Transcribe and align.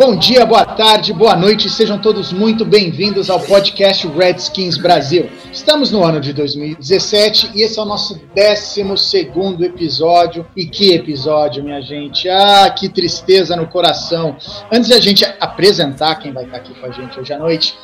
Bom 0.00 0.16
dia, 0.16 0.46
boa 0.46 0.64
tarde, 0.64 1.12
boa 1.12 1.36
noite, 1.36 1.68
sejam 1.68 1.98
todos 1.98 2.32
muito 2.32 2.64
bem-vindos 2.64 3.28
ao 3.28 3.38
podcast 3.38 4.08
Redskins 4.08 4.78
Brasil. 4.78 5.28
Estamos 5.52 5.92
no 5.92 6.02
ano 6.02 6.22
de 6.22 6.32
2017 6.32 7.50
e 7.54 7.60
esse 7.60 7.78
é 7.78 7.82
o 7.82 7.84
nosso 7.84 8.18
12 8.34 8.80
episódio. 9.62 10.46
E 10.56 10.64
que 10.64 10.94
episódio, 10.94 11.62
minha 11.62 11.82
gente! 11.82 12.30
Ah, 12.30 12.70
que 12.70 12.88
tristeza 12.88 13.54
no 13.54 13.66
coração! 13.66 14.38
Antes 14.72 14.88
de 14.88 14.94
a 14.94 15.00
gente 15.02 15.22
apresentar 15.38 16.14
quem 16.14 16.32
vai 16.32 16.44
estar 16.44 16.56
aqui 16.56 16.72
com 16.72 16.86
a 16.86 16.90
gente 16.90 17.20
hoje 17.20 17.34
à 17.34 17.38
noite, 17.38 17.76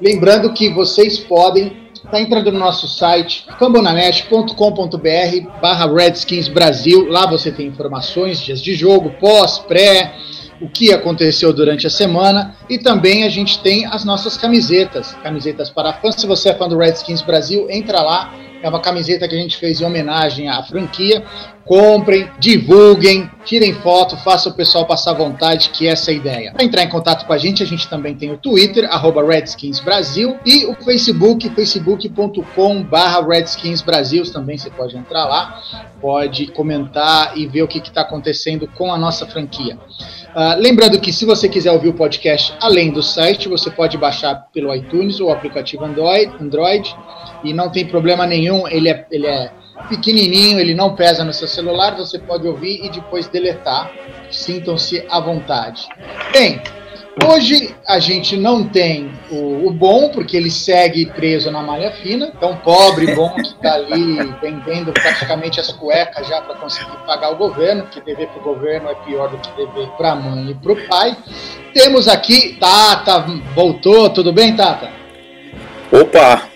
lembrando 0.00 0.52
que 0.52 0.68
vocês 0.68 1.18
podem 1.18 1.82
Está 2.04 2.20
entrando 2.20 2.52
no 2.52 2.58
nosso 2.58 2.86
site 2.86 3.46
fambonanet.com.br 3.58 5.60
barra 5.60 5.90
Redskins 5.90 6.48
Brasil. 6.48 7.08
Lá 7.08 7.26
você 7.26 7.50
tem 7.50 7.66
informações, 7.66 8.40
dias 8.40 8.60
de 8.60 8.74
jogo, 8.74 9.14
pós, 9.18 9.58
pré, 9.58 10.14
o 10.64 10.68
que 10.68 10.92
aconteceu 10.94 11.52
durante 11.52 11.86
a 11.86 11.90
semana 11.90 12.56
e 12.70 12.78
também 12.78 13.24
a 13.24 13.28
gente 13.28 13.58
tem 13.58 13.84
as 13.84 14.02
nossas 14.02 14.38
camisetas, 14.38 15.14
camisetas 15.22 15.68
para 15.68 15.92
fãs. 15.92 16.14
Se 16.14 16.26
você 16.26 16.48
é 16.48 16.54
fã 16.54 16.66
do 16.66 16.78
Redskins 16.78 17.20
Brasil, 17.20 17.66
entra 17.68 18.00
lá. 18.00 18.32
É 18.64 18.68
uma 18.70 18.80
camiseta 18.80 19.28
que 19.28 19.34
a 19.34 19.38
gente 19.38 19.58
fez 19.58 19.82
em 19.82 19.84
homenagem 19.84 20.48
à 20.48 20.62
franquia. 20.62 21.22
Comprem, 21.66 22.30
divulguem, 22.38 23.30
tirem 23.44 23.74
foto, 23.74 24.16
façam 24.16 24.52
o 24.52 24.54
pessoal 24.54 24.86
passar 24.86 25.12
vontade, 25.12 25.68
que 25.68 25.86
essa 25.86 26.10
é 26.10 26.14
a 26.14 26.16
ideia. 26.16 26.52
Para 26.52 26.64
entrar 26.64 26.82
em 26.82 26.88
contato 26.88 27.26
com 27.26 27.32
a 27.34 27.36
gente, 27.36 27.62
a 27.62 27.66
gente 27.66 27.86
também 27.88 28.14
tem 28.14 28.30
o 28.32 28.38
Twitter, 28.38 28.86
arroba 28.90 29.22
Redskins 29.22 29.80
Brasil, 29.80 30.38
e 30.46 30.64
o 30.64 30.74
Facebook, 30.76 31.46
facebook.com 31.50 32.82
barra 32.82 33.26
Redskins 33.26 33.82
Brasil, 33.82 34.24
também 34.32 34.56
você 34.56 34.70
pode 34.70 34.96
entrar 34.96 35.26
lá, 35.26 35.62
pode 36.00 36.46
comentar 36.46 37.36
e 37.36 37.46
ver 37.46 37.62
o 37.62 37.68
que 37.68 37.78
está 37.78 38.00
acontecendo 38.00 38.66
com 38.66 38.90
a 38.90 38.96
nossa 38.96 39.26
franquia. 39.26 39.78
Uh, 40.34 40.58
lembrando 40.58 40.98
que 40.98 41.12
se 41.12 41.26
você 41.26 41.48
quiser 41.50 41.70
ouvir 41.70 41.88
o 41.88 41.94
podcast 41.94 42.54
além 42.60 42.90
do 42.90 43.02
site, 43.02 43.46
você 43.46 43.70
pode 43.70 43.96
baixar 43.98 44.46
pelo 44.52 44.74
iTunes 44.74 45.20
ou 45.20 45.30
aplicativo 45.30 45.84
Android, 45.84 46.32
Android 46.40 46.96
e 47.44 47.52
não 47.52 47.70
tem 47.70 47.86
problema 47.86 48.26
nenhum, 48.26 48.66
ele 48.66 48.88
é, 48.88 49.06
ele 49.10 49.26
é 49.26 49.50
pequenininho, 49.88 50.58
ele 50.58 50.74
não 50.74 50.94
pesa 50.94 51.24
no 51.24 51.32
seu 51.32 51.48
celular, 51.48 51.96
você 51.96 52.18
pode 52.18 52.46
ouvir 52.46 52.84
e 52.84 52.88
depois 52.88 53.28
deletar. 53.28 53.90
Sintam-se 54.30 55.04
à 55.08 55.20
vontade. 55.20 55.86
Bem, 56.32 56.60
hoje 57.28 57.74
a 57.86 57.98
gente 57.98 58.36
não 58.36 58.64
tem 58.64 59.12
o, 59.30 59.68
o 59.68 59.70
bom, 59.70 60.08
porque 60.08 60.36
ele 60.36 60.50
segue 60.50 61.06
preso 61.06 61.50
na 61.50 61.62
malha 61.62 61.92
fina, 61.92 62.32
então 62.36 62.56
pobre 62.56 63.14
bom 63.14 63.30
que 63.34 63.42
está 63.42 63.74
ali 63.74 64.16
vendendo 64.40 64.92
praticamente 64.92 65.60
as 65.60 65.70
cuecas 65.72 66.26
já 66.26 66.40
para 66.40 66.56
conseguir 66.56 66.96
pagar 67.06 67.30
o 67.30 67.36
governo, 67.36 67.86
que 67.86 68.00
dever 68.00 68.28
para 68.28 68.40
o 68.40 68.44
governo 68.44 68.88
é 68.88 68.94
pior 69.06 69.28
do 69.28 69.38
que 69.38 69.50
dever 69.56 69.88
para 69.96 70.12
a 70.12 70.16
mãe 70.16 70.50
e 70.50 70.54
para 70.54 70.72
o 70.72 70.88
pai. 70.88 71.16
Temos 71.72 72.08
aqui 72.08 72.56
Tata, 72.58 73.24
voltou, 73.54 74.10
tudo 74.10 74.32
bem, 74.32 74.56
Tata? 74.56 74.88
Opa! 75.92 76.53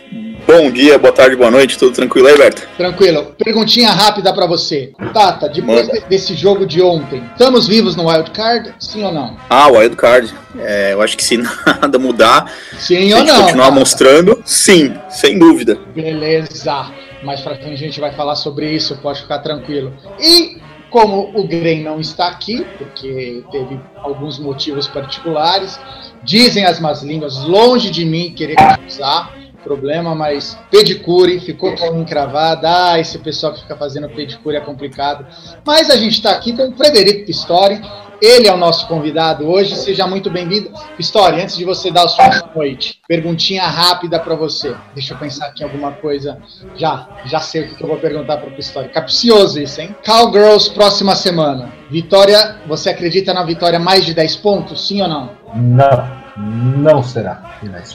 Bom 0.51 0.71
dia, 0.71 0.99
boa 0.99 1.13
tarde, 1.13 1.37
boa 1.37 1.51
noite, 1.51 1.77
tudo 1.77 1.93
tranquilo 1.93 2.27
aí, 2.27 2.35
Berto? 2.39 2.67
Tranquilo. 2.79 3.35
Perguntinha 3.37 3.91
rápida 3.91 4.33
para 4.33 4.47
você. 4.47 4.93
Tata, 5.13 5.47
depois 5.47 5.87
de- 5.87 6.01
desse 6.09 6.35
jogo 6.35 6.65
de 6.65 6.81
ontem, 6.81 7.23
estamos 7.33 7.67
vivos 7.69 7.95
no 7.95 8.09
Wild 8.09 8.31
Card? 8.31 8.75
Sim 8.81 9.05
ou 9.05 9.13
não? 9.13 9.37
Ah, 9.51 9.69
o 9.69 9.77
Wildcard. 9.77 10.33
É, 10.59 10.95
eu 10.95 11.03
acho 11.03 11.19
que 11.19 11.23
se 11.23 11.37
nada 11.83 11.99
mudar, 11.99 12.51
Sim 12.79 13.13
ou 13.13 13.23
não? 13.25 13.43
continuar 13.43 13.67
Tata? 13.67 13.79
mostrando, 13.79 14.43
sim, 14.43 14.95
sem 15.11 15.39
dúvida. 15.39 15.77
Beleza. 15.95 16.87
Mais 17.23 17.43
pra 17.43 17.55
frente 17.57 17.75
a 17.75 17.77
gente 17.77 18.01
vai 18.01 18.13
falar 18.15 18.35
sobre 18.35 18.71
isso, 18.71 18.97
pode 19.03 19.21
ficar 19.21 19.41
tranquilo. 19.41 19.93
E 20.19 20.57
como 20.89 21.31
o 21.35 21.47
Green 21.47 21.83
não 21.83 22.01
está 22.01 22.29
aqui, 22.29 22.65
porque 22.79 23.45
teve 23.53 23.79
alguns 23.97 24.39
motivos 24.39 24.89
particulares, 24.89 25.79
dizem 26.25 26.65
as 26.65 26.81
más 26.81 27.03
línguas, 27.03 27.37
longe 27.45 27.91
de 27.91 28.07
mim 28.07 28.33
querer 28.35 28.57
usar 28.87 29.37
problema, 29.63 30.15
mas 30.15 30.59
pedicure 30.71 31.41
ficou 31.41 31.75
com 31.77 31.99
encravada. 31.99 32.93
Ah, 32.93 32.99
esse 32.99 33.19
pessoal 33.19 33.53
que 33.53 33.61
fica 33.61 33.77
fazendo 33.77 34.09
pedicure 34.09 34.57
é 34.57 34.61
complicado. 34.61 35.27
Mas 35.65 35.91
a 35.91 35.97
gente 35.97 36.15
está 36.15 36.33
aqui 36.33 36.57
com 36.57 36.69
o 36.69 36.77
Frederico 36.77 37.27
Pistori. 37.27 37.81
Ele 38.21 38.49
é 38.49 38.53
o 38.53 38.57
nosso 38.57 38.89
convidado 38.89 39.47
hoje. 39.47 39.77
Seja 39.77 40.07
muito 40.07 40.29
bem-vindo. 40.29 40.71
Pistori, 40.97 41.41
antes 41.41 41.57
de 41.57 41.65
você 41.65 41.91
dar 41.91 42.05
o 42.05 42.09
sua 42.09 42.51
noite, 42.55 42.99
perguntinha 43.07 43.63
rápida 43.63 44.19
para 44.19 44.35
você. 44.35 44.75
Deixa 44.93 45.15
eu 45.15 45.19
pensar 45.19 45.47
aqui 45.47 45.63
em 45.63 45.67
alguma 45.67 45.93
coisa. 45.93 46.39
Já, 46.77 47.09
já 47.27 47.39
sei 47.39 47.63
o 47.63 47.77
que 47.77 47.83
eu 47.83 47.89
vou 47.89 47.99
perguntar 47.99 48.39
para 48.39 48.49
o 48.49 48.57
Pistori. 48.57 48.89
Capcioso 48.89 49.61
isso, 49.61 49.81
hein? 49.81 49.95
Cowgirls, 50.05 50.71
próxima 50.71 51.15
semana. 51.15 51.73
Vitória, 51.91 52.57
você 52.67 52.91
acredita 52.91 53.33
na 53.33 53.45
vitória 53.45 53.79
mais 53.79 54.05
de 54.05 54.13
10 54.13 54.37
pontos? 54.37 54.89
Sim 54.89 55.03
ou 55.03 55.09
não? 55.09 55.31
Não, 55.55 56.28
não 56.39 57.03
será. 57.03 57.43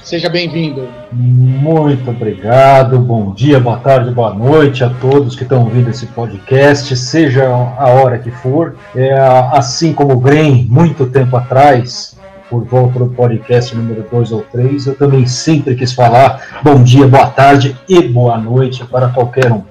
Seja 0.03 0.29
bem-vindo. 0.29 0.87
Muito 1.11 2.09
obrigado, 2.09 2.99
bom 2.99 3.33
dia, 3.33 3.59
boa 3.59 3.77
tarde, 3.77 4.11
boa 4.11 4.33
noite 4.33 4.83
a 4.83 4.89
todos 4.89 5.35
que 5.35 5.43
estão 5.43 5.63
ouvindo 5.63 5.89
esse 5.89 6.05
podcast, 6.07 6.95
seja 6.97 7.45
a 7.45 7.87
hora 7.89 8.19
que 8.19 8.29
for. 8.29 8.75
É, 8.95 9.13
assim 9.53 9.93
como 9.93 10.13
o 10.13 10.19
Grem, 10.19 10.67
muito 10.69 11.05
tempo 11.05 11.37
atrás, 11.37 12.17
por 12.49 12.65
volta 12.65 12.99
do 12.99 13.07
podcast 13.07 13.75
número 13.75 14.05
2 14.11 14.31
ou 14.33 14.41
3, 14.51 14.87
eu 14.87 14.95
também 14.95 15.25
sempre 15.25 15.75
quis 15.75 15.93
falar 15.93 16.59
bom 16.61 16.83
dia, 16.83 17.07
boa 17.07 17.27
tarde 17.27 17.75
e 17.87 18.01
boa 18.01 18.37
noite 18.37 18.83
para 18.85 19.07
qualquer 19.07 19.51
um. 19.51 19.63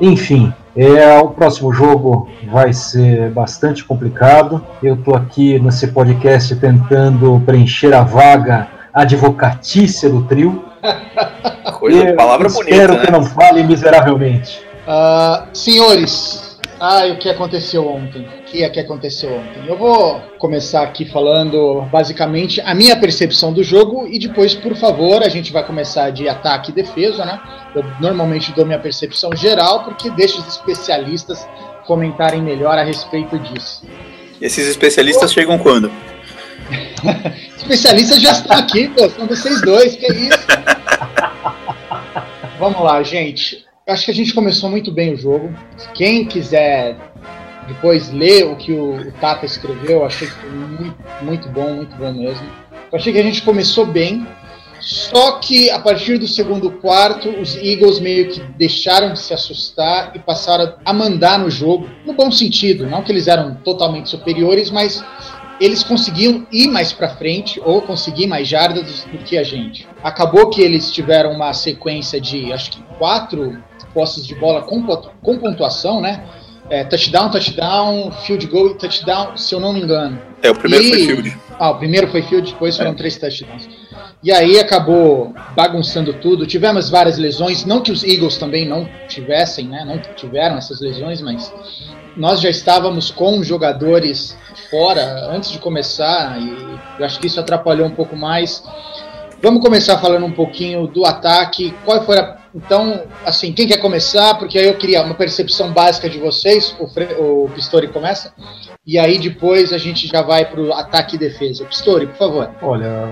Enfim, 0.00 0.52
é, 0.76 1.18
o 1.18 1.30
próximo 1.30 1.72
jogo 1.72 2.28
vai 2.50 2.72
ser 2.72 3.30
bastante 3.30 3.82
complicado. 3.82 4.62
Eu 4.82 4.94
estou 4.94 5.14
aqui 5.14 5.58
nesse 5.58 5.86
podcast 5.88 6.54
tentando 6.56 7.42
preencher 7.46 7.94
a 7.94 8.02
vaga 8.02 8.68
advocatícia 8.92 10.10
do 10.10 10.24
trio. 10.24 10.64
Coisa, 11.78 12.14
palavra 12.14 12.46
espero 12.46 12.92
bonita, 12.92 13.06
que 13.06 13.12
né? 13.12 13.18
não 13.18 13.24
fale 13.24 13.62
miseravelmente. 13.62 14.60
Ah, 14.86 15.46
senhores, 15.52 16.45
ah, 16.78 17.06
o 17.06 17.16
que 17.16 17.28
aconteceu 17.28 17.88
ontem? 17.88 18.22
O 18.22 18.44
que 18.44 18.62
é 18.62 18.68
que 18.68 18.78
aconteceu 18.78 19.32
ontem? 19.32 19.66
Eu 19.66 19.78
vou 19.78 20.20
começar 20.38 20.82
aqui 20.82 21.04
falando 21.04 21.82
basicamente 21.90 22.60
a 22.60 22.74
minha 22.74 22.94
percepção 22.96 23.52
do 23.52 23.62
jogo 23.62 24.06
e 24.06 24.18
depois, 24.18 24.54
por 24.54 24.76
favor, 24.76 25.22
a 25.22 25.28
gente 25.28 25.52
vai 25.52 25.64
começar 25.64 26.10
de 26.10 26.28
ataque 26.28 26.70
e 26.70 26.74
defesa, 26.74 27.24
né? 27.24 27.40
Eu 27.74 27.82
normalmente 28.00 28.52
dou 28.52 28.66
minha 28.66 28.78
percepção 28.78 29.34
geral 29.34 29.84
porque 29.84 30.10
deixo 30.10 30.40
os 30.40 30.48
especialistas 30.48 31.48
comentarem 31.86 32.42
melhor 32.42 32.76
a 32.76 32.82
respeito 32.82 33.38
disso. 33.38 33.82
Esses 34.40 34.68
especialistas 34.68 35.32
chegam 35.32 35.58
quando? 35.58 35.90
Especialistas 37.56 38.20
já 38.20 38.32
estão 38.32 38.56
aqui, 38.56 38.88
pô, 38.88 39.08
são 39.08 39.26
vocês 39.26 39.62
dois, 39.62 39.96
que 39.96 40.06
é 40.06 40.12
isso? 40.14 40.46
Vamos 42.58 42.80
lá, 42.82 43.02
gente. 43.02 43.65
Acho 43.88 44.06
que 44.06 44.10
a 44.10 44.14
gente 44.14 44.34
começou 44.34 44.68
muito 44.68 44.90
bem 44.90 45.14
o 45.14 45.16
jogo. 45.16 45.54
Quem 45.94 46.24
quiser 46.24 46.96
depois 47.68 48.10
ler 48.10 48.44
o 48.44 48.56
que 48.56 48.72
o, 48.72 48.96
o 48.96 49.12
Tata 49.12 49.46
escreveu, 49.46 49.98
eu 49.98 50.04
achei 50.04 50.26
que 50.26 50.34
foi 50.34 50.50
muito, 50.50 50.96
muito 51.22 51.48
bom, 51.50 51.72
muito 51.72 51.94
bom 51.94 52.12
mesmo. 52.12 52.44
Eu 52.90 52.98
achei 52.98 53.12
que 53.12 53.18
a 53.20 53.22
gente 53.22 53.42
começou 53.42 53.86
bem, 53.86 54.26
só 54.80 55.38
que 55.38 55.70
a 55.70 55.78
partir 55.78 56.18
do 56.18 56.26
segundo 56.26 56.68
quarto, 56.68 57.28
os 57.28 57.54
Eagles 57.54 58.00
meio 58.00 58.28
que 58.28 58.40
deixaram 58.58 59.12
de 59.12 59.20
se 59.20 59.32
assustar 59.32 60.16
e 60.16 60.18
passaram 60.18 60.74
a 60.84 60.92
mandar 60.92 61.38
no 61.38 61.48
jogo, 61.48 61.88
no 62.04 62.12
bom 62.12 62.32
sentido. 62.32 62.88
Não 62.88 63.04
que 63.04 63.12
eles 63.12 63.28
eram 63.28 63.54
totalmente 63.54 64.10
superiores, 64.10 64.68
mas 64.68 65.04
eles 65.60 65.82
conseguiam 65.82 66.46
ir 66.52 66.68
mais 66.68 66.92
para 66.92 67.08
frente 67.08 67.60
ou 67.64 67.80
conseguir 67.80 68.26
mais 68.26 68.48
jardas 68.48 69.04
do 69.04 69.18
que 69.18 69.38
a 69.38 69.44
gente. 69.44 69.86
Acabou 70.02 70.50
que 70.50 70.60
eles 70.60 70.90
tiveram 70.90 71.32
uma 71.32 71.52
sequência 71.54 72.20
de, 72.20 72.52
acho 72.52 72.72
que 72.72 72.82
quatro 72.98 73.62
posses 73.96 74.26
de 74.26 74.34
bola 74.34 74.60
com, 74.62 74.82
com 74.84 75.38
pontuação, 75.38 76.02
né? 76.02 76.22
É, 76.68 76.84
touchdown, 76.84 77.30
touchdown, 77.30 78.10
field 78.24 78.46
goal 78.48 78.66
e 78.72 78.74
touchdown, 78.74 79.36
se 79.36 79.54
eu 79.54 79.60
não 79.60 79.72
me 79.72 79.80
engano. 79.80 80.18
É, 80.42 80.50
o 80.50 80.54
primeiro 80.54 80.84
E- 80.84 80.90
foi 80.90 81.06
Field. 81.06 81.38
Ah, 81.58 81.70
o 81.70 81.78
primeiro 81.78 82.08
foi 82.08 82.20
field, 82.22 82.52
depois 82.52 82.76
foram 82.76 82.90
É. 82.90 82.94
três 82.94 83.16
touchdowns. 83.16 83.66
E 84.22 84.30
aí 84.32 84.58
acabou 84.58 85.32
bagunçando 85.54 86.12
tudo. 86.14 86.46
Tivemos 86.46 86.90
várias 86.90 87.16
lesões, 87.16 87.64
não 87.64 87.80
que 87.80 87.90
os 87.92 88.02
Eagles 88.04 88.36
também 88.36 88.66
não 88.68 88.86
tivessem, 89.08 89.66
né? 89.66 89.84
Não 89.86 89.98
tiveram 90.14 90.56
essas 90.58 90.80
lesões, 90.80 91.22
mas 91.22 91.50
nós 92.16 92.40
já 92.40 92.50
estávamos 92.50 93.10
com 93.10 93.42
jogadores 93.42 94.36
fora 94.70 95.28
antes 95.30 95.50
de 95.50 95.58
começar 95.58 96.38
e 96.40 96.48
eu 96.98 97.06
acho 97.06 97.18
que 97.20 97.28
isso 97.28 97.38
atrapalhou 97.40 97.86
um 97.86 97.90
pouco 97.94 98.16
mais. 98.16 98.62
Vamos 99.40 99.62
começar 99.62 99.98
falando 99.98 100.26
um 100.26 100.32
pouquinho 100.32 100.86
do 100.88 101.06
ataque. 101.06 101.72
Qual 101.84 102.04
foi 102.04 102.18
a. 102.18 102.35
Então, 102.56 103.02
assim, 103.24 103.52
quem 103.52 103.68
quer 103.68 103.76
começar? 103.76 104.34
Porque 104.38 104.58
aí 104.58 104.66
eu 104.66 104.78
queria 104.78 105.02
uma 105.02 105.14
percepção 105.14 105.72
básica 105.72 106.08
de 106.08 106.18
vocês. 106.18 106.74
O, 106.80 106.88
Fre... 106.88 107.04
o 107.18 107.50
Pistori 107.54 107.88
começa. 107.88 108.32
E 108.86 108.98
aí 108.98 109.18
depois 109.18 109.74
a 109.74 109.78
gente 109.78 110.06
já 110.06 110.22
vai 110.22 110.46
para 110.46 110.60
o 110.60 110.72
ataque 110.72 111.16
e 111.16 111.18
defesa. 111.18 111.66
Pistori, 111.66 112.06
por 112.06 112.16
favor. 112.16 112.50
Olha, 112.62 113.08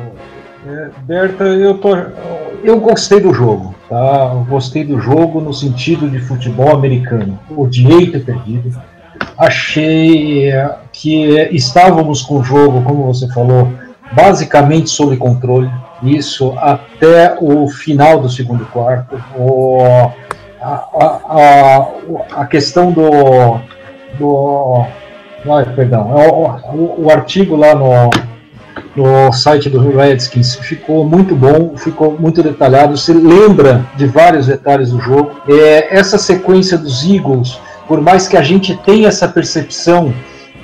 é, 0.67 0.89
Berta, 1.03 1.45
eu, 1.45 1.77
tô, 1.77 1.95
eu 2.65 2.81
gostei 2.81 3.21
do 3.21 3.35
jogo, 3.35 3.75
tá? 3.87 4.29
Gostei 4.49 4.83
do 4.83 4.99
jogo 4.99 5.43
no 5.43 5.53
sentido 5.53 6.09
de 6.09 6.21
futebol 6.21 6.75
americano. 6.75 7.39
Odiei 7.55 8.11
ter 8.11 8.25
perdido. 8.25 8.75
Achei 9.37 10.51
que 10.91 11.49
estávamos 11.53 12.23
com 12.23 12.39
o 12.39 12.43
jogo, 12.43 12.83
como 12.83 13.05
você 13.05 13.29
falou, 13.29 13.71
basicamente 14.13 14.89
sob 14.89 15.17
controle. 15.19 15.71
Isso 16.05 16.53
até 16.59 17.37
o 17.41 17.67
final 17.67 18.21
do 18.21 18.29
segundo 18.29 18.67
quarto. 18.67 19.17
O, 19.37 19.79
a, 20.61 20.85
a, 21.01 21.89
a, 22.43 22.47
questão 22.47 22.93
do. 22.93 23.59
do 24.19 24.85
perdão, 25.75 26.19
é 26.19 26.29
o, 26.29 27.05
o, 27.05 27.11
artigo 27.11 27.57
lá 27.57 27.75
no, 27.75 28.11
no 28.95 29.33
site 29.33 29.71
do 29.71 29.79
Redskins 29.97 30.55
ficou 30.57 31.07
muito 31.07 31.35
bom, 31.35 31.75
ficou 31.77 32.17
muito 32.19 32.43
detalhado. 32.43 32.97
Você 32.97 33.15
lembra 33.15 33.87
de 33.97 34.07
vários 34.07 34.47
detalhes 34.47 34.91
do 34.91 35.01
jogo. 35.01 35.41
É, 35.49 35.97
essa 35.97 36.19
sequência 36.19 36.77
dos 36.77 37.03
Eagles, 37.03 37.59
por 37.89 38.03
mais 38.03 38.29
que 38.29 38.37
a 38.37 38.43
gente 38.43 38.77
tenha 38.77 39.09
essa 39.09 39.27
percepção 39.27 40.13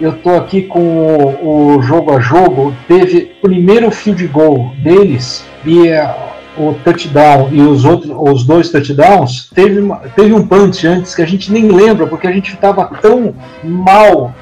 eu 0.00 0.14
tô 0.18 0.30
aqui 0.30 0.62
com 0.62 0.80
o, 0.80 1.76
o, 1.76 1.82
jogo 1.82 2.16
a 2.16 2.20
jogo, 2.20 2.74
teve 2.88 3.32
primeiro 3.42 3.90
field 3.90 4.26
goal 4.28 4.72
deles 4.78 5.44
e 5.64 5.90
uh, 5.90 6.30
o 6.56 6.74
touchdown 6.82 7.50
e 7.52 7.60
os 7.60 7.84
outros, 7.84 8.12
os 8.16 8.44
dois 8.44 8.70
touchdowns, 8.70 9.50
teve, 9.54 9.80
teve 10.16 10.32
um 10.32 10.46
punch 10.46 10.86
antes 10.86 11.14
que 11.14 11.22
a 11.22 11.26
gente 11.26 11.52
nem 11.52 11.70
lembra 11.70 12.06
porque 12.06 12.26
a 12.26 12.32
gente 12.32 12.54
estava 12.54 12.86
tão 13.00 13.34
mal 13.62 14.34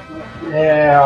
é, 0.53 0.97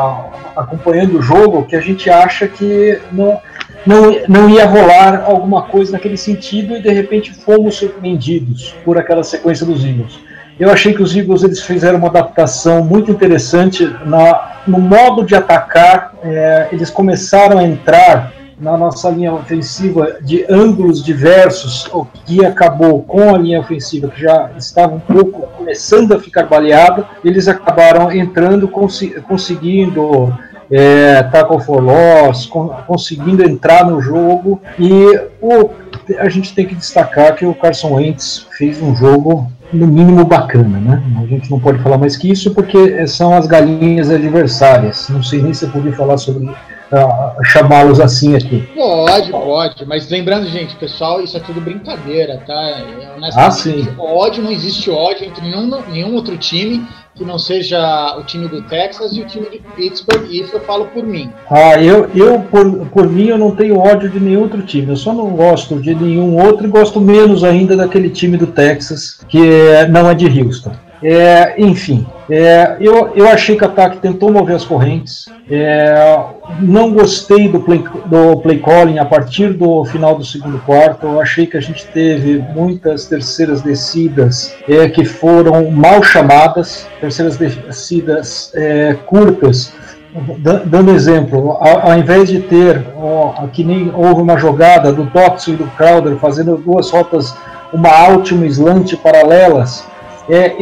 acompanhando 0.56 1.18
o 1.18 1.22
jogo 1.22 1.66
que 1.66 1.76
a 1.76 1.82
gente 1.82 2.10
acha 2.10 2.48
que 2.48 3.00
não, 3.12 3.40
não, 3.86 4.16
não 4.28 4.50
ia 4.50 4.66
rolar 4.66 5.24
alguma 5.26 5.64
coisa 5.64 5.94
naquele 5.94 6.18
sentido 6.18 6.78
e 6.78 6.82
de 6.82 6.90
repente 6.90 7.34
fomos 7.34 7.76
surpreendidos 7.76 8.76
por 8.86 8.98
aquela 8.98 9.24
sequência 9.24 9.66
dos 9.66 9.84
Eagles. 9.84 10.20
Eu 10.60 10.72
achei 10.72 10.94
que 10.94 11.02
os 11.02 11.16
Eagles 11.16 11.44
eles 11.44 11.62
fizeram 11.62 11.98
uma 11.98 12.08
adaptação 12.08 12.84
muito 12.84 13.12
interessante 13.12 13.86
na, 14.06 14.60
no 14.68 14.80
modo 14.80 15.26
de 15.26 15.36
atacar. 15.36 16.14
É, 16.24 16.70
eles 16.72 16.90
começaram 16.90 17.58
a 17.58 17.64
entrar 17.64 18.32
na 18.60 18.78
nossa 18.78 19.10
linha 19.10 19.34
ofensiva 19.34 20.18
de 20.22 20.46
ângulos 20.50 21.04
diversos, 21.04 21.88
o 21.92 22.06
que 22.06 22.46
acabou 22.46 23.02
com 23.02 23.34
a 23.34 23.38
linha 23.38 23.60
ofensiva 23.60 24.08
que 24.08 24.22
já 24.22 24.52
estava 24.58 24.94
um 24.94 25.00
pouco 25.00 25.48
começando 25.58 26.14
a 26.14 26.20
ficar 26.20 26.44
baleada. 26.44 27.06
Eles 27.26 27.48
acabaram 27.48 28.12
entrando, 28.12 28.68
cons 28.68 29.02
conseguindo 29.28 30.34
é, 30.72 31.24
tackle 31.24 31.60
for 31.60 31.84
loss, 31.84 32.46
con 32.46 32.70
conseguindo 32.88 33.44
entrar 33.44 33.86
no 33.86 34.02
jogo 34.02 34.62
e 34.80 35.20
o, 35.42 35.70
a 36.18 36.30
gente 36.30 36.54
tem 36.56 36.66
que 36.66 36.76
destacar 36.76 37.36
que 37.36 37.46
o 37.46 37.54
Carson 37.54 37.96
Wentz 37.96 38.48
fez 38.58 38.82
um 38.82 38.96
jogo 38.96 39.52
no 39.74 39.88
mínimo 39.88 40.24
bacana, 40.26 40.80
né? 40.80 41.04
A 41.22 41.26
gente 41.26 41.50
não 41.50 41.60
pode 41.60 41.80
falar 41.80 41.98
mais 41.98 42.16
que 42.16 42.30
isso 42.30 42.54
porque 42.54 43.08
são 43.08 43.34
as 43.34 43.48
galinhas 43.48 44.10
adversárias. 44.10 45.10
Não 45.10 45.24
sei 45.24 45.42
nem 45.42 45.54
se 45.54 45.66
eu 45.66 45.72
podia 45.72 45.94
falar 45.94 46.18
sobre 46.18 46.46
uh, 46.46 47.44
chamá-los 47.44 48.00
assim 48.00 48.36
aqui. 48.36 48.68
Pode, 48.76 49.32
pode. 49.32 49.86
Mas 49.86 50.10
lembrando, 50.10 50.48
gente, 50.48 50.76
pessoal, 50.76 51.22
isso 51.22 51.36
é 51.36 51.40
tudo 51.40 51.60
brincadeira, 51.60 52.42
tá? 52.46 52.54
É, 52.54 52.86
ah, 53.36 53.52
sim. 53.52 53.88
Ódio, 53.98 54.44
não 54.44 54.52
existe 54.52 54.90
ódio 54.90 55.26
entre 55.26 55.42
nenhum, 55.42 55.82
nenhum 55.90 56.14
outro 56.14 56.38
time 56.38 56.86
que 57.16 57.24
não 57.24 57.38
seja 57.38 58.18
o 58.18 58.24
time 58.24 58.48
do 58.48 58.62
Texas 58.64 59.16
e 59.16 59.22
o 59.22 59.26
time 59.26 59.50
de 59.50 59.60
Pittsburgh, 59.76 60.26
isso 60.32 60.56
eu 60.56 60.62
falo 60.62 60.86
por 60.88 61.04
mim. 61.04 61.30
Ah, 61.50 61.82
eu, 61.82 62.10
eu 62.16 62.40
por, 62.40 62.88
por 62.88 63.10
mim, 63.10 63.28
eu 63.28 63.38
não 63.38 63.56
tenho 63.56 63.78
ódio 63.78 64.10
de 64.10 64.20
nenhum 64.20 64.42
outro 64.42 64.62
time, 64.64 64.90
eu 64.90 64.98
só 64.98 65.14
não 65.14 65.30
gosto 65.30 65.80
de 65.80 65.94
nenhum 65.94 66.36
outro 66.44 66.66
e 66.66 66.70
gosto 66.70 67.00
menos 67.00 67.44
ainda 67.44 67.76
daquele 67.76 68.10
time 68.10 68.38
do 68.38 68.48
Texas, 68.48 69.20
que 69.28 69.40
não 69.90 70.10
é 70.10 70.16
de 70.16 70.26
Houston. 70.42 70.72
É, 71.04 71.56
enfim, 71.58 72.06
é, 72.30 72.78
eu, 72.80 73.12
eu 73.14 73.28
achei 73.28 73.58
que 73.58 73.64
o 73.64 73.68
ataque 73.68 73.98
tentou 73.98 74.32
mover 74.32 74.56
as 74.56 74.64
correntes. 74.64 75.26
É, 75.52 76.18
não 76.62 76.94
gostei 76.94 77.50
do 77.50 77.60
play, 77.60 77.84
do 78.06 78.38
play 78.38 78.60
calling 78.60 78.98
a 78.98 79.06
partir 79.06 79.52
do 79.54 79.84
final 79.84 80.16
do 80.16 80.24
segundo 80.24 80.58
quarto. 80.60 81.06
Eu 81.06 81.20
achei 81.20 81.46
que 81.46 81.58
a 81.58 81.62
gente 81.62 81.86
teve 81.88 82.44
muitas 82.56 83.06
terceiras 83.06 83.62
descidas 83.62 84.56
é, 84.68 84.88
que 84.88 85.04
foram 85.04 85.70
mal 85.70 86.02
chamadas, 86.02 86.88
terceiras 87.02 87.36
descidas 87.36 88.52
é, 88.56 88.94
curtas. 89.06 89.74
Dando 90.66 90.92
exemplo, 90.92 91.58
ao, 91.60 91.90
ao, 91.90 91.98
invés 91.98 92.30
de 92.30 92.40
ter, 92.40 92.86
ó, 92.96 93.48
que 93.52 93.64
nem 93.64 93.92
houve 93.96 94.22
uma 94.22 94.38
jogada 94.38 94.94
do 94.94 95.06
Dotson 95.06 95.52
e 95.52 95.56
do 95.56 95.66
Crowder 95.76 96.16
fazendo 96.18 96.56
duas 96.56 96.92
rotas, 96.92 97.36
uma 97.74 97.90
out 97.90 98.32
e 98.32 98.38
uma 98.38 98.46
slant 98.46 98.96
paralelas, 98.98 99.84
é, 100.30 100.56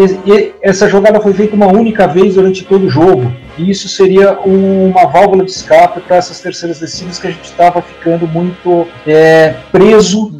essa 0.61 0.89
jogada 0.89 1.19
foi 1.19 1.33
feita 1.33 1.55
uma 1.55 1.67
única 1.67 2.07
vez 2.07 2.35
durante 2.35 2.63
todo 2.63 2.85
o 2.85 2.89
jogo. 2.89 3.31
E 3.57 3.69
isso 3.69 3.87
seria 3.87 4.39
uma 4.39 5.05
válvula 5.07 5.43
de 5.43 5.51
escape 5.51 6.01
para 6.01 6.17
essas 6.17 6.39
terceiras 6.39 6.79
descidas 6.79 7.19
que 7.19 7.27
a 7.27 7.31
gente 7.31 7.45
estava 7.45 7.81
ficando 7.81 8.27
muito 8.27 8.87
é, 9.05 9.55
preso, 9.71 10.39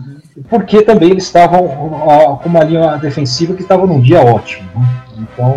porque 0.50 0.82
também 0.82 1.12
eles 1.12 1.26
estavam 1.26 1.68
com 2.42 2.50
uma 2.50 2.64
linha 2.64 2.98
defensiva 2.98 3.54
que 3.54 3.62
estava 3.62 3.86
num 3.86 4.02
dia 4.02 4.22
ótimo. 4.22 4.68
Né? 4.76 4.90
Então 5.20 5.56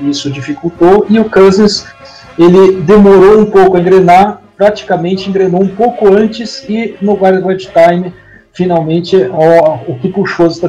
isso 0.00 0.30
dificultou. 0.30 1.06
E 1.08 1.18
o 1.18 1.28
Cousins 1.28 1.86
ele 2.38 2.80
demorou 2.80 3.40
um 3.40 3.46
pouco 3.46 3.76
a 3.76 3.80
engrenar, 3.80 4.40
praticamente 4.56 5.28
engrenou 5.28 5.62
um 5.62 5.68
pouco 5.68 6.08
antes 6.08 6.64
e 6.68 6.96
no 7.02 7.14
guard 7.14 7.58
time 7.58 8.12
finalmente 8.52 9.16
o, 9.16 9.92
o 9.92 9.98
que 9.98 10.08
puxou 10.08 10.46
as 10.46 10.60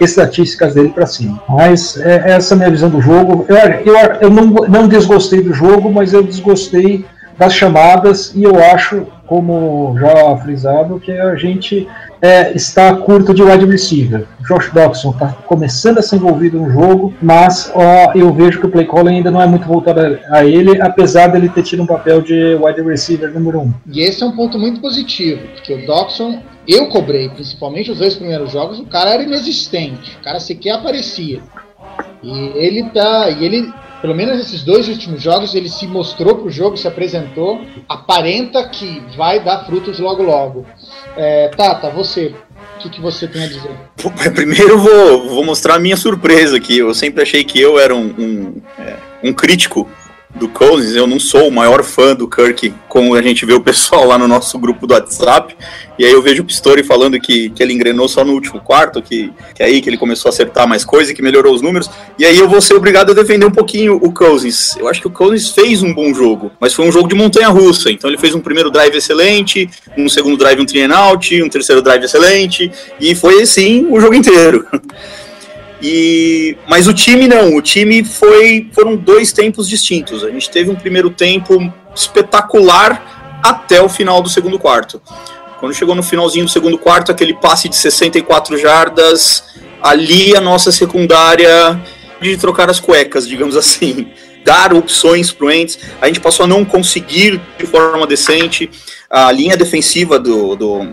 estatísticas 0.00 0.74
dele 0.74 0.90
para 0.90 1.06
cima. 1.06 1.42
Mas 1.48 1.96
é, 1.98 2.32
essa 2.32 2.54
é 2.54 2.56
a 2.56 2.58
minha 2.58 2.70
visão 2.70 2.90
do 2.90 3.00
jogo. 3.00 3.46
Eu, 3.48 3.56
eu, 3.56 3.96
eu 4.22 4.30
não, 4.30 4.46
não 4.46 4.88
desgostei 4.88 5.42
do 5.42 5.52
jogo, 5.52 5.90
mas 5.90 6.12
eu 6.12 6.22
desgostei 6.22 7.04
das 7.38 7.54
chamadas 7.54 8.32
e 8.34 8.42
eu 8.42 8.62
acho, 8.62 9.06
como 9.26 9.96
já 9.98 10.36
frisado, 10.38 10.98
que 10.98 11.12
a 11.12 11.36
gente 11.36 11.86
é, 12.20 12.52
está 12.52 12.94
curto 12.96 13.32
de 13.32 13.42
wide 13.42 13.64
receiver. 13.64 14.26
Josh 14.46 14.72
Dobson 14.72 15.10
está 15.10 15.28
começando 15.46 15.98
a 15.98 16.02
ser 16.02 16.16
envolvido 16.16 16.58
no 16.58 16.70
jogo, 16.70 17.14
mas 17.22 17.70
ó, 17.74 18.12
eu 18.14 18.32
vejo 18.32 18.58
que 18.58 18.66
o 18.66 18.70
play 18.70 18.86
call 18.86 19.06
ainda 19.06 19.30
não 19.30 19.40
é 19.40 19.46
muito 19.46 19.68
voltado 19.68 20.00
a, 20.00 20.38
a, 20.38 20.44
ele, 20.44 20.80
apesar 20.82 21.28
dele 21.28 21.48
ter 21.48 21.62
tido 21.62 21.82
um 21.84 21.86
papel 21.86 22.20
de 22.20 22.56
wide 22.56 22.82
receiver 22.82 23.32
número 23.32 23.60
um. 23.60 23.72
E 23.86 24.00
esse 24.00 24.22
é 24.22 24.26
um 24.26 24.32
ponto 24.32 24.58
muito 24.58 24.80
positivo, 24.80 25.42
porque 25.54 25.74
o 25.74 25.86
Dobson 25.86 26.42
eu 26.68 26.88
cobrei, 26.88 27.30
principalmente 27.30 27.90
os 27.90 27.98
dois 27.98 28.14
primeiros 28.14 28.52
jogos, 28.52 28.78
o 28.78 28.84
cara 28.84 29.10
era 29.10 29.22
inexistente, 29.22 30.16
o 30.20 30.22
cara 30.22 30.38
sequer 30.38 30.72
aparecia. 30.72 31.40
E 32.22 32.30
ele 32.56 32.90
tá, 32.90 33.30
e 33.30 33.42
ele, 33.42 33.72
pelo 34.02 34.14
menos 34.14 34.36
nesses 34.36 34.62
dois 34.62 34.86
últimos 34.86 35.22
jogos, 35.22 35.54
ele 35.54 35.70
se 35.70 35.86
mostrou 35.86 36.36
pro 36.36 36.50
jogo, 36.50 36.76
se 36.76 36.86
apresentou, 36.86 37.60
aparenta 37.88 38.68
que 38.68 39.02
vai 39.16 39.42
dar 39.42 39.64
frutos 39.64 39.98
logo 39.98 40.22
logo. 40.22 40.66
É, 41.16 41.48
Tata, 41.48 41.88
você, 41.88 42.34
o 42.76 42.78
que, 42.80 42.90
que, 42.90 43.00
você 43.00 43.26
tem 43.26 43.44
a 43.44 43.46
dizer? 43.46 43.70
Primeiro 44.34 44.78
vou, 44.78 45.28
vou 45.28 45.44
mostrar 45.44 45.76
a 45.76 45.80
minha 45.80 45.96
surpresa 45.96 46.58
aqui. 46.58 46.78
Eu 46.78 46.92
sempre 46.92 47.22
achei 47.22 47.44
que 47.44 47.58
eu 47.58 47.78
era 47.78 47.94
um, 47.94 48.14
um, 48.18 48.62
é, 48.78 48.96
um 49.22 49.32
crítico 49.32 49.88
do 50.34 50.48
Cousins, 50.48 50.94
eu 50.94 51.06
não 51.06 51.18
sou 51.18 51.48
o 51.48 51.52
maior 51.52 51.82
fã 51.82 52.14
do 52.14 52.28
Kirk, 52.28 52.72
como 52.86 53.14
a 53.14 53.22
gente 53.22 53.46
vê 53.46 53.54
o 53.54 53.60
pessoal 53.60 54.06
lá 54.06 54.18
no 54.18 54.28
nosso 54.28 54.58
grupo 54.58 54.86
do 54.86 54.92
WhatsApp, 54.92 55.56
e 55.98 56.04
aí 56.04 56.12
eu 56.12 56.22
vejo 56.22 56.42
o 56.42 56.44
Pistori 56.44 56.84
falando 56.84 57.18
que, 57.18 57.48
que 57.50 57.62
ele 57.62 57.72
engrenou 57.72 58.06
só 58.08 58.24
no 58.24 58.34
último 58.34 58.60
quarto, 58.60 59.00
que, 59.00 59.32
que 59.54 59.62
é 59.62 59.66
aí 59.66 59.80
que 59.80 59.88
ele 59.88 59.96
começou 59.96 60.28
a 60.28 60.32
acertar 60.32 60.68
mais 60.68 60.84
coisa, 60.84 61.14
que 61.14 61.22
melhorou 61.22 61.54
os 61.54 61.62
números, 61.62 61.90
e 62.18 62.26
aí 62.26 62.38
eu 62.38 62.48
vou 62.48 62.60
ser 62.60 62.74
obrigado 62.74 63.10
a 63.10 63.14
defender 63.14 63.46
um 63.46 63.50
pouquinho 63.50 63.96
o 63.96 64.12
Cousins. 64.12 64.76
Eu 64.76 64.86
acho 64.86 65.00
que 65.00 65.06
o 65.06 65.10
Cousins 65.10 65.50
fez 65.50 65.82
um 65.82 65.94
bom 65.94 66.12
jogo, 66.12 66.52
mas 66.60 66.74
foi 66.74 66.86
um 66.86 66.92
jogo 66.92 67.08
de 67.08 67.14
montanha-russa, 67.14 67.90
então 67.90 68.10
ele 68.10 68.18
fez 68.18 68.34
um 68.34 68.40
primeiro 68.40 68.70
drive 68.70 68.94
excelente, 68.94 69.68
um 69.96 70.08
segundo 70.08 70.36
drive 70.36 70.60
um 70.60 70.66
three 70.66 70.82
and 70.82 70.94
out, 70.94 71.42
um 71.42 71.48
terceiro 71.48 71.80
drive 71.80 72.04
excelente, 72.04 72.70
e 73.00 73.14
foi 73.14 73.40
assim 73.42 73.86
o 73.90 73.98
jogo 73.98 74.14
inteiro. 74.14 74.66
E, 75.80 76.56
mas 76.68 76.88
o 76.88 76.94
time 76.94 77.28
não, 77.28 77.54
o 77.54 77.62
time 77.62 78.02
foi 78.04 78.68
foram 78.72 78.96
dois 78.96 79.32
tempos 79.32 79.68
distintos. 79.68 80.24
A 80.24 80.30
gente 80.30 80.50
teve 80.50 80.70
um 80.70 80.74
primeiro 80.74 81.10
tempo 81.10 81.72
espetacular 81.94 83.40
até 83.42 83.80
o 83.80 83.88
final 83.88 84.20
do 84.20 84.28
segundo 84.28 84.58
quarto. 84.58 85.00
Quando 85.60 85.74
chegou 85.74 85.94
no 85.94 86.02
finalzinho 86.02 86.44
do 86.44 86.50
segundo 86.50 86.78
quarto, 86.78 87.10
aquele 87.10 87.34
passe 87.34 87.68
de 87.68 87.76
64 87.76 88.56
jardas, 88.58 89.44
ali 89.82 90.36
a 90.36 90.40
nossa 90.40 90.70
secundária 90.70 91.80
de 92.20 92.36
trocar 92.36 92.68
as 92.70 92.80
cuecas, 92.80 93.26
digamos 93.26 93.54
assim, 93.56 94.08
dar 94.44 94.72
opções 94.72 95.30
para 95.32 95.46
o 95.46 95.50
Ents. 95.50 95.78
A 96.00 96.06
gente 96.06 96.20
passou 96.20 96.44
a 96.44 96.46
não 96.46 96.64
conseguir 96.64 97.40
de 97.58 97.66
forma 97.66 98.06
decente. 98.06 98.70
a 99.10 99.30
linha 99.32 99.56
defensiva 99.56 100.18
do, 100.18 100.54
do 100.54 100.88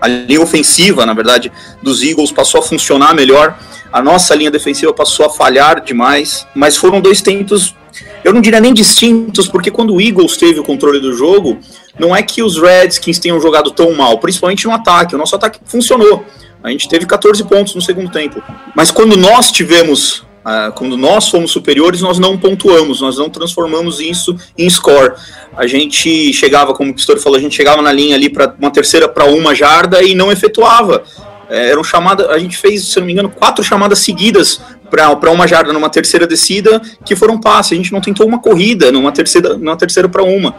a 0.00 0.08
linha 0.08 0.40
ofensiva, 0.40 1.04
na 1.04 1.14
verdade, 1.14 1.52
dos 1.82 2.02
Eagles 2.02 2.32
passou 2.32 2.60
a 2.60 2.62
funcionar 2.62 3.14
melhor. 3.14 3.58
A 3.92 4.02
nossa 4.02 4.34
linha 4.34 4.50
defensiva 4.50 4.92
passou 4.92 5.26
a 5.26 5.30
falhar 5.30 5.82
demais, 5.82 6.46
mas 6.54 6.76
foram 6.76 7.00
dois 7.00 7.20
tempos, 7.20 7.74
eu 8.22 8.32
não 8.32 8.40
diria 8.40 8.60
nem 8.60 8.74
distintos, 8.74 9.48
porque 9.48 9.70
quando 9.70 9.94
o 9.94 10.00
Eagles 10.00 10.36
teve 10.36 10.60
o 10.60 10.64
controle 10.64 11.00
do 11.00 11.12
jogo, 11.12 11.58
não 11.98 12.14
é 12.14 12.22
que 12.22 12.42
os 12.42 12.60
Redskins 12.60 13.18
tenham 13.18 13.40
jogado 13.40 13.70
tão 13.70 13.92
mal, 13.94 14.18
principalmente 14.18 14.66
no 14.66 14.72
ataque. 14.72 15.14
O 15.14 15.18
nosso 15.18 15.34
ataque 15.34 15.58
funcionou. 15.64 16.24
A 16.62 16.70
gente 16.70 16.88
teve 16.88 17.06
14 17.06 17.42
pontos 17.44 17.74
no 17.74 17.80
segundo 17.80 18.10
tempo. 18.10 18.42
Mas 18.74 18.90
quando 18.90 19.16
nós 19.16 19.50
tivemos 19.50 20.24
Uh, 20.40 20.72
quando 20.72 20.96
nós 20.96 21.28
fomos 21.28 21.50
superiores, 21.50 22.00
nós 22.00 22.18
não 22.18 22.38
pontuamos, 22.38 23.02
nós 23.02 23.18
não 23.18 23.28
transformamos 23.28 24.00
isso 24.00 24.34
em 24.56 24.68
score. 24.70 25.12
A 25.54 25.66
gente 25.66 26.32
chegava, 26.32 26.72
como 26.72 26.90
o 26.90 26.94
Pistori 26.94 27.20
falou, 27.20 27.38
a 27.38 27.40
gente 27.40 27.54
chegava 27.54 27.82
na 27.82 27.92
linha 27.92 28.16
ali 28.16 28.30
para 28.30 28.54
uma 28.58 28.70
terceira 28.70 29.06
para 29.06 29.26
uma 29.26 29.54
jarda 29.54 30.02
e 30.02 30.14
não 30.14 30.32
efetuava. 30.32 31.02
É, 31.50 31.70
eram 31.70 31.84
chamada, 31.84 32.30
a 32.30 32.38
gente 32.38 32.56
fez, 32.56 32.84
se 32.84 32.98
não 32.98 33.06
me 33.06 33.12
engano, 33.12 33.28
quatro 33.28 33.62
chamadas 33.62 33.98
seguidas 33.98 34.60
para 34.88 35.30
uma 35.30 35.46
jarda 35.46 35.72
numa 35.72 35.90
terceira 35.90 36.26
descida 36.26 36.80
que 37.04 37.14
foram 37.14 37.38
passe. 37.38 37.74
A 37.74 37.76
gente 37.76 37.92
não 37.92 38.00
tentou 38.00 38.26
uma 38.26 38.40
corrida 38.40 38.90
numa 38.90 39.12
terceira, 39.12 39.58
numa 39.58 39.76
terceira 39.76 40.08
para 40.08 40.22
uma. 40.22 40.54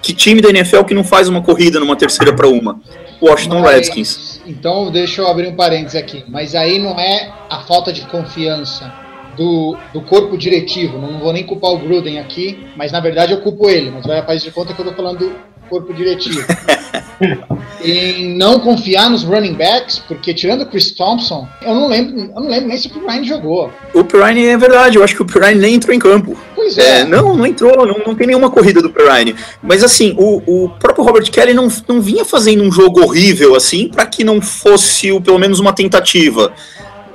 Que 0.00 0.12
time 0.12 0.40
da 0.40 0.50
NFL 0.50 0.84
que 0.84 0.94
não 0.94 1.02
faz 1.02 1.28
uma 1.28 1.42
corrida 1.42 1.80
numa 1.80 1.96
terceira 1.96 2.32
para 2.32 2.46
uma? 2.46 2.78
Washington 3.20 3.62
Mas, 3.62 3.74
Redskins. 3.74 4.40
Então, 4.46 4.92
deixa 4.92 5.22
eu 5.22 5.26
abrir 5.26 5.48
um 5.48 5.56
parênteses 5.56 5.96
aqui. 5.96 6.24
Mas 6.28 6.54
aí 6.54 6.78
não 6.78 7.00
é 7.00 7.32
a 7.48 7.60
falta 7.60 7.92
de 7.92 8.02
confiança 8.02 9.03
do, 9.36 9.76
do 9.92 10.00
corpo 10.02 10.36
diretivo. 10.36 10.98
Não 10.98 11.18
vou 11.18 11.32
nem 11.32 11.44
culpar 11.44 11.72
o 11.72 11.78
Gruden 11.78 12.18
aqui, 12.18 12.66
mas 12.76 12.92
na 12.92 13.00
verdade 13.00 13.32
eu 13.32 13.40
culpo 13.40 13.68
ele. 13.68 13.90
Mas 13.90 14.06
vai 14.06 14.24
fazer 14.24 14.40
de 14.40 14.50
conta 14.50 14.74
que 14.74 14.80
eu 14.80 14.86
tô 14.86 14.92
falando 14.92 15.18
do 15.18 15.32
corpo 15.68 15.92
diretivo. 15.92 16.44
em 17.82 18.36
não 18.36 18.58
confiar 18.58 19.10
nos 19.10 19.22
running 19.22 19.54
backs, 19.54 19.98
porque 19.98 20.32
tirando 20.32 20.62
o 20.62 20.66
Chris 20.66 20.90
Thompson, 20.90 21.46
eu 21.62 21.74
não 21.74 21.88
lembro, 21.88 22.18
eu 22.18 22.40
não 22.40 22.48
lembro 22.48 22.68
nem 22.68 22.78
se 22.78 22.88
o 22.88 22.90
Pirine 22.90 23.26
jogou. 23.26 23.70
O 23.92 24.04
Pirine 24.04 24.46
é 24.46 24.56
verdade, 24.56 24.96
eu 24.96 25.04
acho 25.04 25.14
que 25.14 25.22
o 25.22 25.26
Pirine 25.26 25.60
nem 25.60 25.74
entrou 25.74 25.94
em 25.94 25.98
campo. 25.98 26.36
Pois 26.54 26.78
é. 26.78 27.00
é 27.00 27.04
não, 27.04 27.36
não 27.36 27.46
entrou, 27.46 27.86
não, 27.86 27.98
não 28.06 28.14
tem 28.14 28.26
nenhuma 28.26 28.50
corrida 28.50 28.80
do 28.80 28.90
Pirine. 28.90 29.34
Mas 29.62 29.84
assim, 29.84 30.14
o, 30.18 30.42
o 30.46 30.68
próprio 30.70 31.04
Robert 31.04 31.30
Kelly 31.30 31.54
não, 31.54 31.68
não 31.86 32.00
vinha 32.00 32.24
fazendo 32.24 32.62
um 32.62 32.72
jogo 32.72 33.02
horrível 33.02 33.54
assim, 33.54 33.88
para 33.88 34.06
que 34.06 34.24
não 34.24 34.40
fosse 34.40 35.12
o, 35.12 35.20
pelo 35.20 35.38
menos 35.38 35.60
uma 35.60 35.72
tentativa. 35.72 36.52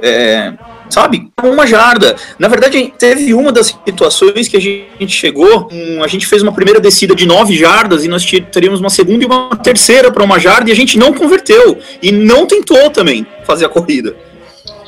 É, 0.01 0.53
sabe? 0.89 1.29
Uma 1.43 1.65
jarda. 1.67 2.15
Na 2.37 2.47
verdade, 2.47 2.93
teve 2.97 3.33
uma 3.33 3.51
das 3.51 3.77
situações 3.85 4.47
que 4.47 4.57
a 4.57 4.59
gente 4.59 5.09
chegou, 5.09 5.69
um, 5.71 6.03
a 6.03 6.07
gente 6.07 6.25
fez 6.25 6.41
uma 6.41 6.51
primeira 6.51 6.79
descida 6.79 7.15
de 7.15 7.25
nove 7.25 7.55
jardas 7.55 8.03
e 8.03 8.07
nós 8.07 8.25
teríamos 8.51 8.79
uma 8.79 8.89
segunda 8.89 9.23
e 9.23 9.27
uma 9.27 9.55
terceira 9.57 10.11
para 10.11 10.23
uma 10.23 10.39
jarda 10.39 10.69
e 10.69 10.73
a 10.73 10.75
gente 10.75 10.97
não 10.97 11.13
converteu 11.13 11.77
e 12.01 12.11
não 12.11 12.45
tentou 12.45 12.89
também 12.89 13.25
fazer 13.45 13.65
a 13.65 13.69
corrida. 13.69 14.15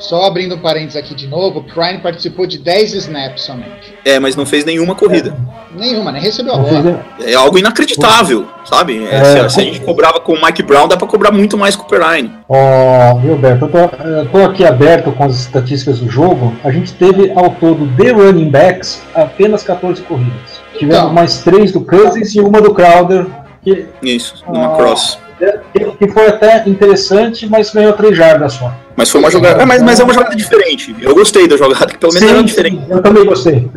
Só 0.01 0.25
abrindo 0.25 0.55
um 0.55 0.59
parênteses 0.59 0.95
aqui 0.95 1.13
de 1.13 1.27
novo, 1.27 1.59
o 1.59 1.63
Prime 1.63 1.99
participou 1.99 2.47
de 2.47 2.57
10 2.57 2.95
snaps 2.95 3.43
somente. 3.43 3.93
É, 4.03 4.19
mas 4.19 4.35
não 4.35 4.47
fez 4.47 4.65
nenhuma 4.65 4.95
corrida. 4.95 5.37
É, 5.75 5.79
nenhuma, 5.79 6.11
nem 6.11 6.19
recebeu 6.19 6.55
a 6.55 6.57
bola. 6.57 7.05
É 7.23 7.35
algo 7.35 7.59
inacreditável, 7.59 8.47
sabe? 8.65 9.05
É, 9.05 9.47
se, 9.47 9.53
se, 9.53 9.61
a 9.61 9.63
gente 9.63 9.79
cobrava 9.81 10.19
com 10.19 10.33
o 10.33 10.41
Mike 10.43 10.63
Brown, 10.63 10.87
dá 10.87 10.97
pra 10.97 11.07
cobrar 11.07 11.31
muito 11.31 11.55
mais 11.55 11.75
com 11.75 11.83
o 11.83 11.87
Perrine. 11.87 12.31
Ó, 12.49 12.55
oh, 13.13 13.21
Gilberto, 13.21 13.65
eu 13.65 13.69
tô, 13.69 14.05
eu 14.07 14.29
tô 14.29 14.37
aqui 14.39 14.65
aberto 14.65 15.11
com 15.11 15.23
as 15.23 15.35
estatísticas 15.41 15.99
do 15.99 16.09
jogo. 16.09 16.51
A 16.63 16.71
gente 16.71 16.91
teve 16.93 17.31
ao 17.35 17.51
todo 17.51 17.85
de 17.85 18.11
running 18.11 18.49
backs 18.49 19.03
apenas 19.13 19.61
14 19.61 20.01
corridas. 20.01 20.61
Tivemos 20.73 20.97
então, 20.97 21.13
mais 21.13 21.43
três 21.43 21.71
do 21.71 21.81
Cousins 21.81 22.33
e 22.33 22.39
uma 22.41 22.59
do 22.59 22.73
Crowder. 22.73 23.27
Que, 23.63 23.85
Isso, 24.01 24.43
numa 24.47 24.75
cross. 24.75 25.19
Que 25.97 26.07
foi 26.07 26.27
até 26.27 26.67
interessante, 26.67 27.47
mas 27.47 27.71
ganhou 27.71 27.93
três 27.93 28.15
jardas 28.17 28.53
só. 28.53 28.73
Mas 28.95 29.09
foi 29.09 29.19
uma 29.19 29.31
jogada. 29.31 29.61
É, 29.61 29.65
mas, 29.65 29.81
mas 29.81 29.99
é 29.99 30.03
uma 30.03 30.13
jogada 30.13 30.35
diferente. 30.35 30.95
Eu 31.01 31.15
gostei 31.15 31.47
da 31.47 31.57
jogada, 31.57 31.87
que 31.87 31.97
pelo 31.99 32.13
menos 32.13 32.29
sim, 32.29 32.35
era 32.35 32.43
diferente. 32.43 32.83
Eu 32.89 33.01
também 33.01 33.25
gostei. 33.25 33.69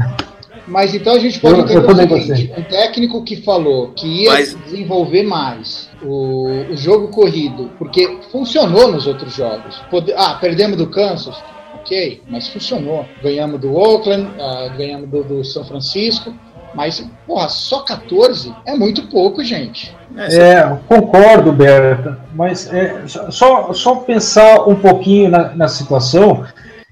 Mas 0.67 0.95
então 0.95 1.15
a 1.15 1.19
gente 1.19 1.39
pode 1.41 1.55
eu, 1.55 1.65
entender 1.65 2.11
eu 2.11 2.17
o 2.17 2.23
seguinte: 2.23 2.53
um 2.57 2.63
técnico 2.63 3.23
que 3.25 3.37
falou 3.43 3.89
que 3.89 4.07
ia 4.07 4.31
mas... 4.33 4.55
desenvolver 4.65 5.23
mais 5.23 5.91
o, 6.03 6.49
o 6.71 6.77
jogo 6.77 7.09
corrido, 7.09 7.71
porque 7.79 8.19
funcionou 8.33 8.91
nos 8.91 9.07
outros 9.07 9.35
jogos. 9.35 9.77
Pode, 9.91 10.13
ah, 10.15 10.35
perdemos 10.41 10.77
do 10.77 10.87
Kansas? 10.87 11.37
Ok, 11.75 12.23
mas 12.29 12.49
funcionou. 12.49 13.05
Ganhamos 13.23 13.61
do 13.61 13.75
Oakland, 13.75 14.27
uh, 14.39 14.75
ganhamos 14.77 15.09
do, 15.11 15.23
do 15.23 15.45
São 15.45 15.65
Francisco. 15.65 16.35
Mas, 16.75 17.05
porra, 17.27 17.49
só 17.49 17.81
14 17.81 18.55
é 18.67 18.75
muito 18.75 19.09
pouco, 19.09 19.43
gente. 19.45 19.95
É, 20.17 20.63
concordo, 20.89 21.53
Berta, 21.53 22.21
mas 22.35 22.73
é, 22.73 23.03
só, 23.07 23.73
só 23.73 23.97
pensar 23.97 24.69
um 24.69 24.75
pouquinho 24.75 25.31
na, 25.31 25.55
na 25.55 25.69
situação 25.69 26.45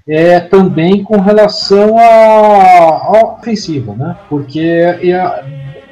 é 0.09 0.41
também 0.41 1.05
com 1.05 1.21
relação 1.21 1.97
à 1.97 3.37
ofensiva, 3.39 3.95
né? 3.95 4.17
Porque 4.29 4.61
é, 4.61 5.45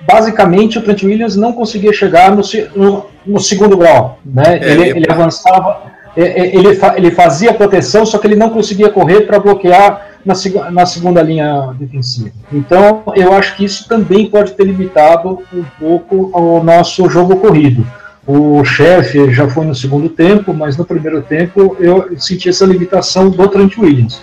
basicamente 0.04 0.78
o 0.78 0.82
Trent 0.82 1.04
Williams 1.04 1.36
não 1.36 1.52
conseguia 1.52 1.92
chegar 1.92 2.34
no, 2.34 2.42
no, 2.74 3.06
no 3.24 3.40
segundo 3.40 3.76
grau, 3.76 4.18
né? 4.24 4.58
É, 4.60 4.72
ele, 4.72 4.88
ele 4.90 5.06
avançava, 5.10 5.82
é, 6.16 6.22
é, 6.22 6.56
ele, 6.56 6.68
ele 6.96 7.10
fazia 7.12 7.54
proteção, 7.54 8.04
só 8.04 8.18
que 8.18 8.26
ele 8.26 8.36
não 8.36 8.50
conseguia 8.50 8.90
correr 8.90 9.22
para 9.22 9.38
bloquear 9.38 10.09
na, 10.24 10.34
na 10.70 10.86
segunda 10.86 11.22
linha 11.22 11.74
defensiva. 11.78 12.30
Então, 12.52 13.02
eu 13.14 13.32
acho 13.32 13.56
que 13.56 13.64
isso 13.64 13.88
também 13.88 14.28
pode 14.28 14.52
ter 14.52 14.64
limitado 14.64 15.40
um 15.52 15.64
pouco 15.78 16.30
o 16.38 16.62
nosso 16.62 17.08
jogo 17.08 17.36
corrido. 17.36 17.86
O 18.26 18.64
chefe 18.64 19.32
já 19.32 19.48
foi 19.48 19.64
no 19.66 19.74
segundo 19.74 20.08
tempo, 20.08 20.52
mas 20.52 20.76
no 20.76 20.84
primeiro 20.84 21.22
tempo 21.22 21.76
eu 21.80 22.16
senti 22.18 22.48
essa 22.48 22.66
limitação 22.66 23.30
do 23.30 23.48
Trent 23.48 23.76
Williams. 23.78 24.20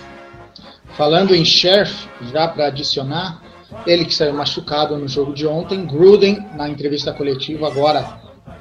Falando 0.96 1.34
em 1.34 1.44
Sheriff, 1.44 2.08
já 2.32 2.48
para 2.48 2.66
adicionar, 2.66 3.42
ele 3.86 4.04
que 4.04 4.14
saiu 4.14 4.32
machucado 4.32 4.96
no 4.96 5.06
jogo 5.06 5.32
de 5.32 5.46
ontem, 5.46 5.84
Gruden, 5.84 6.44
na 6.56 6.68
entrevista 6.68 7.12
coletiva 7.12 7.66
agora 7.66 8.04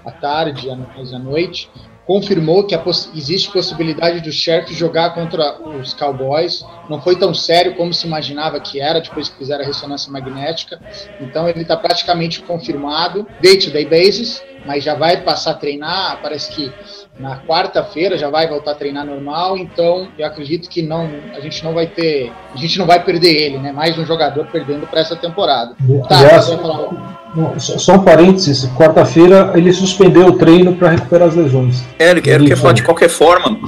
à 0.05 0.11
tarde, 0.11 0.69
à 0.69 1.19
noite, 1.19 1.69
confirmou 2.07 2.63
que 2.63 2.75
poss 2.77 3.11
existe 3.13 3.51
possibilidade 3.51 4.21
do 4.21 4.31
Sheriff 4.31 4.73
jogar 4.73 5.13
contra 5.13 5.59
os 5.61 5.93
Cowboys. 5.93 6.65
Não 6.89 7.01
foi 7.01 7.17
tão 7.17 7.33
sério 7.33 7.75
como 7.75 7.93
se 7.93 8.07
imaginava 8.07 8.57
que 8.61 8.79
era 8.79 9.01
depois 9.01 9.27
que 9.27 9.37
fizeram 9.37 9.63
a 9.63 9.67
ressonância 9.67 10.09
magnética. 10.09 10.79
Então 11.19 11.49
ele 11.49 11.61
está 11.61 11.75
praticamente 11.75 12.41
confirmado, 12.41 13.27
day-to-day 13.41 13.85
-day 13.85 13.89
basis, 13.89 14.41
mas 14.65 14.85
já 14.85 14.95
vai 14.95 15.17
passar 15.17 15.51
a 15.51 15.55
treinar. 15.55 16.19
Parece 16.21 16.49
que 16.51 16.71
na 17.19 17.39
quarta-feira 17.41 18.17
já 18.17 18.29
vai 18.29 18.47
voltar 18.47 18.71
a 18.71 18.75
treinar 18.75 19.05
normal. 19.05 19.57
Então 19.57 20.07
eu 20.17 20.25
acredito 20.25 20.69
que 20.69 20.81
não, 20.81 21.09
a 21.35 21.41
gente 21.41 21.61
não 21.61 21.73
vai 21.73 21.87
ter, 21.87 22.31
a 22.53 22.57
gente 22.57 22.79
não 22.79 22.85
vai 22.85 23.03
perder 23.03 23.35
ele, 23.35 23.57
né? 23.57 23.73
Mais 23.73 23.97
um 23.97 24.05
jogador 24.05 24.47
perdendo 24.47 24.87
para 24.87 25.01
essa 25.01 25.15
temporada. 25.15 25.75
Tá, 26.07 26.21
yes. 26.21 26.47
Só 27.59 27.95
um 27.95 28.03
parênteses, 28.03 28.69
quarta-feira 28.75 29.51
ele 29.55 29.71
suspendeu 29.71 30.25
o 30.27 30.31
treino 30.33 30.75
para 30.75 30.89
recuperar 30.89 31.27
as 31.27 31.35
lesões. 31.35 31.83
É, 31.99 32.11
ele 32.11 32.21
quer, 32.21 32.57
falar 32.57 32.73
de 32.73 32.83
qualquer 32.83 33.09
forma, 33.09 33.59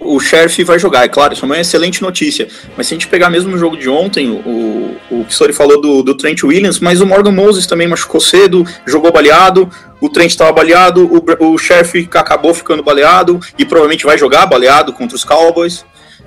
o 0.00 0.20
Sheriff 0.20 0.62
vai 0.64 0.78
jogar, 0.78 1.04
é 1.04 1.08
claro, 1.08 1.32
isso 1.32 1.44
é 1.44 1.46
uma 1.46 1.58
excelente 1.58 2.02
notícia. 2.02 2.48
Mas 2.76 2.86
se 2.86 2.94
a 2.94 2.96
gente 2.96 3.08
pegar 3.08 3.30
mesmo 3.30 3.50
no 3.50 3.58
jogo 3.58 3.76
de 3.76 3.88
ontem, 3.88 4.30
o, 4.30 4.96
o 5.10 5.24
Pissori 5.24 5.52
falou 5.52 5.80
do, 5.80 6.02
do 6.02 6.14
Trent 6.14 6.42
Williams, 6.42 6.80
mas 6.80 7.00
o 7.00 7.06
Morgan 7.06 7.32
Moses 7.32 7.66
também 7.66 7.88
machucou 7.88 8.20
cedo, 8.20 8.66
jogou 8.86 9.10
baleado, 9.10 9.68
o 10.00 10.08
Trent 10.08 10.30
estava 10.30 10.52
baleado, 10.52 11.06
o, 11.06 11.52
o 11.52 11.58
Sheriff 11.58 12.08
acabou 12.14 12.52
ficando 12.52 12.82
baleado 12.82 13.40
e 13.58 13.64
provavelmente 13.64 14.04
vai 14.04 14.18
jogar 14.18 14.44
baleado 14.46 14.92
contra 14.92 15.16
os 15.16 15.24
Cowboys. 15.24 15.84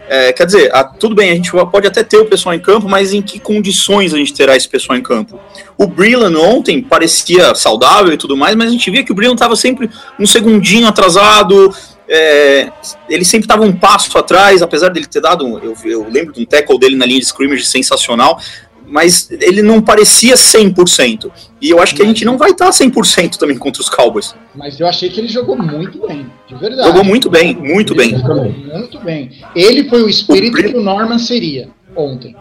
É, 0.10 0.32
quer 0.32 0.46
dizer, 0.46 0.74
a, 0.74 0.84
tudo 0.84 1.14
bem, 1.14 1.32
a 1.32 1.36
gente 1.36 1.52
pode 1.52 1.86
até 1.86 2.04
ter 2.04 2.18
o 2.18 2.26
pessoal 2.26 2.56
em 2.56 2.60
campo, 2.60 2.88
mas 2.88 3.14
em 3.14 3.22
que 3.22 3.40
condições 3.40 4.14
a 4.14 4.18
gente 4.18 4.34
terá 4.34 4.56
esse 4.56 4.68
pessoal 4.68 4.98
em 4.98 5.02
campo? 5.02 5.40
O 5.78 5.86
Brillan 5.86 6.38
ontem 6.40 6.82
parecia 6.82 7.54
saudável 7.54 8.14
e 8.14 8.18
tudo 8.18 8.38
mais, 8.38 8.56
mas 8.56 8.70
a 8.70 8.72
gente 8.72 8.90
via 8.90 9.04
que 9.04 9.12
o 9.12 9.16
Brillan 9.16 9.34
estava 9.34 9.56
sempre 9.56 9.90
um 10.18 10.26
segundinho 10.26 10.88
atrasado, 10.88 11.74
é, 12.10 12.72
ele 13.10 13.26
sempre 13.26 13.46
estava 13.46 13.64
um 13.64 13.74
passo 13.74 14.18
atrás, 14.18 14.62
apesar 14.62 14.90
dele 14.90 15.06
ter 15.06 15.20
dado, 15.20 15.60
eu, 15.62 15.76
eu, 15.84 16.08
lembro 16.10 16.34
de 16.34 16.42
um 16.42 16.46
tackle 16.46 16.80
dele 16.80 16.96
na 16.96 17.06
linha 17.06 17.20
de 17.20 17.26
scrimmage 17.26 17.66
sensacional, 17.66 18.40
mas 18.88 19.30
ele 19.30 19.62
não 19.62 19.82
parecia 19.82 20.36
100%. 20.36 21.30
E 21.62 21.70
eu 21.70 21.80
acho 21.80 21.94
que 21.94 22.02
a 22.02 22.06
gente 22.06 22.24
não 22.24 22.38
vai 22.38 22.52
estar 22.52 22.70
100% 22.70 23.36
também 23.36 23.58
contra 23.58 23.82
os 23.82 23.90
Cowboys. 23.90 24.34
Mas 24.56 24.80
eu 24.80 24.88
achei 24.88 25.10
que 25.10 25.20
ele 25.20 25.28
jogou 25.28 25.58
muito 25.58 26.08
bem, 26.08 26.26
de 26.48 26.56
verdade. 26.56 26.88
Jogou 26.88 27.04
muito 27.04 27.30
bem, 27.30 27.56
muito 27.56 27.94
ele 27.94 28.00
bem. 28.00 28.20
Jogou 28.20 28.52
muito 28.52 29.00
bem. 29.00 29.32
Ele 29.56 29.90
foi 29.90 30.02
o 30.02 30.10
espírito 30.10 30.58
o 30.58 30.64
que 30.64 30.78
o 30.78 30.82
Norman 30.82 31.20
seria 31.20 31.70
ontem. 31.96 32.36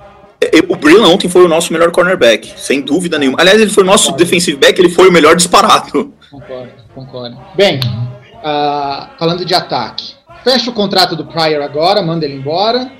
O 0.69 0.77
Brillan 0.77 1.09
ontem 1.09 1.29
foi 1.29 1.45
o 1.45 1.49
nosso 1.49 1.73
melhor 1.73 1.91
cornerback, 1.91 2.53
sem 2.57 2.81
dúvida 2.81 3.19
nenhuma. 3.19 3.39
Aliás, 3.41 3.61
ele 3.61 3.71
foi 3.71 3.83
o 3.83 3.87
nosso 3.87 4.05
concordo. 4.05 4.25
defensive 4.25 4.57
back, 4.59 4.79
ele 4.81 4.91
foi 4.91 5.09
o 5.09 5.13
melhor 5.13 5.35
disparado. 5.35 6.13
Concordo, 6.31 6.73
concordo. 6.95 7.39
Bem, 7.57 7.81
uh, 7.81 9.09
falando 9.19 9.45
de 9.45 9.55
ataque. 9.55 10.15
Fecha 10.45 10.71
o 10.71 10.75
contrato 10.75 11.17
do 11.17 11.25
Pryor 11.25 11.63
agora, 11.63 12.03
manda 12.03 12.25
ele 12.25 12.35
embora, 12.35 12.93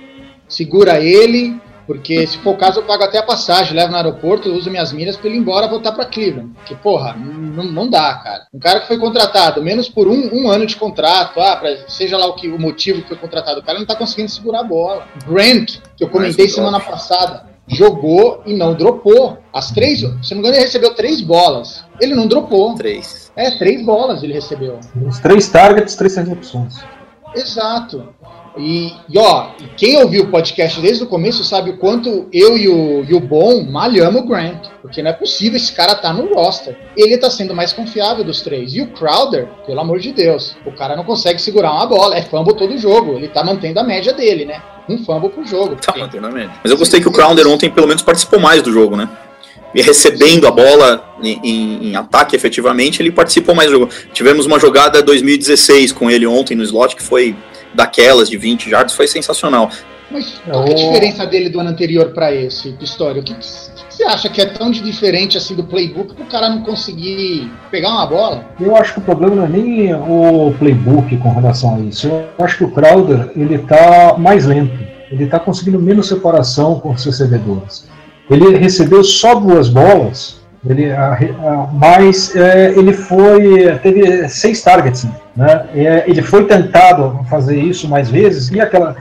segura 0.49 0.99
ele, 1.01 1.61
Porque 1.87 2.27
se 2.27 2.39
for 2.39 2.55
o 2.55 2.57
caso, 2.57 2.81
eu 2.81 2.85
pago 2.85 3.05
até 3.05 3.19
a 3.19 3.23
passagem, 3.23 3.77
levo 3.77 3.91
no 3.91 3.97
aeroporto, 3.97 4.53
uso 4.53 4.71
minhas 4.71 4.93
milhas 4.93 5.17
pra 5.17 5.29
ele 5.29 5.39
ir 5.39 5.41
embora 5.41 5.69
voltar 5.69 5.93
pra 5.93 6.05
Cleveland. 6.05 6.53
Porque, 6.55 6.75
porra, 6.75 7.15
não, 7.15 7.65
não 7.65 7.89
dá, 7.89 8.15
cara. 8.15 8.47
Um 8.53 8.59
cara 8.59 8.81
que 8.81 8.89
foi 8.89 8.99
contratado 8.99 9.63
menos 9.63 9.89
por 9.89 10.09
um, 10.09 10.31
um 10.33 10.51
ano 10.51 10.67
de 10.67 10.77
contrato, 10.77 11.41
ah, 11.41 11.57
pra, 11.57 11.89
seja 11.89 12.19
lá 12.19 12.27
o, 12.27 12.35
que, 12.35 12.49
o 12.49 12.59
motivo 12.59 13.03
que 13.03 13.09
foi 13.09 13.17
contratado, 13.17 13.61
o 13.61 13.63
cara 13.63 13.79
não 13.79 13.87
tá 13.87 13.95
conseguindo 13.95 14.31
segurar 14.31 14.61
a 14.61 14.65
bola. 14.65 15.07
Grant, 15.27 15.79
que 15.97 16.03
eu 16.03 16.09
comentei 16.09 16.49
semana 16.49 16.81
passada, 16.81 17.47
jogou 17.69 18.43
e 18.45 18.55
não 18.55 18.75
dropou. 18.75 19.39
As 19.53 19.71
três, 19.71 20.01
se 20.01 20.07
não 20.07 20.17
me 20.17 20.39
engano, 20.39 20.57
ele 20.57 20.65
recebeu 20.65 20.95
três 20.95 21.21
bolas. 21.21 21.85
Ele 22.01 22.15
não 22.15 22.27
dropou. 22.27 22.75
Três. 22.75 23.31
É, 23.37 23.51
três 23.59 23.85
bolas 23.85 24.23
ele 24.23 24.33
recebeu. 24.33 24.79
Os 25.07 25.19
três 25.19 25.49
targets, 25.49 25.95
três 25.95 26.17
recepções. 26.17 26.77
Exato. 27.35 28.09
E, 28.59 28.93
e, 29.09 29.19
ó, 29.19 29.51
quem 29.77 29.99
ouviu 29.99 30.25
o 30.25 30.29
podcast 30.29 30.81
desde 30.81 31.05
o 31.05 31.07
começo 31.07 31.45
sabe 31.45 31.71
o 31.71 31.77
quanto 31.77 32.27
eu 32.33 32.57
e 32.57 32.69
o, 32.69 33.05
e 33.05 33.15
o 33.15 33.21
Bom 33.21 33.63
malhamos 33.65 34.23
o 34.23 34.27
Grant. 34.27 34.67
Porque 34.81 35.03
não 35.03 35.11
é 35.11 35.13
possível 35.13 35.57
esse 35.57 35.73
cara 35.73 35.95
tá 35.95 36.13
no 36.13 36.35
roster. 36.35 36.77
Ele 36.97 37.19
tá 37.19 37.31
sendo 37.31 37.55
mais 37.55 37.73
confiável 37.73 38.25
dos 38.25 38.41
três. 38.41 38.75
E 38.75 38.81
o 38.81 38.89
Crowder, 38.89 39.49
pelo 39.67 39.81
amor 39.81 39.99
de 39.99 40.13
Deus, 40.13 40.57
o 40.65 40.73
cara 40.73 40.97
não 40.97 41.05
consegue 41.05 41.41
segurar 41.41 41.73
uma 41.73 41.87
bola. 41.87 42.17
É 42.17 42.23
fumble 42.23 42.57
todo 42.57 42.79
jogo. 42.79 43.15
Ele 43.15 43.29
tá 43.29 43.45
mantendo 43.45 43.81
a 43.81 43.85
média 43.85 44.13
dele, 44.13 44.45
né? 44.45 44.63
Um 44.89 44.99
fumble 45.05 45.31
por 45.31 45.45
jogo. 45.47 45.77
Tá 45.77 45.95
mantendo 45.97 46.27
a 46.27 46.31
média. 46.31 46.53
Mas 46.63 46.71
eu 46.71 46.79
gostei 46.79 47.01
que 47.01 47.09
o 47.09 47.13
Crowder 47.13 47.47
ontem 47.49 47.71
pelo 47.71 47.87
menos 47.87 48.03
participou 48.03 48.41
mais 48.41 48.63
do 48.63 48.73
jogo, 48.73 48.97
né? 48.97 49.09
E 49.75 49.83
recebendo 49.83 50.47
a 50.47 50.51
bola 50.51 51.05
em, 51.23 51.39
em, 51.43 51.89
em, 51.89 51.97
ataque 51.97 52.35
efetivamente, 52.35 53.03
ele 53.03 53.11
participou 53.11 53.55
mais 53.55 53.69
do 53.69 53.79
jogo. 53.79 53.93
Tivemos 54.13 54.47
uma 54.47 54.59
jogada 54.59 55.03
2016 55.03 55.93
com 55.93 56.11
ele 56.11 56.27
ontem 56.27 56.55
no 56.55 56.63
slot 56.63 56.97
que 56.97 57.03
foi 57.03 57.37
daquelas 57.77 58.29
de 58.29 58.37
20 58.37 58.71
jardas, 58.71 58.95
foi 58.95 59.07
sensacional. 59.07 59.71
Mas 60.11 60.41
qual 60.45 60.65
é 60.65 60.71
a 60.71 60.75
diferença 60.75 61.27
dele 61.27 61.49
do 61.49 61.61
ano 61.61 61.71
anterior 61.71 62.13
para 62.13 62.33
esse, 62.33 62.73
Pistório? 62.73 63.23
O 63.23 63.25
que, 63.25 63.35
que, 63.35 63.45
você 63.45 64.05
acha 64.05 64.29
que 64.29 64.41
é 64.41 64.47
tão 64.47 64.71
diferente 64.71 65.37
assim 65.37 65.55
do 65.55 65.65
playbook 65.65 66.15
para 66.15 66.25
o 66.25 66.27
cara 66.27 66.49
não 66.49 66.63
conseguir 66.63 67.51
pegar 67.71 67.91
uma 67.91 68.07
bola? 68.07 68.45
Eu 68.61 68.77
acho 68.77 68.95
que 68.95 68.99
o 69.01 69.03
problema 69.03 69.37
não 69.37 69.45
é 69.45 69.49
nem 69.49 69.95
o 69.95 70.55
playbook 70.59 71.17
com 71.17 71.33
relação 71.33 71.77
a 71.77 71.81
isso. 71.81 72.09
Eu 72.09 72.45
acho 72.45 72.59
que 72.59 72.65
o 72.65 72.71
Crowder 72.71 73.31
ele 73.35 73.59
tá 73.59 74.17
mais 74.19 74.47
lento. 74.47 74.79
Ele 75.11 75.25
está 75.25 75.39
conseguindo 75.39 75.81
menos 75.81 76.09
separação 76.09 76.79
com 76.79 76.91
os 76.93 77.03
seus 77.03 77.19
recebedores. 77.19 77.87
Ele 78.29 78.57
recebeu 78.57 79.03
só 79.05 79.35
duas 79.35 79.69
bolas, 79.69 80.36
ele, 80.69 80.93
a, 80.93 81.13
a, 81.13 81.69
mas 81.73 82.35
é, 82.35 82.71
ele 82.71 82.93
foi 82.93 83.79
teve 83.83 84.29
seis 84.29 84.63
targets, 84.63 85.07
né? 85.37 85.67
É, 85.75 86.05
ele 86.07 86.23
foi 86.23 86.45
tentado 86.45 87.21
fazer 87.29 87.59
isso 87.59 87.89
mais 87.89 88.11
vezes 88.11 88.51
e 88.51 88.61
aquela 88.61 88.97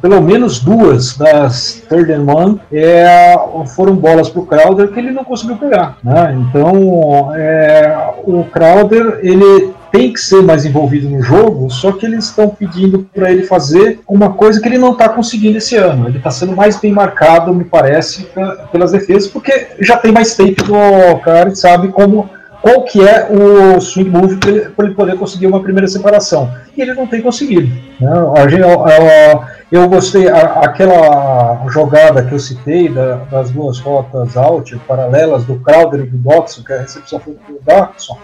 pelo 0.00 0.20
menos 0.22 0.60
duas 0.60 1.16
das 1.16 1.82
third 1.88 2.10
and 2.10 2.24
one 2.24 2.60
é, 2.72 3.34
foram 3.74 3.94
bolas 3.94 4.30
para 4.30 4.40
o 4.40 4.46
Crowder 4.46 4.88
que 4.88 4.98
ele 4.98 5.10
não 5.10 5.24
conseguiu 5.24 5.56
pegar, 5.56 5.98
né? 6.02 6.34
Então 6.38 7.34
é, 7.34 8.14
o 8.24 8.44
Crowder 8.44 9.20
ele 9.22 9.74
tem 9.92 10.10
que 10.10 10.18
ser 10.18 10.42
mais 10.42 10.64
envolvido 10.64 11.08
no 11.08 11.22
jogo, 11.22 11.68
só 11.70 11.92
que 11.92 12.06
eles 12.06 12.24
estão 12.24 12.48
pedindo 12.48 13.06
para 13.14 13.30
ele 13.30 13.42
fazer 13.42 14.00
uma 14.08 14.32
coisa 14.32 14.58
que 14.58 14.66
ele 14.66 14.78
não 14.78 14.92
está 14.92 15.06
conseguindo 15.10 15.58
esse 15.58 15.76
ano. 15.76 16.08
Ele 16.08 16.16
está 16.16 16.30
sendo 16.30 16.56
mais 16.56 16.80
bem 16.80 16.90
marcado, 16.90 17.54
me 17.54 17.64
parece, 17.64 18.26
pelas 18.72 18.90
defesas, 18.90 19.30
porque 19.30 19.68
já 19.80 19.98
tem 19.98 20.10
mais 20.10 20.34
tempo 20.34 20.64
do 20.64 21.18
cara 21.18 21.50
e 21.50 21.56
sabe 21.56 21.88
como 21.88 22.28
qual 22.62 22.84
que 22.84 23.06
é 23.06 23.28
o 23.28 23.80
swing 23.80 24.08
move 24.08 24.36
para 24.36 24.86
ele, 24.86 24.94
poder 24.94 25.18
conseguir 25.18 25.48
uma 25.48 25.60
primeira 25.60 25.88
separação. 25.88 26.50
E 26.76 26.80
ele 26.80 26.94
não 26.94 27.06
tem 27.06 27.20
conseguido. 27.20 27.68
Né? 28.00 28.10
Eu 29.70 29.88
gostei, 29.88 30.28
aquela 30.28 31.66
jogada 31.68 32.22
que 32.22 32.32
eu 32.32 32.38
citei 32.38 32.88
da, 32.88 33.16
das 33.30 33.50
duas 33.50 33.80
rotas 33.80 34.36
out 34.36 34.78
paralelas 34.86 35.44
do 35.44 35.56
Crowder 35.56 36.00
e 36.00 36.06
do 36.06 36.18
Dodson, 36.18 36.62
que 36.62 36.72
a 36.72 36.80
recepção 36.82 37.18
foi 37.18 37.34
do 37.48 37.58
Dodson, 37.66 38.16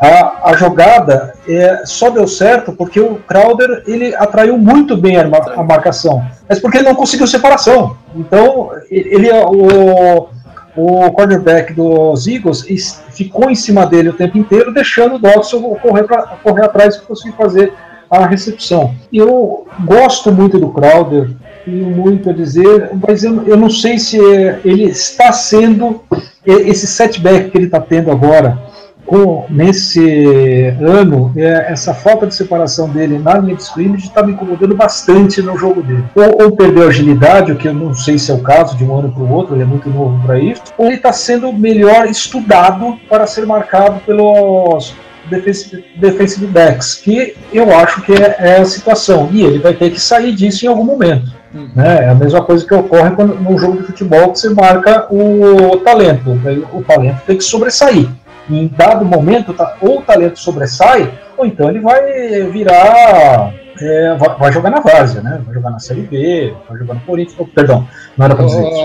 a, 0.00 0.50
a, 0.50 0.56
jogada 0.56 1.34
é, 1.48 1.82
só 1.84 2.10
deu 2.10 2.26
certo 2.26 2.72
porque 2.72 2.98
o 2.98 3.16
Crowder 3.16 3.84
ele 3.86 4.14
atraiu 4.16 4.58
muito 4.58 4.96
bem 4.96 5.16
a, 5.16 5.22
a 5.56 5.62
marcação, 5.62 6.24
mas 6.48 6.58
porque 6.58 6.78
ele 6.78 6.88
não 6.88 6.94
conseguiu 6.94 7.26
separação. 7.26 7.96
Então 8.14 8.70
ele 8.90 9.30
o, 9.32 10.28
o 10.76 11.10
cornerback 11.12 11.72
dos 11.72 12.26
Eagles 12.26 12.64
ficou 13.10 13.50
em 13.50 13.54
cima 13.54 13.86
dele 13.86 14.08
o 14.08 14.14
tempo 14.14 14.38
inteiro, 14.38 14.72
deixando 14.72 15.16
o 15.16 15.18
Dodson 15.18 15.60
correr, 15.76 16.04
pra, 16.04 16.22
correr 16.42 16.64
atrás 16.64 16.96
para 16.96 17.06
conseguir 17.06 17.36
fazer 17.36 17.72
a 18.10 18.26
recepção. 18.26 18.94
Eu 19.12 19.66
gosto 19.84 20.32
muito 20.32 20.58
do 20.58 20.68
Crowder, 20.68 21.30
tenho 21.64 21.86
muito 21.86 22.28
a 22.28 22.32
dizer, 22.32 22.90
mas 23.06 23.22
eu, 23.22 23.46
eu 23.46 23.56
não 23.56 23.70
sei 23.70 23.98
se 23.98 24.18
ele 24.64 24.84
está 24.84 25.32
sendo 25.32 26.02
esse 26.44 26.86
setback 26.86 27.50
que 27.50 27.56
ele 27.56 27.66
está 27.66 27.80
tendo 27.80 28.10
agora 28.10 28.58
com, 29.06 29.44
nesse 29.48 30.74
ano, 30.80 31.32
é, 31.36 31.72
essa 31.72 31.92
falta 31.92 32.26
de 32.26 32.34
separação 32.34 32.88
dele 32.88 33.18
na 33.18 33.36
linha 33.38 33.56
de 33.56 33.62
scrimmage 33.62 34.06
está 34.06 34.22
me 34.22 34.32
incomodando 34.32 34.74
bastante 34.74 35.42
no 35.42 35.56
jogo 35.58 35.82
dele. 35.82 36.04
Ou, 36.14 36.44
ou 36.44 36.56
perdeu 36.56 36.88
agilidade, 36.88 37.52
o 37.52 37.56
que 37.56 37.68
eu 37.68 37.74
não 37.74 37.94
sei 37.94 38.18
se 38.18 38.30
é 38.30 38.34
o 38.34 38.38
caso 38.38 38.76
de 38.76 38.84
um 38.84 38.96
ano 38.96 39.12
para 39.12 39.22
o 39.22 39.30
outro, 39.30 39.54
ele 39.54 39.62
é 39.62 39.66
muito 39.66 39.90
novo 39.90 40.20
para 40.24 40.38
isso, 40.38 40.62
ou 40.78 40.86
ele 40.86 40.96
está 40.96 41.12
sendo 41.12 41.52
melhor 41.52 42.06
estudado 42.06 42.98
para 43.08 43.26
ser 43.26 43.46
marcado 43.46 44.00
pelos 44.06 44.94
defensive, 45.28 45.84
defensive 45.96 46.46
backs, 46.46 46.94
que 46.94 47.34
eu 47.52 47.74
acho 47.76 48.02
que 48.02 48.12
é, 48.12 48.36
é, 48.38 48.56
a 48.60 48.64
situação. 48.64 49.28
E 49.32 49.42
ele 49.42 49.58
vai 49.58 49.74
ter 49.74 49.90
que 49.90 50.00
sair 50.00 50.34
disso 50.34 50.64
em 50.64 50.68
algum 50.68 50.84
momento. 50.84 51.32
Uhum. 51.54 51.70
Né? 51.76 52.04
É 52.04 52.08
a 52.08 52.14
mesma 52.14 52.42
coisa 52.42 52.66
que 52.66 52.74
ocorre 52.74 53.10
quando, 53.10 53.34
no 53.34 53.58
jogo 53.58 53.78
de 53.78 53.84
futebol 53.84 54.32
que 54.32 54.38
você 54.38 54.48
marca 54.50 55.06
o 55.10 55.76
talento. 55.78 56.30
O 56.72 56.82
talento 56.82 57.20
tem 57.26 57.36
que 57.36 57.44
sobressair 57.44 58.08
em 58.48 58.68
dado 58.68 59.04
momento, 59.04 59.52
tá, 59.52 59.76
ou 59.80 59.98
o 59.98 60.02
talento 60.02 60.38
sobressai, 60.38 61.12
ou 61.36 61.46
então 61.46 61.68
ele 61.68 61.80
vai 61.80 62.42
virar. 62.44 63.52
É, 63.80 64.14
vai, 64.14 64.36
vai, 64.36 64.52
jogar 64.52 64.70
na 64.70 64.80
Várzea, 64.80 65.22
né? 65.22 65.40
Vai 65.44 65.54
jogar 65.54 65.70
na 65.70 65.78
Série 65.78 66.02
B, 66.02 66.54
vai 66.68 66.78
jogar 66.78 66.94
no 66.94 67.00
Corinthians. 67.00 67.36
Oh, 67.38 67.46
perdão, 67.46 67.88
não 68.16 68.26
era 68.26 68.34
pra 68.34 68.44
dizer 68.44 68.68
isso. 68.68 68.80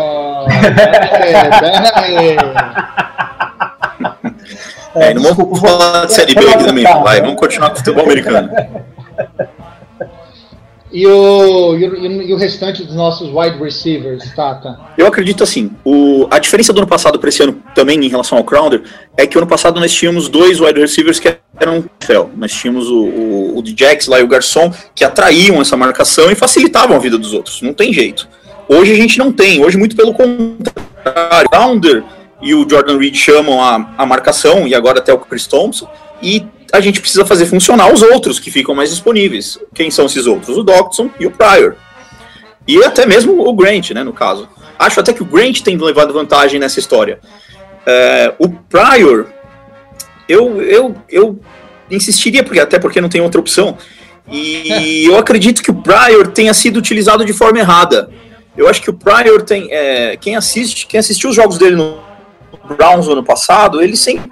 é, 4.96 5.14
não 5.14 5.22
vamos 5.22 5.60
falar 5.60 6.06
de 6.06 6.14
Série 6.14 6.34
B 6.34 6.48
aqui 6.50 6.64
também, 6.64 6.84
vai, 6.84 7.22
vamos 7.22 7.36
continuar 7.36 7.70
com 7.70 7.76
o 7.76 7.78
futebol 7.78 8.04
americano. 8.06 8.50
E 10.98 11.06
o, 11.06 11.78
e 11.78 12.34
o, 12.34 12.38
restante 12.38 12.84
dos 12.84 12.96
nossos 12.96 13.30
wide 13.32 13.64
receivers, 13.64 14.34
Tata? 14.36 14.80
Eu 14.98 15.06
acredito 15.06 15.44
assim, 15.44 15.70
o, 15.86 16.28
a 16.32 16.40
diferença 16.40 16.74
do 16.74 16.80
ano 16.80 16.88
passado 16.88 17.20
para 17.20 17.30
esse 17.30 17.44
ano 17.44 17.62
também 17.76 18.04
em 18.04 18.08
relação 18.08 18.36
ao 18.36 18.44
Crowder 18.44 18.82
é 19.16 19.28
que 19.28 19.38
ano 19.38 19.46
passado 19.46 19.80
nós 19.80 19.94
tínhamos 19.94 20.28
dois 20.28 20.60
wide 20.60 20.80
receivers 20.80 21.20
que 21.20 21.38
eram 21.60 21.86
fel. 22.00 22.32
Nós 22.36 22.52
tínhamos 22.52 22.90
o, 22.90 23.04
o, 23.04 23.60
o 23.60 23.64
Jax 23.64 24.08
lá 24.08 24.20
e 24.20 24.24
o 24.24 24.28
Garçom 24.28 24.74
que 24.96 25.04
atraíam 25.04 25.62
essa 25.62 25.78
marcação 25.78 26.32
e 26.32 26.36
facilitavam 26.36 26.98
a 26.98 27.00
vida 27.00 27.16
dos 27.16 27.32
outros. 27.32 27.62
Não 27.62 27.76
tem 27.76 27.94
jeito. 27.94 28.28
Hoje 28.68 28.92
a 28.92 28.96
gente 28.96 29.20
não 29.20 29.32
tem. 29.32 29.64
Hoje, 29.64 29.78
muito 29.78 29.96
pelo 29.96 30.16
contrário. 30.16 31.48
Crowder 31.52 32.04
e 32.42 32.54
o 32.54 32.68
Jordan 32.70 32.98
Reed 32.98 33.16
chamam 33.16 33.62
a, 33.62 33.94
a 33.98 34.06
marcação 34.06 34.68
e 34.68 34.76
agora 34.76 35.00
até 35.00 35.14
o 35.14 35.20
Chris 35.20 35.48
Thompson. 35.48 35.90
E 36.22 36.46
a 36.72 36.80
gente 36.80 37.00
precisa 37.00 37.26
fazer 37.26 37.46
funcionar 37.46 37.92
os 37.92 38.02
outros 38.02 38.40
que 38.40 38.52
ficam 38.52 38.76
mais 38.76 38.90
disponíveis. 38.90 39.60
Quem 39.74 39.90
são 39.90 40.06
esses 40.06 40.28
outros? 40.28 40.58
O 40.58 40.64
Doctson 40.64 41.10
e 41.20 41.26
o 41.26 41.32
Pryor. 41.32 41.76
E 42.68 42.84
até 42.84 43.06
mesmo 43.06 43.48
o 43.48 43.54
Grant, 43.54 43.92
né, 43.92 44.04
no 44.04 44.14
caso. 44.14 44.48
Acho 44.78 45.00
até 45.00 45.14
que 45.14 45.24
o 45.24 45.26
Grant 45.26 45.62
tem 45.62 45.78
levado 45.78 46.14
vantagem 46.14 46.60
nessa 46.60 46.80
história. 46.80 47.20
É, 47.86 48.34
o 48.38 48.50
Pryor, 48.50 49.28
eu, 50.28 50.62
eu, 50.62 50.96
eu 51.10 51.40
insistiria, 51.90 52.44
porque, 52.44 52.60
até 52.60 52.78
porque 52.78 53.00
não 53.00 53.10
tem 53.10 53.22
outra 53.22 53.40
opção. 53.40 53.78
E 54.30 55.06
eu 55.06 55.18
acredito 55.18 55.64
que 55.64 55.72
o 55.72 55.76
Pryor 55.76 56.28
tenha 56.28 56.54
sido 56.54 56.78
utilizado 56.78 57.24
de 57.24 57.32
forma 57.32 57.60
errada. 57.60 58.10
Eu 58.58 58.68
acho 58.68 58.82
que 58.82 58.90
o 58.90 58.94
Pryor 58.94 59.42
tem. 59.44 59.72
É, 59.72 60.18
quem 60.18 60.36
assiste, 60.36 60.86
quem 60.86 61.00
assistiu 61.00 61.30
os 61.30 61.36
jogos 61.36 61.58
dele 61.58 61.78
no 61.78 62.07
Browns 62.76 63.08
no 63.08 63.14
ano 63.14 63.24
passado, 63.24 63.82
ele 63.82 63.96
sempre 63.96 64.32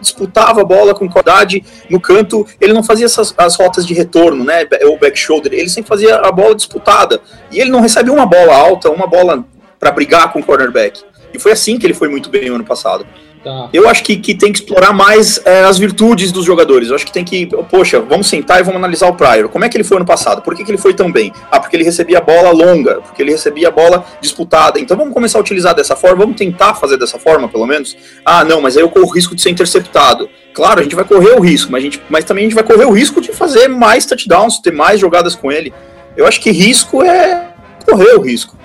disputava 0.00 0.60
a 0.60 0.64
bola 0.64 0.94
com 0.94 1.08
qualidade 1.08 1.64
no 1.90 2.00
canto, 2.00 2.46
ele 2.60 2.72
não 2.72 2.82
fazia 2.82 3.06
essas 3.06 3.34
as 3.36 3.56
rotas 3.56 3.86
de 3.86 3.94
retorno, 3.94 4.44
né, 4.44 4.66
o 4.84 4.98
back 4.98 5.18
shoulder, 5.18 5.52
ele 5.52 5.68
sempre 5.68 5.88
fazia 5.88 6.16
a 6.16 6.30
bola 6.30 6.54
disputada. 6.54 7.20
E 7.50 7.60
ele 7.60 7.70
não 7.70 7.80
recebe 7.80 8.10
uma 8.10 8.26
bola 8.26 8.54
alta, 8.54 8.90
uma 8.90 9.06
bola 9.06 9.44
para 9.78 9.90
brigar 9.90 10.32
com 10.32 10.40
o 10.40 10.44
cornerback. 10.44 11.02
E 11.32 11.38
foi 11.38 11.52
assim 11.52 11.78
que 11.78 11.86
ele 11.86 11.94
foi 11.94 12.08
muito 12.08 12.30
bem 12.30 12.48
no 12.48 12.54
ano 12.54 12.64
passado. 12.64 13.06
Tá. 13.44 13.68
Eu 13.74 13.86
acho 13.86 14.02
que, 14.02 14.16
que 14.16 14.34
tem 14.34 14.50
que 14.50 14.60
explorar 14.60 14.94
mais 14.94 15.38
é, 15.44 15.64
as 15.64 15.76
virtudes 15.76 16.32
dos 16.32 16.46
jogadores. 16.46 16.88
Eu 16.88 16.94
acho 16.94 17.04
que 17.04 17.12
tem 17.12 17.22
que, 17.22 17.46
poxa, 17.70 18.00
vamos 18.00 18.26
sentar 18.26 18.58
e 18.58 18.62
vamos 18.62 18.78
analisar 18.78 19.06
o 19.08 19.14
Pryor. 19.14 19.50
Como 19.50 19.62
é 19.66 19.68
que 19.68 19.76
ele 19.76 19.84
foi 19.84 19.98
no 19.98 20.06
passado? 20.06 20.40
Por 20.40 20.54
que, 20.54 20.64
que 20.64 20.70
ele 20.70 20.78
foi 20.78 20.94
tão 20.94 21.12
bem? 21.12 21.30
Ah, 21.50 21.60
porque 21.60 21.76
ele 21.76 21.84
recebia 21.84 22.18
a 22.18 22.20
bola 22.22 22.50
longa, 22.52 23.02
porque 23.02 23.20
ele 23.20 23.32
recebia 23.32 23.68
a 23.68 23.70
bola 23.70 24.02
disputada. 24.18 24.80
Então 24.80 24.96
vamos 24.96 25.12
começar 25.12 25.36
a 25.36 25.42
utilizar 25.42 25.74
dessa 25.74 25.94
forma, 25.94 26.16
vamos 26.16 26.36
tentar 26.36 26.74
fazer 26.74 26.96
dessa 26.96 27.18
forma, 27.18 27.46
pelo 27.46 27.66
menos. 27.66 27.94
Ah, 28.24 28.42
não, 28.44 28.62
mas 28.62 28.78
aí 28.78 28.82
eu 28.82 28.88
corro 28.88 29.08
o 29.08 29.12
risco 29.12 29.34
de 29.34 29.42
ser 29.42 29.50
interceptado. 29.50 30.30
Claro, 30.54 30.80
a 30.80 30.82
gente 30.82 30.96
vai 30.96 31.04
correr 31.04 31.36
o 31.36 31.40
risco, 31.40 31.70
mas, 31.70 31.80
a 31.80 31.84
gente, 31.84 32.02
mas 32.08 32.24
também 32.24 32.44
a 32.44 32.48
gente 32.48 32.54
vai 32.54 32.64
correr 32.64 32.86
o 32.86 32.92
risco 32.92 33.20
de 33.20 33.30
fazer 33.32 33.68
mais 33.68 34.06
touchdowns, 34.06 34.58
ter 34.58 34.72
mais 34.72 34.98
jogadas 34.98 35.34
com 35.34 35.52
ele. 35.52 35.74
Eu 36.16 36.26
acho 36.26 36.40
que 36.40 36.50
risco 36.50 37.02
é 37.02 37.48
correr 37.84 38.14
o 38.14 38.22
risco. 38.22 38.56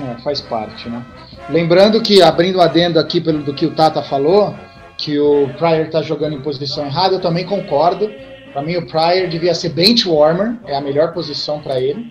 É, 0.00 0.22
faz 0.22 0.40
parte, 0.40 0.88
né? 0.88 1.04
Lembrando 1.48 2.00
que, 2.00 2.22
abrindo 2.22 2.58
o 2.58 2.60
adendo 2.60 2.98
aqui 2.98 3.20
pelo 3.20 3.42
do 3.42 3.54
que 3.54 3.66
o 3.66 3.74
Tata 3.74 4.02
falou, 4.02 4.54
que 4.96 5.18
o 5.18 5.48
Pryor 5.58 5.90
tá 5.90 6.02
jogando 6.02 6.34
em 6.34 6.40
posição 6.40 6.86
errada, 6.86 7.16
eu 7.16 7.20
também 7.20 7.44
concordo. 7.44 8.10
Para 8.52 8.62
mim, 8.62 8.76
o 8.76 8.86
Pryor 8.86 9.28
devia 9.28 9.54
ser 9.54 9.70
bench 9.70 10.08
warmer, 10.08 10.56
é 10.66 10.76
a 10.76 10.80
melhor 10.80 11.12
posição 11.12 11.60
para 11.60 11.80
ele. 11.80 12.10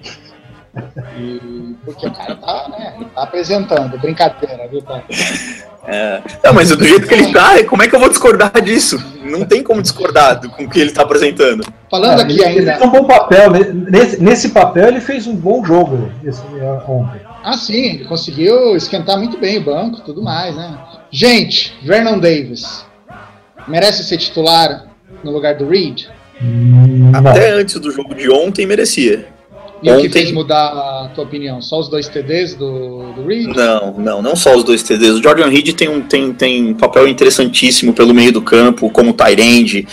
E, 1.17 1.75
porque 1.83 2.07
o 2.07 2.11
cara 2.11 2.35
tá, 2.35 2.67
né, 2.69 2.93
tá 3.13 3.23
apresentando, 3.23 3.97
brincadeira, 3.99 4.67
viu, 4.69 4.81
Tata? 4.81 5.05
É. 5.87 6.21
Não, 6.43 6.53
mas 6.53 6.69
do 6.69 6.83
jeito 6.83 7.07
que 7.07 7.13
ele 7.13 7.33
tá, 7.33 7.63
como 7.65 7.81
é 7.81 7.87
que 7.87 7.95
eu 7.95 7.99
vou 7.99 8.09
discordar 8.09 8.61
disso? 8.61 9.03
Não 9.23 9.45
tem 9.45 9.63
como 9.63 9.81
discordar 9.81 10.39
do, 10.39 10.49
com 10.49 10.63
o 10.63 10.69
que 10.69 10.79
ele 10.79 10.91
tá 10.91 11.01
apresentando. 11.01 11.65
Falando 11.89 12.19
É, 12.19 12.23
aqui 12.23 12.33
ele, 12.33 12.43
ainda. 12.43 12.61
Ele 12.61 12.71
fez 12.71 12.81
um 12.81 12.91
bom 12.91 13.05
papel. 13.05 13.51
Nesse, 13.89 14.21
nesse 14.21 14.49
papel, 14.49 14.89
ele 14.89 15.01
fez 15.01 15.25
um 15.25 15.35
bom 15.35 15.65
jogo 15.65 16.11
esse, 16.23 16.41
é, 16.59 16.81
ontem. 16.87 17.19
Ah, 17.43 17.57
sim, 17.57 17.95
ele 17.95 18.05
conseguiu 18.05 18.75
esquentar 18.75 19.17
muito 19.17 19.37
bem 19.37 19.57
o 19.57 19.63
banco 19.63 19.99
e 19.99 20.01
tudo 20.03 20.21
mais, 20.21 20.55
né? 20.55 20.77
Gente, 21.09 21.75
Vernon 21.81 22.19
Davis 22.19 22.85
merece 23.67 24.03
ser 24.03 24.17
titular 24.17 24.87
no 25.23 25.31
lugar 25.31 25.55
do 25.55 25.67
Reed? 25.67 26.05
Até 27.13 27.51
antes 27.51 27.79
do 27.79 27.91
jogo 27.91 28.15
de 28.15 28.29
ontem 28.29 28.65
merecia. 28.65 29.27
E 29.81 29.89
o 29.89 29.93
que 29.95 29.99
Ontem- 30.07 30.09
fez 30.09 30.31
mudar 30.31 30.67
a 30.67 31.09
tua 31.15 31.23
opinião? 31.23 31.59
Só 31.59 31.79
os 31.79 31.89
dois 31.89 32.07
TDs 32.07 32.53
do, 32.53 33.13
do 33.13 33.25
Reed? 33.25 33.47
Não, 33.55 33.93
não, 33.97 34.21
não 34.21 34.35
só 34.35 34.55
os 34.55 34.63
dois 34.63 34.83
TDs. 34.83 35.15
O 35.15 35.23
Jordan 35.23 35.47
Reed 35.47 35.73
tem 35.73 35.89
um, 35.89 36.01
tem, 36.01 36.31
tem 36.33 36.67
um 36.67 36.73
papel 36.75 37.07
interessantíssimo 37.07 37.91
pelo 37.91 38.13
meio 38.13 38.31
do 38.31 38.41
campo, 38.43 38.91
como 38.91 39.15
end. 39.39 39.87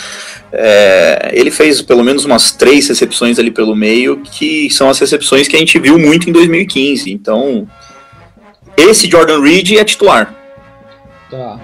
É, 0.52 1.30
ele 1.32 1.50
fez 1.50 1.80
pelo 1.80 2.04
menos 2.04 2.26
umas 2.26 2.52
três 2.52 2.86
recepções 2.88 3.38
ali 3.38 3.50
pelo 3.50 3.74
meio, 3.74 4.18
que 4.18 4.68
são 4.70 4.90
as 4.90 4.98
recepções 4.98 5.48
que 5.48 5.56
a 5.56 5.58
gente 5.58 5.78
viu 5.78 5.98
muito 5.98 6.28
em 6.28 6.32
2015. 6.32 7.10
Então, 7.10 7.66
esse 8.76 9.08
Jordan 9.08 9.40
Reed 9.40 9.72
é 9.72 9.84
titular. 9.84 10.34
Tá. 11.30 11.58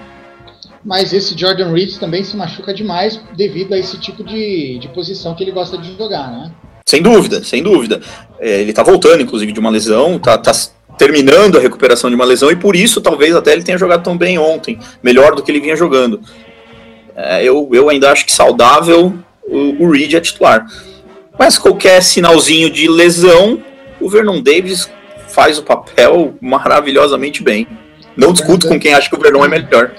Mas 0.83 1.13
esse 1.13 1.37
Jordan 1.37 1.71
Reed 1.73 1.97
também 1.97 2.23
se 2.23 2.35
machuca 2.35 2.73
demais 2.73 3.19
devido 3.35 3.73
a 3.73 3.77
esse 3.77 3.99
tipo 3.99 4.23
de, 4.23 4.77
de 4.79 4.87
posição 4.89 5.33
que 5.35 5.43
ele 5.43 5.51
gosta 5.51 5.77
de 5.77 5.95
jogar, 5.97 6.31
né? 6.31 6.51
Sem 6.87 7.01
dúvida, 7.01 7.43
sem 7.43 7.63
dúvida. 7.63 7.99
É, 8.39 8.61
ele 8.61 8.71
tá 8.71 8.83
voltando, 8.83 9.23
inclusive, 9.23 9.51
de 9.51 9.59
uma 9.59 9.71
lesão, 9.71 10.19
tá, 10.19 10.37
tá 10.37 10.51
terminando 10.99 11.57
a 11.57 11.59
recuperação 11.59 12.11
de 12.11 12.15
uma 12.15 12.25
lesão, 12.25 12.51
e 12.51 12.55
por 12.55 12.75
isso 12.75 13.01
talvez 13.01 13.35
até 13.35 13.53
ele 13.53 13.63
tenha 13.63 13.77
jogado 13.77 14.03
tão 14.03 14.15
bem 14.15 14.37
ontem, 14.37 14.77
melhor 15.01 15.33
do 15.33 15.41
que 15.41 15.51
ele 15.51 15.59
vinha 15.59 15.75
jogando. 15.75 16.21
É, 17.15 17.43
eu, 17.43 17.67
eu 17.73 17.89
ainda 17.89 18.11
acho 18.11 18.23
que 18.23 18.31
saudável 18.31 19.17
o, 19.47 19.83
o 19.83 19.91
Reed 19.91 20.13
é 20.13 20.21
titular. 20.21 20.63
Mas 21.39 21.57
qualquer 21.57 22.03
sinalzinho 22.03 22.69
de 22.69 22.87
lesão, 22.87 23.63
o 23.99 24.07
Vernon 24.07 24.39
Davis 24.39 24.87
faz 25.27 25.57
o 25.57 25.63
papel 25.63 26.35
maravilhosamente 26.39 27.41
bem. 27.41 27.67
Não 28.15 28.31
discuto 28.31 28.67
com 28.67 28.79
quem 28.79 28.93
acha 28.93 29.09
que 29.09 29.15
o 29.15 29.19
Vernon 29.19 29.43
é 29.43 29.47
melhor. 29.47 29.91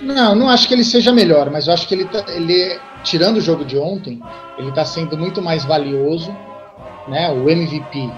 Não, 0.00 0.36
não 0.36 0.48
acho 0.48 0.68
que 0.68 0.74
ele 0.74 0.84
seja 0.84 1.12
melhor, 1.12 1.50
mas 1.50 1.66
eu 1.66 1.74
acho 1.74 1.88
que 1.88 1.94
ele, 1.94 2.04
tá, 2.04 2.24
ele 2.28 2.78
tirando 3.08 3.38
o 3.38 3.40
jogo 3.40 3.64
de 3.64 3.78
ontem, 3.78 4.22
ele 4.58 4.70
tá 4.72 4.84
sendo 4.84 5.16
muito 5.16 5.40
mais 5.40 5.64
valioso, 5.64 6.30
né? 7.08 7.30
O 7.30 7.48
MVP, 7.48 8.10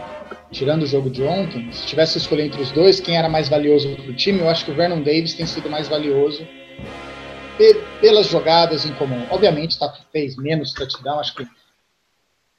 tirando 0.51 0.83
o 0.83 0.87
jogo 0.87 1.09
de 1.09 1.23
ontem, 1.23 1.71
se 1.73 1.87
tivesse 1.87 2.15
que 2.15 2.19
escolher 2.19 2.47
entre 2.47 2.61
os 2.61 2.71
dois, 2.73 2.99
quem 2.99 3.17
era 3.17 3.29
mais 3.29 3.49
valioso 3.49 3.95
pro 3.97 4.13
time, 4.15 4.41
eu 4.41 4.49
acho 4.49 4.65
que 4.65 4.71
o 4.71 4.75
Vernon 4.75 5.01
Davis 5.03 5.35
tem 5.35 5.47
sido 5.47 5.71
mais 5.71 5.89
valioso 5.89 6.47
pe- 7.57 7.81
pelas 8.01 8.27
jogadas 8.27 8.85
em 8.85 8.93
comum. 8.95 9.27
Obviamente, 9.31 9.79
tá, 9.79 9.93
fez 10.13 10.37
menos 10.37 10.73
touchdown, 10.73 11.21
acho 11.21 11.35
que 11.37 11.47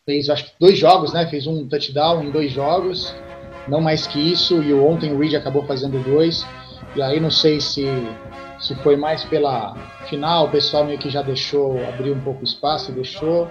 fez 0.06 0.30
acho 0.30 0.46
que 0.46 0.52
dois 0.60 0.78
jogos, 0.78 1.14
né? 1.14 1.28
Fez 1.28 1.46
um 1.48 1.68
touchdown 1.68 2.24
em 2.24 2.32
dois 2.32 2.52
jogos, 2.52 3.14
não 3.68 3.82
mais 3.82 4.08
que 4.08 4.20
isso, 4.32 4.62
e 4.64 4.74
o 4.74 4.86
ontem 4.86 5.12
o 5.12 5.20
Reed 5.20 5.34
acabou 5.36 5.64
fazendo 5.66 6.02
dois. 6.04 6.46
E 6.96 7.02
aí 7.02 7.20
não 7.20 7.32
sei 7.32 7.62
se 7.62 7.86
se 8.62 8.76
foi 8.76 8.96
mais 8.96 9.24
pela 9.24 9.76
final, 10.08 10.46
o 10.46 10.50
pessoal 10.50 10.86
meio 10.86 11.00
que 11.00 11.10
já 11.10 11.24
deixou, 11.24 11.80
abriu 11.90 12.14
um 12.14 12.20
pouco 12.20 12.44
espaço 12.44 12.92
deixou. 12.92 13.50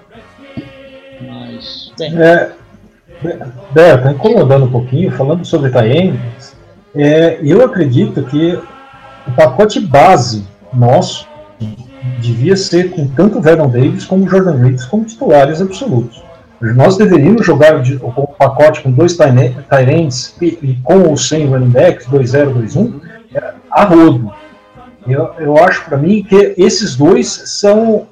Mas, 1.21 1.93
bem, 1.99 2.17
É, 2.17 2.53
Beto, 3.73 4.09
incomodando 4.09 4.67
um 4.67 4.71
pouquinho, 4.71 5.11
falando 5.11 5.45
sobre 5.45 5.71
Taendes, 5.71 6.57
é, 6.95 7.39
eu 7.43 7.65
acredito 7.65 8.23
que 8.25 8.59
o 9.27 9.33
pacote 9.33 9.81
base 9.81 10.47
nosso 10.73 11.29
devia 12.21 12.57
ser 12.57 12.91
com 12.91 13.07
tanto 13.09 13.39
o 13.39 13.43
Vernon 13.43 13.69
Davis 13.69 14.07
como 14.07 14.25
o 14.25 14.29
Jordan 14.29 14.57
Reed 14.57 14.81
como 14.89 15.05
titulares 15.05 15.61
absolutos. 15.61 16.23
Nós 16.61 16.97
deveríamos 16.97 17.45
jogar 17.45 17.83
com 17.99 18.23
um 18.23 18.27
pacote 18.27 18.83
com 18.83 18.91
dois 18.91 19.17
Tyrants 19.17 20.37
e, 20.41 20.59
e 20.63 20.79
com 20.83 21.09
ou 21.09 21.17
sem 21.17 21.47
running 21.47 21.71
backs, 21.71 22.07
2-0, 22.07 22.55
2-1, 22.55 23.01
é, 23.05 23.10
a 23.71 23.85
rodo. 23.85 24.33
Eu, 25.07 25.31
eu 25.39 25.57
acho 25.65 25.85
para 25.85 25.97
mim 25.97 26.23
que 26.23 26.55
esses 26.59 26.95
dois 26.97 27.27
são 27.29 28.07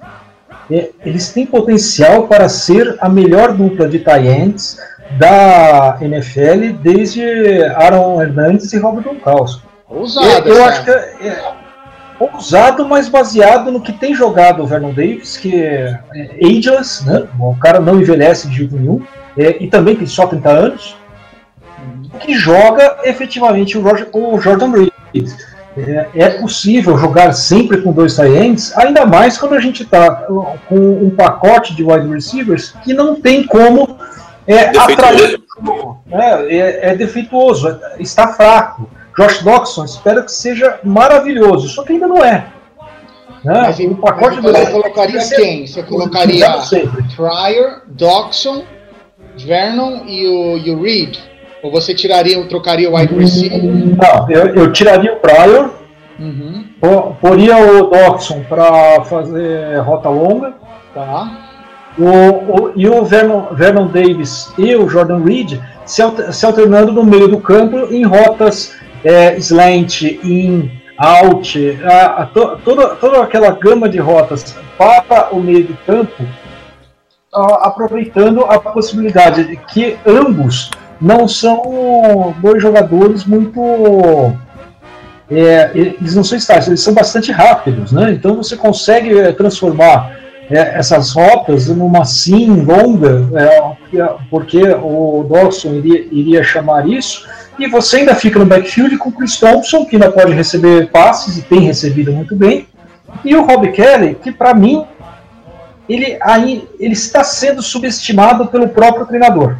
é, 0.70 0.90
eles 1.04 1.32
têm 1.32 1.46
potencial 1.46 2.26
para 2.26 2.48
ser 2.48 2.96
a 3.00 3.08
melhor 3.08 3.52
dupla 3.52 3.88
de 3.88 3.98
tie-ends 3.98 4.78
da 5.18 5.96
NFL 6.00 6.72
desde 6.82 7.62
Aaron 7.76 8.20
Hernandes 8.22 8.72
e 8.72 8.78
Robert 8.78 9.02
Gronkowski. 9.04 9.62
ousado. 9.88 10.48
Eu, 10.48 10.54
eu 10.56 10.64
essa- 10.64 10.68
acho 10.68 10.84
que 10.84 10.90
é, 10.90 11.28
é 11.28 11.52
ousado, 12.20 12.86
mas 12.86 13.08
baseado 13.08 13.70
no 13.70 13.80
que 13.80 13.92
tem 13.92 14.14
jogado 14.14 14.62
o 14.62 14.66
Vernon 14.66 14.92
Davis, 14.92 15.36
que 15.36 15.54
é, 15.54 15.98
é 16.14 16.30
ageless, 16.46 17.06
né? 17.06 17.26
o 17.38 17.54
cara 17.56 17.80
não 17.80 18.00
envelhece 18.00 18.48
de 18.48 18.56
jeito 18.56 18.76
nenhum, 18.76 19.00
é, 19.38 19.56
e 19.62 19.68
também 19.68 19.94
tem 19.96 20.06
só 20.06 20.26
30 20.26 20.48
anos, 20.50 20.96
que 22.20 22.34
joga 22.34 22.98
efetivamente 23.04 23.78
o, 23.78 23.82
Roger- 23.82 24.08
o 24.12 24.38
Jordan 24.40 24.72
Reed. 24.72 24.90
É, 25.76 26.08
é 26.14 26.28
possível 26.30 26.98
jogar 26.98 27.32
sempre 27.32 27.80
com 27.82 27.92
dois 27.92 28.16
tight 28.16 28.34
ends, 28.36 28.76
ainda 28.76 29.06
mais 29.06 29.38
quando 29.38 29.54
a 29.54 29.60
gente 29.60 29.84
está 29.84 30.26
com 30.68 30.76
um 30.76 31.10
pacote 31.10 31.74
de 31.74 31.84
wide 31.84 32.08
receivers 32.08 32.74
que 32.82 32.92
não 32.92 33.20
tem 33.20 33.46
como 33.46 33.96
é, 34.46 34.70
Defeituoso. 34.70 34.92
atrair 34.92 35.40
o 35.60 35.66
jogo. 35.66 36.00
É, 36.10 36.56
é, 36.56 36.90
é 36.90 36.96
defeituoso, 36.96 37.68
é- 37.68 38.02
está 38.02 38.28
fraco. 38.28 38.88
Josh 39.16 39.42
Doxson, 39.42 39.84
espero 39.84 40.24
que 40.24 40.32
seja 40.32 40.78
maravilhoso, 40.82 41.68
só 41.68 41.82
que 41.82 41.92
ainda 41.92 42.06
não 42.08 42.24
é. 42.24 42.46
Né? 43.44 43.62
Mas, 43.62 43.78
o 43.78 43.94
pacote 43.96 44.40
mas 44.40 44.44
do 44.44 44.52
você 44.52 44.66
colocaria 44.72 45.20
Você- 45.20 45.36
quem? 45.36 45.66
Você 45.66 45.82
colocaria. 45.82 46.46
Pryor, 47.14 47.82
Doxson, 47.86 48.64
Vernon 49.36 50.04
e 50.06 50.26
o, 50.26 50.56
e 50.58 50.70
o 50.70 50.82
Reed? 50.82 51.18
Ou 51.62 51.70
você 51.70 51.94
tiraria, 51.94 52.42
trocaria 52.48 52.88
o 52.90 52.96
wide 52.96 53.14
receiver? 53.14 53.60
Não, 53.62 54.30
eu, 54.30 54.54
eu 54.54 54.72
tiraria 54.72 55.12
o 55.14 55.16
Pryor, 55.16 55.70
Uhum, 56.20 56.64
po- 56.80 57.16
poria 57.20 57.56
o 57.56 57.84
Doxson 57.90 58.42
para 58.48 59.04
fazer 59.04 59.78
rota 59.78 60.08
longa, 60.08 60.52
tá. 60.92 61.30
o, 61.96 62.04
o- 62.06 62.72
e 62.74 62.88
o 62.88 63.04
Vernon, 63.04 63.46
Vernon 63.52 63.86
Davis 63.86 64.52
e 64.58 64.74
o 64.74 64.88
Jordan 64.88 65.22
Reed 65.22 65.60
se, 65.86 66.02
alter- 66.02 66.32
se 66.32 66.44
alternando 66.44 66.92
no 66.92 67.04
meio 67.04 67.28
do 67.28 67.38
campo 67.40 67.86
em 67.94 68.04
rotas 68.04 68.74
é, 69.04 69.36
slant, 69.38 70.02
in, 70.02 70.70
out, 70.98 71.78
a, 71.84 72.22
a 72.22 72.26
to- 72.26 72.58
toda, 72.64 72.88
toda 72.96 73.22
aquela 73.22 73.52
gama 73.52 73.88
de 73.88 73.98
rotas 73.98 74.56
para 74.76 75.28
o 75.32 75.38
meio 75.40 75.66
do 75.68 75.76
campo, 75.86 76.24
a- 77.32 77.68
aproveitando 77.68 78.40
a 78.44 78.58
possibilidade 78.58 79.44
de 79.44 79.56
que 79.56 79.96
ambos 80.04 80.68
não 81.00 81.28
são 81.28 82.34
dois 82.40 82.62
jogadores 82.62 83.24
muito. 83.24 83.60
é, 85.30 85.70
eles 85.74 86.14
não 86.14 86.24
são 86.24 86.36
estáticos, 86.36 86.68
eles 86.68 86.80
são 86.80 86.94
bastante 86.94 87.30
rápidos, 87.30 87.92
né? 87.92 88.12
Então 88.12 88.36
você 88.36 88.56
consegue 88.56 89.18
é, 89.18 89.32
transformar 89.32 90.16
é, 90.50 90.78
essas 90.78 91.12
rotas 91.12 91.68
numa 91.68 92.04
sim 92.04 92.62
longa, 92.62 93.28
é, 93.34 94.08
porque 94.30 94.62
o 94.62 95.26
Dawson 95.28 95.74
iria, 95.74 96.08
iria 96.10 96.42
chamar 96.42 96.88
isso, 96.88 97.28
e 97.58 97.66
você 97.66 97.98
ainda 97.98 98.14
fica 98.14 98.38
no 98.38 98.46
backfield 98.46 98.96
com 98.96 99.10
o 99.10 99.12
Chris 99.12 99.38
Thompson, 99.38 99.84
que 99.84 99.96
ainda 99.96 100.10
pode 100.10 100.32
receber 100.32 100.90
passes 100.90 101.36
e 101.36 101.42
tem 101.42 101.60
recebido 101.60 102.12
muito 102.12 102.34
bem, 102.34 102.66
e 103.24 103.34
o 103.36 103.44
Rob 103.44 103.70
Kelly, 103.72 104.14
que 104.14 104.32
para 104.32 104.54
mim 104.54 104.86
ele, 105.88 106.18
aí, 106.22 106.68
ele 106.78 106.92
está 106.92 107.24
sendo 107.24 107.62
subestimado 107.62 108.46
pelo 108.46 108.68
próprio 108.68 109.06
treinador. 109.06 109.56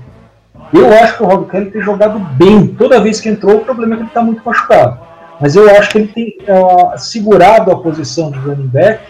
Eu 0.72 0.92
acho 0.92 1.16
que 1.16 1.22
o 1.22 1.26
Rob 1.26 1.50
Kelly 1.50 1.70
tem 1.70 1.82
jogado 1.82 2.18
bem 2.36 2.66
toda 2.66 3.00
vez 3.00 3.20
que 3.20 3.28
entrou, 3.28 3.56
o 3.56 3.64
problema 3.64 3.94
é 3.94 3.96
que 3.96 4.02
ele 4.02 4.08
está 4.08 4.22
muito 4.22 4.42
machucado. 4.44 4.98
Mas 5.40 5.56
eu 5.56 5.70
acho 5.76 5.90
que 5.90 5.98
ele 5.98 6.08
tem 6.08 6.38
uh, 6.48 6.98
segurado 6.98 7.70
a 7.70 7.76
posição 7.78 8.30
de 8.30 8.38
running 8.38 8.66
back 8.66 9.00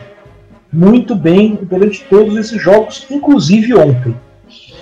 muito 0.73 1.15
bem 1.15 1.59
durante 1.63 2.05
todos 2.05 2.37
esses 2.37 2.61
jogos, 2.61 3.07
inclusive 3.11 3.75
ontem. 3.75 4.15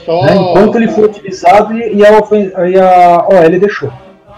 Só... 0.05 0.25
Né? 0.25 0.35
Enquanto 0.37 0.77
ele 0.77 0.89
foi 0.89 1.05
utilizado 1.05 1.73
e, 1.73 1.97
e, 1.97 2.07
a, 2.07 2.19
ofen- 2.19 2.53
e 2.69 2.79
a 2.79 3.27
OL 3.29 3.61
deixou. 3.61 3.93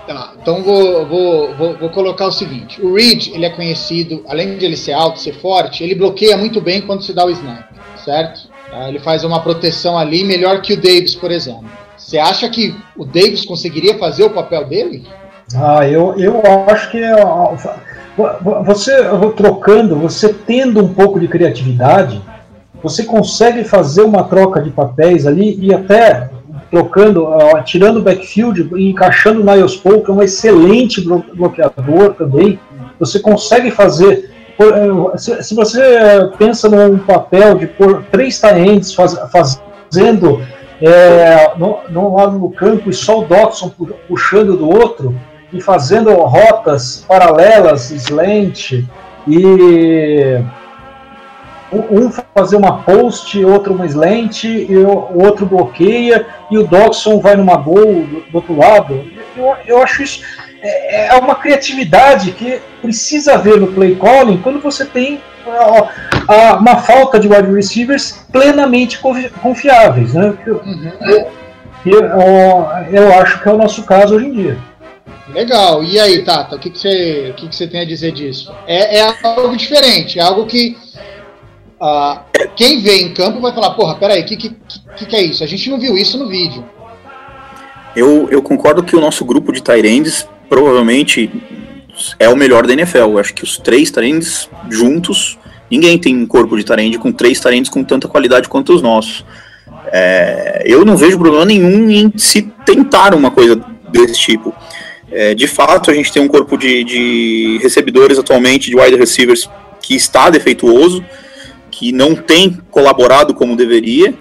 Tá, 0.07 0.33
então 0.41 0.63
vou, 0.63 1.07
vou, 1.07 1.55
vou, 1.55 1.77
vou 1.77 1.91
colocar 1.91 2.27
o 2.27 2.33
seguinte: 2.33 2.81
o 2.81 2.95
Reed 2.95 3.29
ele 3.35 3.45
é 3.45 3.51
conhecido, 3.51 4.25
além 4.27 4.57
de 4.57 4.65
ele 4.65 4.77
ser 4.77 4.93
alto, 4.93 5.19
ser 5.19 5.35
forte, 5.35 5.85
ele 5.85 5.95
bloqueia 5.95 6.35
muito 6.37 6.63
bem 6.63 6.81
quando 6.81 7.03
se 7.03 7.13
dá 7.13 7.27
o 7.27 7.31
snap, 7.31 7.67
certo? 8.03 8.49
Tá, 8.71 8.89
ele 8.89 8.99
faz 8.99 9.23
uma 9.23 9.43
proteção 9.43 9.99
ali 9.99 10.25
melhor 10.25 10.63
que 10.63 10.73
o 10.73 10.77
Davis, 10.77 11.15
por 11.15 11.31
exemplo. 11.31 11.69
Você 12.09 12.17
acha 12.17 12.49
que 12.49 12.75
o 12.97 13.05
Davis 13.05 13.45
conseguiria 13.45 13.99
fazer 13.99 14.25
o 14.25 14.31
papel 14.31 14.65
dele? 14.67 15.03
Ah, 15.55 15.87
eu, 15.87 16.15
eu 16.17 16.41
acho 16.67 16.91
que 16.91 17.03
você 18.65 18.93
trocando, 19.37 19.95
você 19.95 20.33
tendo 20.33 20.83
um 20.83 20.95
pouco 20.95 21.21
de 21.21 21.29
criatividade, 21.29 22.19
você 22.83 23.05
consegue 23.05 23.63
fazer 23.63 24.01
uma 24.01 24.25
troca 24.25 24.59
de 24.63 24.71
papéis 24.71 25.27
ali 25.27 25.59
e 25.61 25.75
até 25.75 26.31
trocando, 26.71 27.29
tirando 27.67 27.99
o 27.99 28.03
backfield 28.03 28.71
e 28.75 28.89
encaixando 28.89 29.43
o 29.43 29.45
Niles 29.45 29.77
Paul, 29.77 30.01
que 30.01 30.11
é 30.11 30.15
um 30.15 30.23
excelente 30.23 31.03
bloqueador 31.03 32.15
também. 32.15 32.59
Você 32.99 33.21
consegue 33.21 33.71
fazer. 33.71 34.31
Se, 35.19 35.43
se 35.43 35.55
você 35.55 35.83
pensa 36.39 36.71
num 36.71 36.97
papel 36.97 37.57
de 37.57 37.67
pôr 37.67 38.03
três 38.11 38.41
talentos 38.41 38.95
faz, 38.95 39.15
fazendo 39.31 40.41
é, 40.81 41.53
no, 41.57 42.15
lado 42.15 42.39
do 42.39 42.51
campo 42.51 42.91
e 42.91 42.93
só 42.93 43.21
o 43.21 43.25
Dodson 43.25 43.73
puxando 44.07 44.57
do 44.57 44.69
outro 44.69 45.19
e 45.53 45.61
fazendo 45.61 46.13
rotas 46.13 47.05
paralelas, 47.09 47.91
slant 47.91 48.85
e 49.27 50.43
um 51.73 52.11
fazer 52.35 52.57
uma 52.57 52.83
post, 52.83 53.45
outro 53.45 53.75
uma 53.75 53.87
slant, 53.87 54.45
e 54.45 54.75
o 54.77 55.23
outro 55.23 55.45
bloqueia, 55.45 56.27
e 56.51 56.57
o 56.57 56.67
Dodson 56.67 57.21
vai 57.21 57.37
numa 57.37 57.57
gol 57.57 58.05
do, 58.05 58.25
outro 58.33 58.57
lado. 58.57 59.05
Eu, 59.37 59.55
eu 59.67 59.83
acho 59.83 60.03
isso 60.03 60.23
é, 60.63 61.07
é, 61.09 61.15
uma 61.15 61.35
criatividade 61.35 62.33
que 62.33 62.61
precisa 62.83 63.35
haver 63.35 63.61
no 63.61 63.69
play 63.69 63.95
calling 63.97 64.39
quando 64.39 64.61
você 64.61 64.85
tem 64.85 65.21
ó, 65.49 66.59
uma 66.59 66.77
falta 66.79 67.19
de 67.19 67.29
wide 67.29 67.53
receivers 67.53 68.25
plenamente 68.31 68.99
confiáveis. 68.99 70.15
Né? 70.15 70.35
Uhum. 70.47 70.93
Eu, 71.87 72.01
eu, 72.01 72.67
eu, 72.93 73.15
acho 73.15 73.43
que 73.43 73.49
é 73.49 73.53
o 73.53 73.59
nosso 73.59 73.85
caso 73.85 74.17
hoje 74.17 74.27
em 74.27 74.33
dia. 74.33 74.59
Legal. 75.33 75.83
E 75.83 75.99
aí, 75.99 76.25
Tata, 76.25 76.57
o 76.57 76.59
que, 76.59 76.71
que, 76.71 76.79
você, 76.79 77.31
o 77.31 77.35
que, 77.35 77.49
que 77.49 77.57
você 77.57 77.67
tem 77.67 77.81
a 77.81 77.85
dizer 77.85 78.13
disso? 78.13 78.53
É, 78.67 78.99
é 78.99 79.15
algo 79.23 79.57
diferente, 79.57 80.19
é 80.19 80.23
algo 80.23 80.47
que 80.47 80.77
uh, 81.81 82.19
quem 82.57 82.81
vê 82.81 83.03
em 83.03 83.15
campo 83.15 83.41
vai 83.41 83.53
falar, 83.53 83.71
porra, 83.71 83.97
peraí, 83.97 84.23
o 84.23 84.25
que, 84.25 84.37
que, 84.37 84.57
que, 84.97 85.07
que 85.07 85.17
é 85.17 85.23
isso? 85.23 85.45
A 85.45 85.47
gente 85.47 85.71
não 85.71 85.79
viu 85.79 85.97
isso 85.97 86.19
no 86.19 86.29
vídeo. 86.29 86.65
Eu, 87.95 88.29
eu 88.31 88.43
concordo 88.43 88.83
que 88.83 88.97
o 88.97 89.01
nosso 89.01 89.25
grupo 89.25 89.53
de 89.53 89.63
Tyrands 89.63 90.27
provavelmente 90.49 91.31
é 92.19 92.29
o 92.29 92.37
melhor 92.37 92.67
da 92.67 92.73
NFL. 92.73 92.99
Eu 92.99 93.19
acho 93.19 93.35
que 93.35 93.45
os 93.45 93.59
três 93.59 93.91
Tyrands 93.91 94.49
juntos, 94.71 95.39
ninguém 95.71 95.99
tem 95.99 96.17
um 96.17 96.27
corpo 96.27 96.57
de 96.57 96.65
Tyrande 96.65 96.99
com 96.99 97.13
três 97.13 97.41
Tyrands 97.41 97.71
com 97.71 97.85
tanta 97.85 98.09
qualidade 98.09 98.49
quanto 98.49 98.75
os 98.75 98.83
nossos. 98.83 99.25
É, 99.93 100.63
eu 100.65 100.85
não 100.85 100.97
vejo 100.97 101.19
problema 101.19 101.45
nenhum 101.45 101.91
em 101.91 102.13
se 102.17 102.43
tentar 102.65 103.15
uma 103.15 103.31
coisa 103.31 103.61
desse 103.91 104.19
tipo. 104.19 104.55
É, 105.11 105.35
de 105.35 105.47
fato, 105.47 105.91
a 105.91 105.95
gente 105.95 106.13
tem 106.13 106.23
um 106.23 106.29
corpo 106.29 106.57
de, 106.57 106.85
de 106.85 107.59
recebedores 107.63 108.19
atualmente, 108.19 108.71
de 108.71 108.77
wide 108.77 108.97
receivers, 108.97 109.49
que 109.81 109.95
está 109.95 110.29
defeituoso 110.29 111.03
que 111.79 111.93
não 111.93 112.17
tem 112.17 112.59
colaborado 112.73 113.33
como 113.33 113.55
deveria, 113.55 114.13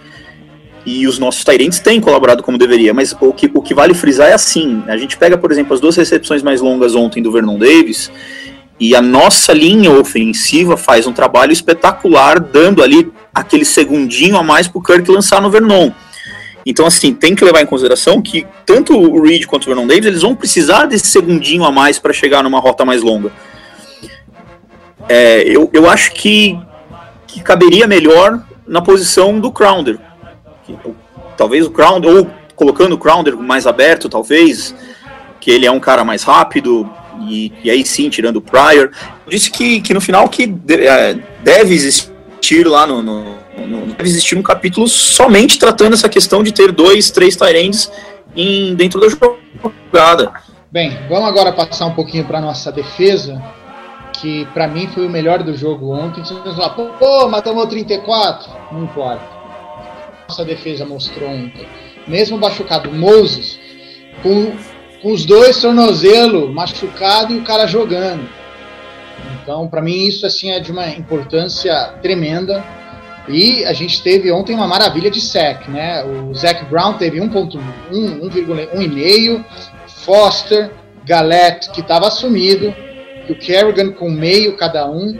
e 0.87 1.05
os 1.05 1.19
nossos 1.19 1.43
Tyrants 1.43 1.79
têm 1.81 1.99
colaborado 1.99 2.41
como 2.41 2.57
deveria, 2.57 2.93
mas 2.93 3.13
o 3.19 3.33
que, 3.33 3.51
o 3.53 3.61
que 3.61 3.73
vale 3.73 3.93
frisar 3.93 4.29
é 4.29 4.33
assim, 4.33 4.81
a 4.87 4.95
gente 4.95 5.17
pega, 5.17 5.37
por 5.37 5.51
exemplo, 5.51 5.73
as 5.73 5.81
duas 5.81 5.97
recepções 5.97 6.41
mais 6.41 6.61
longas 6.61 6.95
ontem 6.95 7.21
do 7.21 7.29
Vernon 7.29 7.59
Davis, 7.59 8.09
e 8.79 8.95
a 8.95 9.01
nossa 9.01 9.51
linha 9.51 9.91
ofensiva 9.91 10.77
faz 10.77 11.05
um 11.05 11.11
trabalho 11.11 11.51
espetacular, 11.51 12.39
dando 12.39 12.81
ali 12.81 13.11
aquele 13.35 13.65
segundinho 13.65 14.37
a 14.37 14.43
mais 14.43 14.69
para 14.69 14.79
o 14.79 14.81
Kirk 14.81 15.11
lançar 15.11 15.41
no 15.41 15.51
Vernon. 15.51 15.91
Então, 16.65 16.85
assim, 16.85 17.13
tem 17.13 17.35
que 17.35 17.43
levar 17.43 17.61
em 17.61 17.65
consideração 17.65 18.21
que 18.21 18.47
tanto 18.65 18.97
o 18.97 19.21
Reed 19.21 19.45
quanto 19.45 19.65
o 19.65 19.67
Vernon 19.67 19.87
Davis, 19.87 20.05
eles 20.05 20.21
vão 20.21 20.37
precisar 20.37 20.85
desse 20.85 21.07
segundinho 21.07 21.65
a 21.65 21.71
mais 21.71 21.99
para 21.99 22.13
chegar 22.13 22.41
numa 22.41 22.61
rota 22.61 22.85
mais 22.85 23.01
longa. 23.01 23.33
É, 25.09 25.43
eu, 25.43 25.69
eu 25.73 25.89
acho 25.89 26.13
que 26.13 26.57
que 27.27 27.41
caberia 27.41 27.85
melhor 27.85 28.41
na 28.65 28.81
posição 28.81 29.37
do 29.37 29.51
Crowder. 29.51 29.99
Talvez 31.35 31.65
o 31.65 31.71
Crowder, 31.71 32.09
ou 32.09 32.27
colocando 32.55 32.93
o 32.93 32.97
Crowder 32.97 33.37
mais 33.37 33.67
aberto, 33.67 34.09
talvez, 34.09 34.73
que 35.39 35.51
ele 35.51 35.65
é 35.65 35.71
um 35.71 35.79
cara 35.79 36.03
mais 36.03 36.23
rápido, 36.23 36.89
e, 37.21 37.51
e 37.63 37.69
aí 37.69 37.85
sim, 37.85 38.09
tirando 38.09 38.37
o 38.37 38.41
Pryor. 38.41 38.91
Disse 39.27 39.51
que, 39.51 39.81
que 39.81 39.93
no 39.93 40.01
final 40.01 40.27
que 40.29 40.53
é, 40.69 41.17
deve 41.43 41.73
existir 41.73 42.67
lá 42.67 42.87
no, 42.87 43.01
no, 43.01 43.23
no, 43.67 43.85
Deve 43.87 44.09
existir 44.09 44.37
um 44.37 44.43
capítulo 44.43 44.87
somente 44.87 45.57
tratando 45.57 45.93
essa 45.93 46.09
questão 46.09 46.43
de 46.43 46.51
ter 46.51 46.71
dois, 46.71 47.09
três 47.11 47.35
Tyrands 47.35 47.91
em, 48.35 48.75
dentro 48.75 48.99
da 48.99 49.07
jogada. 49.09 50.31
Bem, 50.71 50.97
vamos 51.09 51.27
agora 51.27 51.51
passar 51.51 51.85
um 51.85 51.93
pouquinho 51.93 52.25
para 52.25 52.41
nossa 52.41 52.71
defesa 52.71 53.41
que 54.13 54.45
para 54.47 54.67
mim 54.67 54.87
foi 54.87 55.05
o 55.05 55.09
melhor 55.09 55.43
do 55.43 55.55
jogo 55.55 55.91
ontem. 55.91 56.23
Você 56.23 56.33
vai 56.33 56.53
falar, 56.53 56.69
pô, 56.71 57.27
mas 57.29 57.41
tomou 57.41 57.67
34? 57.67 58.51
Não 58.71 58.83
importa. 58.83 59.36
Nossa 60.27 60.43
defesa 60.43 60.85
mostrou 60.85 61.29
ontem. 61.29 61.67
Mesmo 62.07 62.37
machucado, 62.37 62.91
Moses, 62.91 63.59
com, 64.21 64.53
com 65.01 65.11
os 65.11 65.25
dois 65.25 65.61
tornozelos 65.61 66.53
machucado 66.53 67.33
e 67.33 67.37
o 67.37 67.43
cara 67.43 67.67
jogando. 67.67 68.27
Então, 69.41 69.67
para 69.67 69.81
mim, 69.81 70.05
isso 70.05 70.25
assim 70.25 70.51
é 70.51 70.59
de 70.59 70.71
uma 70.71 70.87
importância 70.89 71.93
tremenda. 72.01 72.63
E 73.29 73.65
a 73.65 73.73
gente 73.73 74.01
teve 74.01 74.31
ontem 74.31 74.55
uma 74.55 74.67
maravilha 74.67 75.11
de 75.11 75.19
sec, 75.19 75.67
né? 75.67 76.03
O 76.03 76.33
Zac 76.33 76.63
Brown 76.65 76.93
teve 76.93 77.19
1.1, 77.19 77.59
1,5, 77.91 79.45
Foster, 79.87 80.71
Galette, 81.05 81.71
que 81.71 81.81
estava 81.81 82.07
assumido, 82.07 82.73
o 83.29 83.35
Kerrigan 83.35 83.91
com 83.91 84.09
meio 84.09 84.55
cada 84.55 84.89
um. 84.89 85.17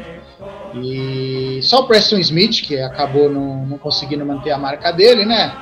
E 0.75 1.60
só 1.62 1.82
o 1.82 1.88
Preston 1.88 2.17
Smith, 2.17 2.62
que 2.62 2.80
acabou 2.80 3.30
não, 3.30 3.65
não 3.65 3.77
conseguindo 3.77 4.25
manter 4.25 4.51
a 4.51 4.58
marca 4.58 4.91
dele, 4.91 5.25
né? 5.25 5.56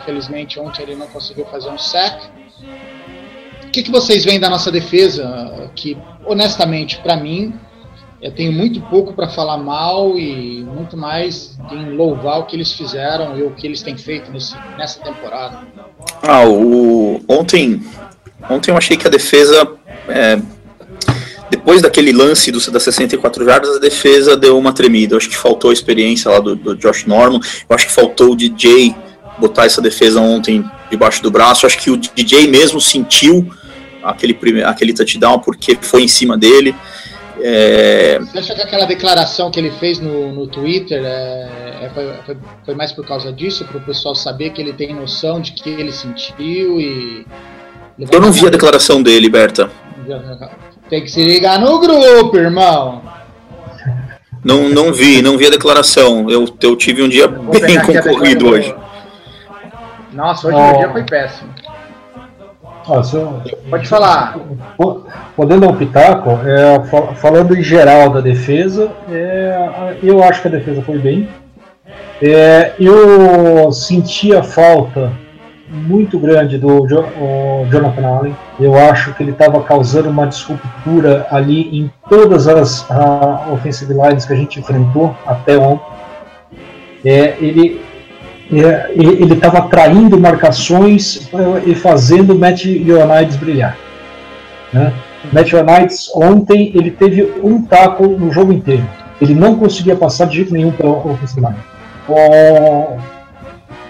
Infelizmente 0.00 0.58
ontem 0.58 0.82
ele 0.82 0.96
não 0.96 1.06
conseguiu 1.06 1.46
fazer 1.46 1.70
um 1.70 1.78
sack. 1.78 2.26
O 3.64 3.70
que, 3.70 3.82
que 3.82 3.90
vocês 3.90 4.24
veem 4.24 4.40
da 4.40 4.48
nossa 4.48 4.70
defesa? 4.70 5.70
Que, 5.74 5.96
honestamente, 6.24 6.98
para 7.00 7.16
mim, 7.16 7.54
eu 8.20 8.32
tenho 8.32 8.52
muito 8.52 8.80
pouco 8.82 9.12
para 9.12 9.28
falar 9.28 9.58
mal 9.58 10.18
e 10.18 10.64
muito 10.64 10.96
mais 10.96 11.58
em 11.70 11.94
louvar 11.94 12.40
o 12.40 12.46
que 12.46 12.56
eles 12.56 12.72
fizeram 12.72 13.38
e 13.38 13.42
o 13.42 13.50
que 13.52 13.66
eles 13.66 13.80
têm 13.82 13.96
feito 13.96 14.30
nesse, 14.32 14.56
nessa 14.76 15.00
temporada. 15.00 15.60
Ah, 16.22 16.44
o... 16.44 17.22
ontem, 17.28 17.80
ontem 18.50 18.70
eu 18.70 18.76
achei 18.76 18.96
que 18.96 19.06
a 19.06 19.10
defesa 19.10 19.70
é 20.08 20.40
depois 21.68 21.82
daquele 21.82 22.12
lance 22.12 22.50
do, 22.50 22.58
das 22.70 22.82
64 22.82 23.44
jardas, 23.44 23.76
a 23.76 23.78
defesa 23.78 24.34
deu 24.34 24.56
uma 24.56 24.72
tremida. 24.72 25.12
Eu 25.12 25.18
acho 25.18 25.28
que 25.28 25.36
faltou 25.36 25.68
a 25.68 25.72
experiência 25.74 26.30
lá 26.30 26.40
do, 26.40 26.56
do 26.56 26.74
Josh 26.74 27.04
Norman. 27.04 27.40
Eu 27.68 27.76
acho 27.76 27.86
que 27.86 27.92
faltou 27.92 28.32
o 28.32 28.34
DJ 28.36 28.96
botar 29.38 29.66
essa 29.66 29.82
defesa 29.82 30.18
ontem 30.18 30.64
debaixo 30.90 31.22
do 31.22 31.30
braço. 31.30 31.66
Eu 31.66 31.68
acho 31.68 31.76
que 31.76 31.90
o 31.90 31.98
DJ 31.98 32.48
mesmo 32.48 32.80
sentiu 32.80 33.46
aquele, 34.02 34.32
prime, 34.32 34.62
aquele 34.62 34.94
touchdown 34.94 35.40
porque 35.40 35.76
foi 35.82 36.04
em 36.04 36.08
cima 36.08 36.38
dele. 36.38 36.74
É... 37.38 38.18
Você 38.18 38.38
acha 38.38 38.54
que 38.54 38.62
aquela 38.62 38.86
declaração 38.86 39.50
que 39.50 39.60
ele 39.60 39.70
fez 39.72 40.00
no, 40.00 40.32
no 40.32 40.46
Twitter 40.46 41.02
é, 41.04 41.80
é, 41.82 41.90
foi, 41.92 42.14
foi, 42.24 42.36
foi, 42.64 42.74
mais 42.74 42.92
por 42.92 43.06
causa 43.06 43.30
disso, 43.30 43.66
para 43.66 43.76
o 43.76 43.82
pessoal 43.82 44.14
saber 44.14 44.54
que 44.54 44.62
ele 44.62 44.72
tem 44.72 44.94
noção 44.94 45.38
de 45.38 45.52
que 45.52 45.68
ele 45.68 45.92
sentiu 45.92 46.80
e. 46.80 47.26
Eu 48.10 48.22
não 48.22 48.32
vi 48.32 48.46
a 48.46 48.50
declaração 48.50 49.02
dele, 49.02 49.28
Berta. 49.28 49.70
Tem 50.88 51.02
que 51.02 51.10
se 51.10 51.22
ligar 51.22 51.58
no 51.58 51.78
grupo, 51.78 52.36
irmão. 52.36 53.02
Não, 54.44 54.68
não 54.68 54.92
vi, 54.92 55.20
não 55.20 55.36
vi 55.36 55.46
a 55.46 55.50
declaração. 55.50 56.30
Eu, 56.30 56.46
eu 56.62 56.76
tive 56.76 57.02
um 57.02 57.08
dia 57.08 57.28
bem 57.28 57.80
concorrido 57.82 58.48
hoje. 58.48 58.74
Nossa, 60.12 60.48
hoje 60.48 60.56
oh. 60.56 60.70
o 60.74 60.78
dia 60.78 60.90
foi 60.90 61.04
péssimo. 61.04 61.50
Nossa, 62.88 63.42
Pode 63.68 63.86
falar. 63.86 64.38
Podendo 65.36 65.60
dar 65.60 65.68
um 65.68 65.76
pitaco, 65.76 66.30
é, 66.30 67.14
falando 67.16 67.54
em 67.54 67.62
geral 67.62 68.08
da 68.08 68.20
defesa, 68.20 68.90
é, 69.10 69.96
eu 70.02 70.22
acho 70.22 70.40
que 70.40 70.48
a 70.48 70.52
defesa 70.52 70.80
foi 70.80 70.98
bem. 70.98 71.28
É, 72.22 72.72
eu 72.80 73.70
senti 73.72 74.34
a 74.34 74.42
falta 74.42 75.12
muito 75.70 76.18
grande 76.18 76.58
do 76.58 76.86
Jonathan 76.86 78.06
Allen. 78.06 78.36
Eu 78.58 78.76
acho 78.76 79.14
que 79.14 79.22
ele 79.22 79.32
estava 79.32 79.62
causando 79.62 80.08
uma 80.08 80.26
disruptura 80.26 81.26
ali 81.30 81.78
em 81.78 81.90
todas 82.08 82.48
as 82.48 82.86
offensive 83.52 83.92
lines 83.92 84.24
que 84.24 84.32
a 84.32 84.36
gente 84.36 84.58
enfrentou 84.58 85.14
até 85.26 85.56
ontem. 85.58 85.86
É, 87.04 87.36
ele 87.40 87.80
é, 88.50 88.90
ele 88.94 89.34
estava 89.34 89.62
traindo 89.68 90.18
marcações 90.18 91.30
e 91.66 91.74
fazendo 91.74 92.32
o 92.32 92.38
Matt 92.38 92.64
Ioannidis 92.64 93.36
brilhar. 93.36 93.76
Né? 94.72 94.92
Matt 95.32 95.52
Ioannidis 95.52 96.10
ontem 96.14 96.72
ele 96.74 96.90
teve 96.90 97.34
um 97.42 97.62
taco 97.62 98.06
no 98.06 98.32
jogo 98.32 98.52
inteiro. 98.52 98.88
Ele 99.20 99.34
não 99.34 99.56
conseguia 99.56 99.96
passar 99.96 100.26
de 100.26 100.36
jeito 100.36 100.52
nenhum 100.52 100.70
pela 100.70 100.90
offensive 100.90 101.40
line. 101.40 101.56
Oh, 102.08 102.96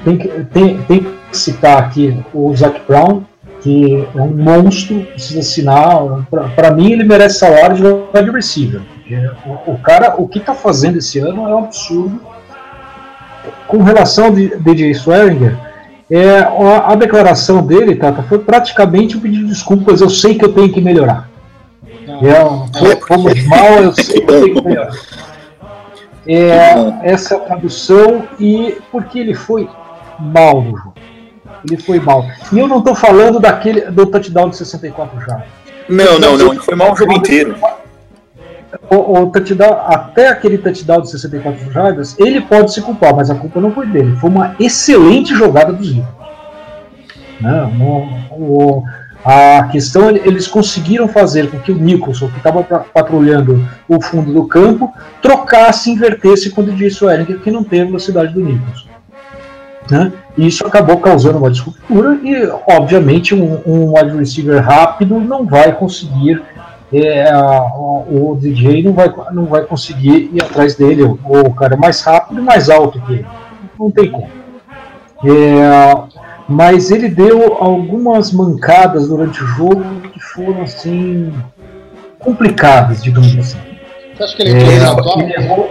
tem, 0.05 0.17
que, 0.17 0.29
tem, 0.47 0.79
tem 0.83 1.07
citar 1.33 1.79
aqui 1.79 2.23
o 2.33 2.55
Zac 2.57 2.81
Brown, 2.87 3.23
que 3.61 4.07
é 4.14 4.21
um 4.21 4.37
monstro, 4.37 5.01
precisa 5.05 5.41
assinar. 5.41 6.27
Para 6.55 6.71
mim, 6.71 6.93
ele 6.93 7.05
merece 7.05 7.38
salário 7.38 7.77
de 7.77 7.83
wide 7.83 8.31
receiver. 8.31 8.81
O, 9.47 9.73
o, 9.73 9.79
cara, 9.79 10.14
o 10.17 10.29
que 10.29 10.38
está 10.38 10.55
fazendo 10.55 10.99
esse 10.99 11.19
ano 11.19 11.49
é 11.49 11.55
um 11.55 11.59
absurdo. 11.59 12.21
Com 13.67 13.83
relação 13.83 14.27
ao 14.27 14.33
DJ 14.33 14.91
Swearinger, 14.93 15.57
é, 16.11 16.38
a, 16.41 16.93
a, 16.93 16.95
declaração 16.95 17.64
dele, 17.64 17.95
Tata, 17.95 18.23
foi 18.23 18.38
praticamente 18.38 19.17
um 19.17 19.21
pedido 19.21 19.45
de 19.45 19.51
desculpas. 19.51 20.01
Eu 20.01 20.09
sei 20.09 20.35
que 20.35 20.45
eu 20.45 20.53
tenho 20.53 20.73
que 20.73 20.81
melhorar. 20.81 21.29
É, 22.23 22.97
fomos 23.07 23.45
mal, 23.45 23.83
eu 23.83 23.93
sei 23.93 24.21
que 24.23 24.33
eu 24.33 24.43
tenho 24.43 24.55
que 24.55 24.69
melhorar. 24.69 24.93
É, 26.31 27.11
essa 27.11 27.37
é 27.37 27.37
a 27.38 27.41
tradução 27.41 28.29
e 28.38 28.77
porque 28.93 29.19
ele 29.19 29.33
foi 29.33 29.67
mal 30.19 30.61
no 30.61 30.77
jogo. 30.77 30.95
Ele 31.64 31.81
foi 31.81 32.01
mal. 32.01 32.25
E 32.53 32.59
eu 32.59 32.68
não 32.68 32.79
estou 32.79 32.94
falando 32.94 33.40
daquele 33.40 33.83
do 33.90 34.07
touchdown 34.07 34.51
de 34.51 34.57
64 34.57 35.21
já. 35.21 35.42
Não, 35.88 36.18
não, 36.18 36.37
não. 36.37 36.53
Ele 36.53 36.61
foi 36.61 36.75
mal 36.75 36.92
o 36.92 36.97
jogo 36.97 37.12
inteiro. 37.12 37.57
O, 38.90 39.23
o 39.23 39.27
touchdown, 39.31 39.73
até 39.87 40.29
aquele 40.29 40.59
touchdown 40.59 41.01
de 41.01 41.11
64 41.11 41.73
jardas, 41.73 42.16
ele 42.18 42.40
pode 42.40 42.73
se 42.73 42.83
culpar, 42.83 43.14
mas 43.14 43.31
a 43.31 43.35
culpa 43.35 43.61
não 43.61 43.73
foi 43.73 43.87
dele. 43.87 44.16
Foi 44.16 44.29
uma 44.29 44.55
excelente 44.61 45.35
jogada 45.35 45.73
dos 45.73 45.88
Eagles. 45.88 46.07
Não, 47.40 47.71
o, 48.31 48.83
a 49.25 49.68
questão 49.71 50.11
eles 50.11 50.47
conseguiram 50.47 51.09
fazer 51.09 51.51
com 51.51 51.59
que 51.59 51.73
o 51.73 51.77
Nicholson, 51.77 52.29
que 52.29 52.38
estava 52.38 52.62
patrulhando 52.62 53.66
o 53.88 54.01
fundo 54.01 54.33
do 54.33 54.47
campo, 54.47 54.92
trocasse, 55.23 55.90
invertesse 55.90 56.51
com 56.51 56.62
o 56.62 56.64
DJ 56.64 56.90
que 57.42 57.51
não 57.51 57.62
tem 57.64 57.83
a 57.83 57.85
velocidade 57.85 58.33
do 58.33 58.40
Nicholson. 58.40 58.88
Né? 59.90 60.12
E 60.37 60.46
isso 60.46 60.66
acabou 60.66 60.98
causando 60.98 61.38
uma 61.38 61.51
disruptura 61.51 62.18
e, 62.22 62.46
obviamente, 62.68 63.35
um, 63.35 63.61
um 63.66 63.96
wide 63.96 64.16
receiver 64.16 64.62
rápido 64.62 65.18
não 65.18 65.46
vai 65.46 65.72
conseguir, 65.72 66.42
é, 66.92 67.33
o 67.35 68.37
DJ 68.38 68.83
não 68.83 68.92
vai, 68.92 69.12
não 69.33 69.46
vai 69.46 69.62
conseguir 69.62 70.31
ir 70.33 70.42
atrás 70.42 70.74
dele, 70.74 71.03
o, 71.03 71.18
o 71.24 71.55
cara 71.55 71.74
é 71.74 71.79
mais 71.79 72.03
rápido 72.03 72.40
e 72.40 72.42
mais 72.42 72.68
alto 72.68 73.01
que 73.01 73.12
ele. 73.14 73.27
Não 73.79 73.90
tem 73.90 74.11
como. 74.11 74.29
É, 75.24 76.18
mas 76.48 76.90
ele 76.90 77.09
deu 77.09 77.57
algumas 77.61 78.33
mancadas 78.33 79.09
durante 79.09 79.42
o 79.42 79.46
jogo 79.46 79.85
que 80.12 80.20
foram 80.20 80.62
assim 80.62 81.33
complicadas, 82.18 83.03
digamos 83.03 83.37
assim. 83.37 83.59
Você 84.16 84.22
acha 84.22 84.37
que 84.37 84.42
ele, 84.42 84.51
é, 84.53 84.62
ele 84.62 85.35
errou, 85.35 85.70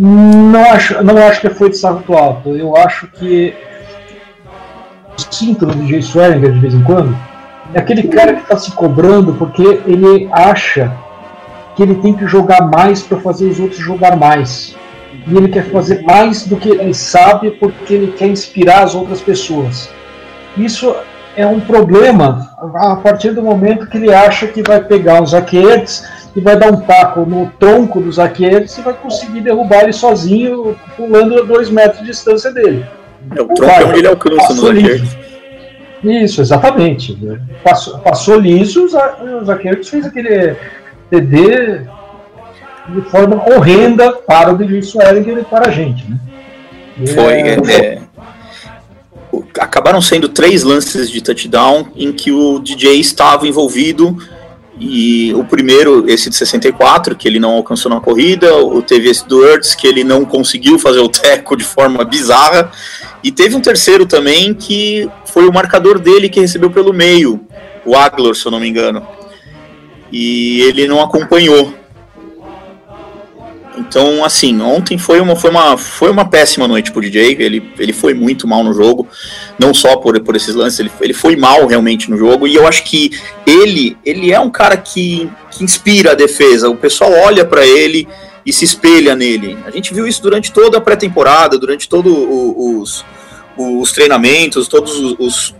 não 0.00 0.64
acho, 0.70 1.02
não 1.02 1.16
acho 1.26 1.40
que 1.40 1.50
foi 1.50 1.70
de 1.70 1.76
salto 1.76 2.14
alto. 2.14 2.56
Eu 2.56 2.76
acho 2.76 3.08
que 3.08 3.52
o 5.18 5.34
sinto 5.34 5.66
do 5.66 5.74
DJ 5.74 6.00
Swearinger 6.00 6.52
de 6.52 6.60
vez 6.60 6.74
em 6.74 6.82
quando 6.84 7.16
é 7.74 7.80
aquele 7.80 8.04
cara 8.04 8.34
que 8.34 8.42
está 8.42 8.56
se 8.56 8.70
cobrando 8.72 9.34
porque 9.34 9.62
ele 9.86 10.28
acha 10.32 10.92
que 11.74 11.82
ele 11.82 11.96
tem 11.96 12.14
que 12.14 12.26
jogar 12.26 12.62
mais 12.62 13.02
para 13.02 13.18
fazer 13.20 13.46
os 13.46 13.58
outros 13.58 13.80
jogar 13.80 14.16
mais. 14.16 14.76
E 15.26 15.36
ele 15.36 15.48
quer 15.48 15.64
fazer 15.70 16.02
mais 16.02 16.46
do 16.46 16.56
que 16.56 16.68
ele 16.68 16.94
sabe 16.94 17.50
porque 17.52 17.92
ele 17.92 18.12
quer 18.12 18.28
inspirar 18.28 18.84
as 18.84 18.94
outras 18.94 19.20
pessoas. 19.20 19.90
Isso 20.56 20.94
é 21.38 21.46
um 21.46 21.60
problema 21.60 22.50
a 22.74 22.96
partir 22.96 23.30
do 23.30 23.40
momento 23.40 23.86
que 23.86 23.96
ele 23.96 24.12
acha 24.12 24.48
que 24.48 24.60
vai 24.60 24.82
pegar 24.82 25.22
os 25.22 25.32
Aketes 25.32 26.04
e 26.34 26.40
vai 26.40 26.56
dar 26.56 26.72
um 26.72 26.80
taco 26.80 27.20
no 27.20 27.48
tronco 27.60 28.00
dos 28.00 28.18
Aketes 28.18 28.76
e 28.76 28.82
vai 28.82 28.92
conseguir 28.92 29.42
derrubar 29.42 29.84
ele 29.84 29.92
sozinho, 29.92 30.76
pulando 30.96 31.38
a 31.38 31.44
dois 31.44 31.70
metros 31.70 32.00
de 32.00 32.06
distância 32.06 32.52
dele. 32.52 32.84
É, 33.36 33.40
o 33.40 33.46
tronco 33.46 33.66
vai, 33.66 33.82
é 33.82 33.86
onde 33.86 33.98
ele 34.00 34.08
alcança. 34.08 34.52
Isso, 36.02 36.40
exatamente. 36.40 37.16
Passou, 37.62 37.98
passou 38.00 38.40
liso, 38.40 38.86
os 39.40 39.48
Aketes 39.48 39.88
fez 39.88 40.06
aquele 40.06 40.56
TD 41.08 41.82
de 42.88 43.00
forma 43.10 43.44
horrenda 43.48 44.12
para 44.12 44.52
o 44.52 44.58
DJ 44.58 44.80
Swearinger 44.80 45.38
e 45.38 45.44
para 45.44 45.68
a 45.68 45.70
gente. 45.70 46.04
Né? 46.10 46.18
Foi. 47.14 47.32
É, 47.32 47.94
é, 47.94 48.07
acabaram 49.58 50.00
sendo 50.00 50.28
três 50.28 50.62
lances 50.62 51.10
de 51.10 51.20
touchdown 51.20 51.88
em 51.96 52.12
que 52.12 52.30
o 52.30 52.58
DJ 52.58 52.98
estava 52.98 53.46
envolvido. 53.46 54.16
E 54.80 55.34
o 55.34 55.44
primeiro, 55.44 56.08
esse 56.08 56.30
de 56.30 56.36
64, 56.36 57.16
que 57.16 57.26
ele 57.26 57.40
não 57.40 57.50
alcançou 57.50 57.90
na 57.90 58.00
corrida, 58.00 58.56
o 58.56 58.80
teve 58.80 59.10
esse 59.10 59.26
do 59.26 59.44
Ertz, 59.44 59.74
que 59.74 59.86
ele 59.86 60.04
não 60.04 60.24
conseguiu 60.24 60.78
fazer 60.78 61.00
o 61.00 61.08
teco 61.08 61.56
de 61.56 61.64
forma 61.64 62.04
bizarra, 62.04 62.70
e 63.22 63.32
teve 63.32 63.56
um 63.56 63.60
terceiro 63.60 64.06
também, 64.06 64.54
que 64.54 65.08
foi 65.26 65.48
o 65.48 65.52
marcador 65.52 65.98
dele 65.98 66.28
que 66.28 66.38
recebeu 66.38 66.70
pelo 66.70 66.92
meio, 66.92 67.40
o 67.84 67.96
Aglor, 67.96 68.36
se 68.36 68.46
eu 68.46 68.52
não 68.52 68.60
me 68.60 68.68
engano. 68.68 69.04
E 70.12 70.60
ele 70.62 70.86
não 70.86 71.02
acompanhou. 71.02 71.74
Então, 73.78 74.24
assim, 74.24 74.60
ontem 74.60 74.98
foi 74.98 75.20
uma, 75.20 75.36
foi 75.36 75.50
uma, 75.50 75.78
foi 75.78 76.10
uma 76.10 76.28
péssima 76.28 76.66
noite 76.66 76.90
pro 76.90 77.00
DJ. 77.00 77.36
Ele, 77.38 77.72
ele 77.78 77.92
foi 77.92 78.12
muito 78.12 78.46
mal 78.46 78.64
no 78.64 78.74
jogo, 78.74 79.06
não 79.58 79.72
só 79.72 79.96
por, 79.96 80.18
por 80.20 80.34
esses 80.34 80.54
lances, 80.54 80.80
ele, 80.80 80.90
ele 81.00 81.12
foi 81.12 81.36
mal 81.36 81.66
realmente 81.66 82.10
no 82.10 82.16
jogo. 82.16 82.46
E 82.46 82.54
eu 82.54 82.66
acho 82.66 82.82
que 82.84 83.12
ele, 83.46 83.96
ele 84.04 84.32
é 84.32 84.40
um 84.40 84.50
cara 84.50 84.76
que, 84.76 85.30
que 85.50 85.62
inspira 85.62 86.12
a 86.12 86.14
defesa. 86.14 86.68
O 86.68 86.76
pessoal 86.76 87.12
olha 87.12 87.44
para 87.44 87.64
ele 87.64 88.08
e 88.44 88.52
se 88.52 88.64
espelha 88.64 89.14
nele. 89.14 89.56
A 89.64 89.70
gente 89.70 89.94
viu 89.94 90.06
isso 90.06 90.22
durante 90.22 90.52
toda 90.52 90.78
a 90.78 90.80
pré-temporada, 90.80 91.58
durante 91.58 91.88
todos 91.88 92.12
os, 92.12 93.04
os 93.56 93.92
treinamentos, 93.92 94.66
todos 94.66 94.98
os, 94.98 95.16
os 95.18 95.54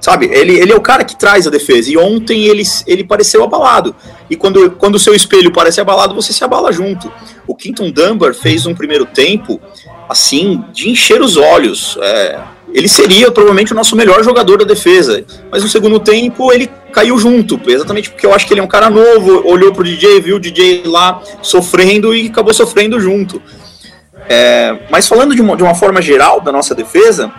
Sabe, 0.00 0.26
ele, 0.26 0.58
ele 0.58 0.72
é 0.72 0.76
o 0.76 0.80
cara 0.80 1.04
que 1.04 1.16
traz 1.16 1.46
a 1.46 1.50
defesa. 1.50 1.90
E 1.90 1.96
ontem 1.96 2.44
ele, 2.44 2.62
ele 2.86 3.04
pareceu 3.04 3.42
abalado. 3.42 3.94
E 4.30 4.36
quando, 4.36 4.70
quando 4.72 4.96
o 4.96 4.98
seu 4.98 5.14
espelho 5.14 5.52
parece 5.52 5.80
abalado, 5.80 6.14
você 6.14 6.32
se 6.32 6.44
abala 6.44 6.72
junto. 6.72 7.10
O 7.46 7.54
Quinton 7.54 7.90
Dunbar 7.90 8.34
fez 8.34 8.66
um 8.66 8.74
primeiro 8.74 9.06
tempo, 9.06 9.60
assim, 10.08 10.64
de 10.72 10.90
encher 10.90 11.20
os 11.20 11.36
olhos. 11.36 11.98
É, 12.00 12.38
ele 12.72 12.88
seria 12.88 13.30
provavelmente 13.30 13.72
o 13.72 13.76
nosso 13.76 13.96
melhor 13.96 14.22
jogador 14.22 14.58
da 14.58 14.64
defesa. 14.64 15.24
Mas 15.50 15.62
no 15.62 15.68
segundo 15.68 15.98
tempo 15.98 16.52
ele 16.52 16.70
caiu 16.92 17.18
junto, 17.18 17.60
exatamente 17.66 18.10
porque 18.10 18.26
eu 18.26 18.34
acho 18.34 18.46
que 18.46 18.54
ele 18.54 18.60
é 18.60 18.64
um 18.64 18.68
cara 18.68 18.88
novo, 18.88 19.46
olhou 19.46 19.72
pro 19.72 19.84
DJ, 19.84 20.20
viu 20.20 20.36
o 20.36 20.40
DJ 20.40 20.82
lá 20.86 21.22
sofrendo 21.42 22.14
e 22.14 22.28
acabou 22.28 22.54
sofrendo 22.54 22.98
junto. 23.00 23.40
É, 24.28 24.78
mas 24.90 25.06
falando 25.06 25.34
de 25.34 25.40
uma, 25.40 25.56
de 25.56 25.62
uma 25.62 25.74
forma 25.74 26.02
geral 26.02 26.40
da 26.40 26.50
nossa 26.50 26.74
defesa, 26.74 27.32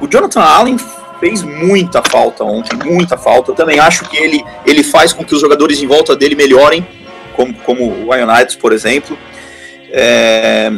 o 0.00 0.06
Jonathan 0.06 0.40
Allen 0.40 0.76
fez 1.18 1.42
muita 1.42 2.02
falta 2.02 2.44
ontem, 2.44 2.76
muita 2.84 3.16
falta. 3.16 3.50
Eu 3.50 3.54
também 3.54 3.78
acho 3.78 4.08
que 4.08 4.16
ele, 4.16 4.44
ele 4.66 4.82
faz 4.82 5.12
com 5.12 5.24
que 5.24 5.34
os 5.34 5.40
jogadores 5.40 5.82
em 5.82 5.86
volta 5.86 6.16
dele 6.16 6.34
melhorem, 6.34 6.86
como, 7.34 7.54
como 7.54 8.06
o 8.06 8.14
Ionides, 8.14 8.56
por 8.56 8.72
exemplo. 8.72 9.18
É... 9.90 10.72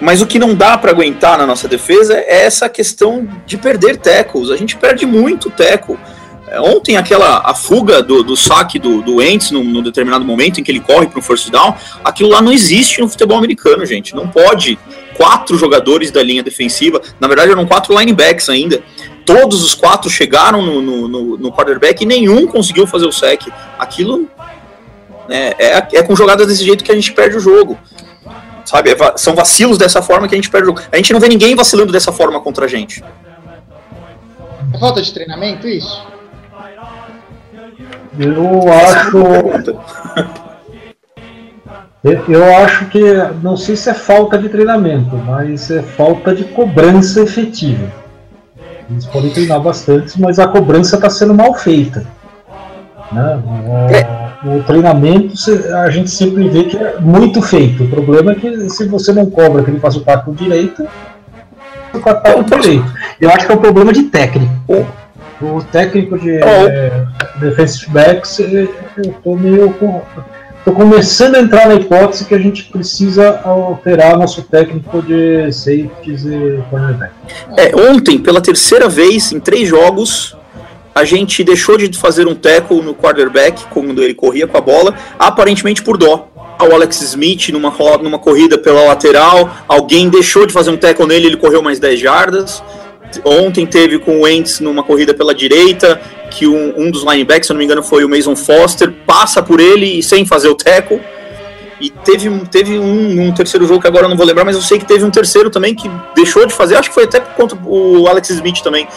Mas 0.00 0.20
o 0.20 0.26
que 0.26 0.38
não 0.38 0.54
dá 0.54 0.76
para 0.76 0.90
aguentar 0.90 1.38
na 1.38 1.46
nossa 1.46 1.68
defesa 1.68 2.14
é 2.14 2.44
essa 2.44 2.68
questão 2.68 3.28
de 3.46 3.56
perder 3.56 3.96
tecos. 3.96 4.50
A 4.50 4.56
gente 4.56 4.76
perde 4.76 5.06
muito 5.06 5.50
teco. 5.50 5.98
É, 6.46 6.60
ontem, 6.60 6.96
aquela 6.96 7.38
a 7.44 7.54
fuga 7.54 8.02
do, 8.02 8.22
do 8.22 8.36
saque 8.36 8.78
do, 8.78 9.00
do 9.00 9.22
Ents 9.22 9.50
num, 9.50 9.64
num 9.64 9.82
determinado 9.82 10.24
momento 10.24 10.60
em 10.60 10.64
que 10.64 10.70
ele 10.70 10.80
corre 10.80 11.06
para 11.06 11.18
um 11.18 11.22
first 11.22 11.48
down, 11.50 11.74
aquilo 12.04 12.28
lá 12.28 12.42
não 12.42 12.52
existe 12.52 13.00
no 13.00 13.08
futebol 13.08 13.38
americano, 13.38 13.86
gente. 13.86 14.14
Não 14.14 14.28
pode 14.28 14.78
quatro 15.16 15.56
jogadores 15.56 16.10
da 16.10 16.22
linha 16.22 16.42
defensiva, 16.42 17.00
na 17.18 17.26
verdade 17.26 17.50
eram 17.50 17.66
quatro 17.66 17.98
linebacks 17.98 18.48
ainda. 18.48 18.82
Todos 19.24 19.62
os 19.62 19.74
quatro 19.74 20.10
chegaram 20.10 20.60
no, 20.60 20.82
no, 20.82 21.08
no, 21.08 21.38
no 21.38 21.52
quarterback 21.52 22.02
e 22.02 22.06
nenhum 22.06 22.46
conseguiu 22.46 22.86
fazer 22.86 23.06
o 23.06 23.12
sec. 23.12 23.48
Aquilo 23.78 24.28
né, 25.28 25.52
é, 25.58 25.78
é 25.92 26.02
com 26.02 26.14
jogadas 26.14 26.46
desse 26.46 26.64
jeito 26.64 26.84
que 26.84 26.92
a 26.92 26.94
gente 26.94 27.12
perde 27.12 27.36
o 27.36 27.40
jogo. 27.40 27.78
Sabe, 28.64 28.90
é, 28.90 28.96
são 29.16 29.34
vacilos 29.34 29.78
dessa 29.78 30.02
forma 30.02 30.28
que 30.28 30.34
a 30.34 30.38
gente 30.38 30.50
perde 30.50 30.64
o 30.64 30.68
jogo. 30.68 30.82
A 30.90 30.96
gente 30.96 31.12
não 31.12 31.20
vê 31.20 31.28
ninguém 31.28 31.54
vacilando 31.54 31.92
dessa 31.92 32.12
forma 32.12 32.40
contra 32.40 32.66
a 32.66 32.68
gente. 32.68 33.02
É 34.72 34.78
falta 34.78 35.00
de 35.00 35.12
treinamento 35.12 35.66
isso? 35.68 36.06
Eu 38.18 38.72
acho. 38.72 40.40
Eu 42.04 42.44
acho 42.56 42.84
que, 42.86 43.00
não 43.42 43.56
sei 43.56 43.76
se 43.76 43.88
é 43.88 43.94
falta 43.94 44.36
de 44.36 44.50
treinamento, 44.50 45.16
mas 45.16 45.70
é 45.70 45.82
falta 45.82 46.34
de 46.34 46.44
cobrança 46.44 47.22
efetiva. 47.22 47.86
Eles 48.90 49.06
podem 49.06 49.30
treinar 49.30 49.58
bastante, 49.60 50.20
mas 50.20 50.38
a 50.38 50.46
cobrança 50.46 50.96
está 50.96 51.08
sendo 51.08 51.32
mal 51.32 51.54
feita. 51.54 52.04
Né? 53.10 53.42
O, 54.44 54.56
o, 54.58 54.62
treinamento 54.64 55.34
a 55.82 55.88
gente 55.88 56.10
sempre 56.10 56.46
vê 56.50 56.64
que 56.64 56.76
é 56.76 57.00
muito 57.00 57.40
feito. 57.40 57.84
O 57.84 57.88
problema 57.88 58.32
é 58.32 58.34
que 58.34 58.68
se 58.68 58.86
você 58.86 59.10
não 59.10 59.30
cobra 59.30 59.62
que 59.62 59.70
ele 59.70 59.80
faça 59.80 59.96
o 59.96 60.02
taco 60.02 60.34
direito, 60.34 60.86
o 61.94 62.00
taco 62.00 62.44
direito. 62.44 62.92
Eu 63.18 63.30
acho 63.30 63.46
que 63.46 63.52
é 63.52 63.54
um 63.54 63.60
problema 63.60 63.94
de 63.94 64.02
técnico. 64.04 64.86
O 65.40 65.62
técnico 65.72 66.18
de 66.18 66.36
é, 66.36 67.06
defensive 67.40 67.90
backs, 67.90 68.38
eu 68.40 68.68
estou 68.98 69.38
meio 69.38 69.74
estou 70.66 70.74
começando 70.74 71.34
a 71.34 71.40
entrar 71.40 71.68
na 71.68 71.74
hipótese 71.74 72.24
que 72.24 72.34
a 72.34 72.38
gente 72.38 72.64
precisa 72.64 73.38
alterar 73.44 74.16
nosso 74.16 74.42
técnico 74.42 75.02
de 75.02 75.52
safeties 75.52 76.24
e 76.24 76.58
cornerback. 76.70 77.12
É, 77.58 77.76
ontem, 77.76 78.18
pela 78.18 78.40
terceira 78.40 78.88
vez 78.88 79.30
em 79.30 79.38
três 79.38 79.68
jogos, 79.68 80.34
a 80.94 81.04
gente 81.04 81.44
deixou 81.44 81.76
de 81.76 81.92
fazer 81.98 82.26
um 82.26 82.34
tackle 82.34 82.80
no 82.80 82.94
quarterback 82.94 83.62
quando 83.70 84.02
ele 84.02 84.14
corria 84.14 84.46
com 84.46 84.56
a 84.56 84.60
bola, 84.62 84.94
aparentemente 85.18 85.82
por 85.82 85.98
dó. 85.98 86.28
O 86.58 86.74
Alex 86.74 87.02
Smith 87.02 87.50
numa, 87.50 87.70
numa 88.00 88.18
corrida 88.18 88.56
pela 88.56 88.84
lateral, 88.84 89.50
alguém 89.68 90.08
deixou 90.08 90.46
de 90.46 90.52
fazer 90.54 90.70
um 90.70 90.78
tackle 90.78 91.06
nele, 91.06 91.26
ele 91.26 91.36
correu 91.36 91.62
mais 91.62 91.78
10 91.78 92.00
jardas. 92.00 92.62
Ontem 93.22 93.66
teve 93.66 93.98
com 93.98 94.18
o 94.18 94.20
Wentz 94.22 94.60
numa 94.60 94.82
corrida 94.82 95.12
pela 95.12 95.34
direita, 95.34 96.00
que 96.34 96.46
um, 96.46 96.74
um 96.76 96.90
dos 96.90 97.04
linebacks, 97.04 97.46
se 97.46 97.52
eu 97.52 97.54
não 97.54 97.58
me 97.58 97.64
engano, 97.64 97.82
foi 97.82 98.04
o 98.04 98.08
Mason 98.08 98.34
Foster, 98.34 98.90
passa 99.06 99.42
por 99.42 99.60
ele 99.60 100.02
sem 100.02 100.26
fazer 100.26 100.48
o 100.48 100.54
tackle. 100.54 101.00
E 101.80 101.90
teve, 101.90 102.28
teve 102.46 102.78
um, 102.78 103.28
um, 103.28 103.32
terceiro 103.32 103.66
jogo 103.66 103.80
que 103.80 103.86
agora 103.86 104.04
eu 104.04 104.08
não 104.08 104.16
vou 104.16 104.26
lembrar, 104.26 104.44
mas 104.44 104.56
eu 104.56 104.62
sei 104.62 104.78
que 104.78 104.84
teve 104.84 105.04
um 105.04 105.10
terceiro 105.10 105.50
também 105.50 105.74
que 105.74 105.90
deixou 106.14 106.46
de 106.46 106.52
fazer, 106.52 106.76
acho 106.76 106.88
que 106.88 106.94
foi 106.94 107.04
até 107.04 107.20
contra 107.20 107.58
o 107.64 108.06
Alex 108.08 108.30
Smith 108.30 108.62
também. 108.62 108.88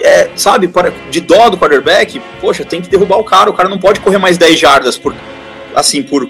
É, 0.00 0.30
sabe, 0.36 0.70
de 1.10 1.20
dó 1.20 1.48
do 1.48 1.56
quarterback, 1.56 2.20
poxa, 2.40 2.64
tem 2.64 2.82
que 2.82 2.88
derrubar 2.88 3.18
o 3.18 3.24
cara, 3.24 3.48
o 3.48 3.54
cara 3.54 3.68
não 3.68 3.78
pode 3.78 4.00
correr 4.00 4.18
mais 4.18 4.36
10 4.36 4.58
jardas 4.58 4.98
por, 4.98 5.14
assim, 5.74 6.02
por, 6.02 6.28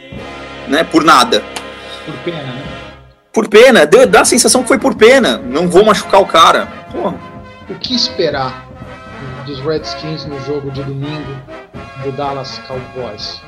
né, 0.68 0.84
por 0.84 1.02
nada. 1.02 1.42
Por 2.06 2.14
pena, 2.24 2.42
né? 2.42 2.62
Por 3.32 3.48
pena, 3.48 3.86
deu, 3.86 4.06
dá 4.06 4.20
a 4.20 4.24
sensação 4.24 4.62
que 4.62 4.68
foi 4.68 4.78
por 4.78 4.94
pena, 4.94 5.38
não 5.38 5.68
vou 5.68 5.84
machucar 5.84 6.20
o 6.20 6.26
cara. 6.26 6.66
Porra. 6.92 7.16
O 7.68 7.74
que 7.74 7.94
esperar 7.94 8.63
dos 9.44 9.60
Redskins 9.60 10.24
no 10.24 10.40
jogo 10.40 10.70
de 10.70 10.82
domingo 10.82 11.36
do 12.02 12.12
Dallas 12.12 12.58
Cowboys? 12.66 13.40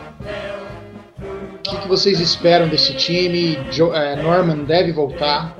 O 1.10 1.62
que, 1.62 1.76
que 1.78 1.88
vocês 1.88 2.20
esperam 2.20 2.68
desse 2.68 2.94
time? 2.94 3.58
É, 3.94 4.22
Norman 4.22 4.64
deve 4.64 4.92
voltar. 4.92 5.56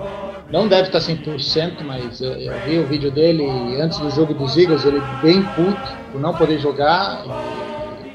Não 0.51 0.69
deve 0.69 0.89
estar 0.89 1.01
100%, 1.01 1.83
mas 1.85 2.21
eu, 2.21 2.33
eu 2.33 2.55
vi 2.65 2.79
o 2.79 2.87
vídeo 2.87 3.11
dele 3.11 3.45
antes 3.81 3.99
do 3.99 4.09
jogo 4.11 4.33
dos 4.33 4.57
Eagles, 4.57 4.85
ele 4.85 5.03
bem 5.21 5.43
puto 5.43 5.97
por 6.13 6.21
não 6.21 6.33
poder 6.33 6.59
jogar. 6.61 7.25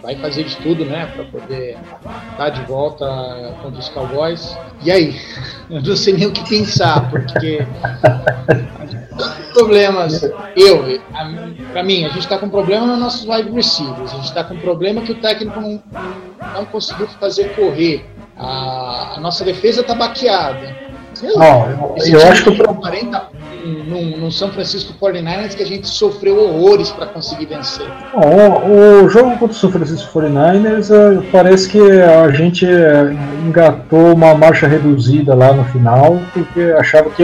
Vai 0.01 0.15
fazer 0.15 0.43
de 0.43 0.55
tudo, 0.57 0.85
né, 0.85 1.05
para 1.15 1.25
poder 1.25 1.77
estar 2.31 2.49
de 2.49 2.61
volta 2.63 3.05
contra 3.61 3.79
os 3.79 3.89
Cowboys. 3.89 4.57
E 4.83 4.91
aí? 4.91 5.15
Eu 5.69 5.81
não 5.81 5.95
sei 5.95 6.13
nem 6.13 6.27
o 6.27 6.31
que 6.31 6.47
pensar, 6.49 7.09
porque 7.09 7.65
problemas. 9.53 10.21
Eu, 10.55 11.01
para 11.71 11.83
mim, 11.83 12.05
a 12.05 12.09
gente 12.09 12.19
está 12.19 12.37
com 12.37 12.49
problema 12.49 12.85
nos 12.87 12.99
nossos 12.99 13.27
wide 13.27 13.49
receivers. 13.51 14.11
A 14.11 14.15
gente 14.15 14.25
está 14.25 14.43
com 14.43 14.57
problema 14.57 15.01
que 15.01 15.13
o 15.13 15.15
técnico 15.15 15.61
não, 15.61 15.81
não 16.53 16.65
conseguiu 16.65 17.07
fazer 17.19 17.55
correr. 17.55 18.05
A, 18.37 19.13
a 19.15 19.19
nossa 19.19 19.45
defesa 19.45 19.81
está 19.81 19.95
baqueada. 19.95 20.75
Não, 21.21 21.69
eu, 21.69 22.19
eu 22.19 22.27
acho 22.27 22.51
que 22.51 22.61
o 22.61 22.75
40 22.75 23.29
no, 23.65 24.31
São 24.31 24.51
Francisco 24.51 24.93
49ers 24.99 25.55
que 25.55 25.63
a 25.63 25.65
gente 25.65 25.87
sofreu 25.87 26.37
horrores 26.37 26.89
para 26.91 27.07
conseguir 27.07 27.45
vencer. 27.45 27.87
o, 28.13 29.03
o, 29.03 29.09
jogo 29.09 29.31
contra 29.31 29.47
o 29.47 29.53
São 29.53 29.71
Francisco 29.71 30.19
49ers 30.19 30.89
eh, 30.89 31.23
parece 31.31 31.69
que 31.69 31.79
a 31.79 32.29
gente 32.31 32.65
eh, 32.65 33.13
engatou 33.45 34.13
uma 34.13 34.33
marcha 34.35 34.67
reduzida 34.67 35.35
lá 35.35 35.53
no 35.53 35.63
final 35.65 36.19
porque 36.33 36.61
achava 36.77 37.09
que 37.09 37.23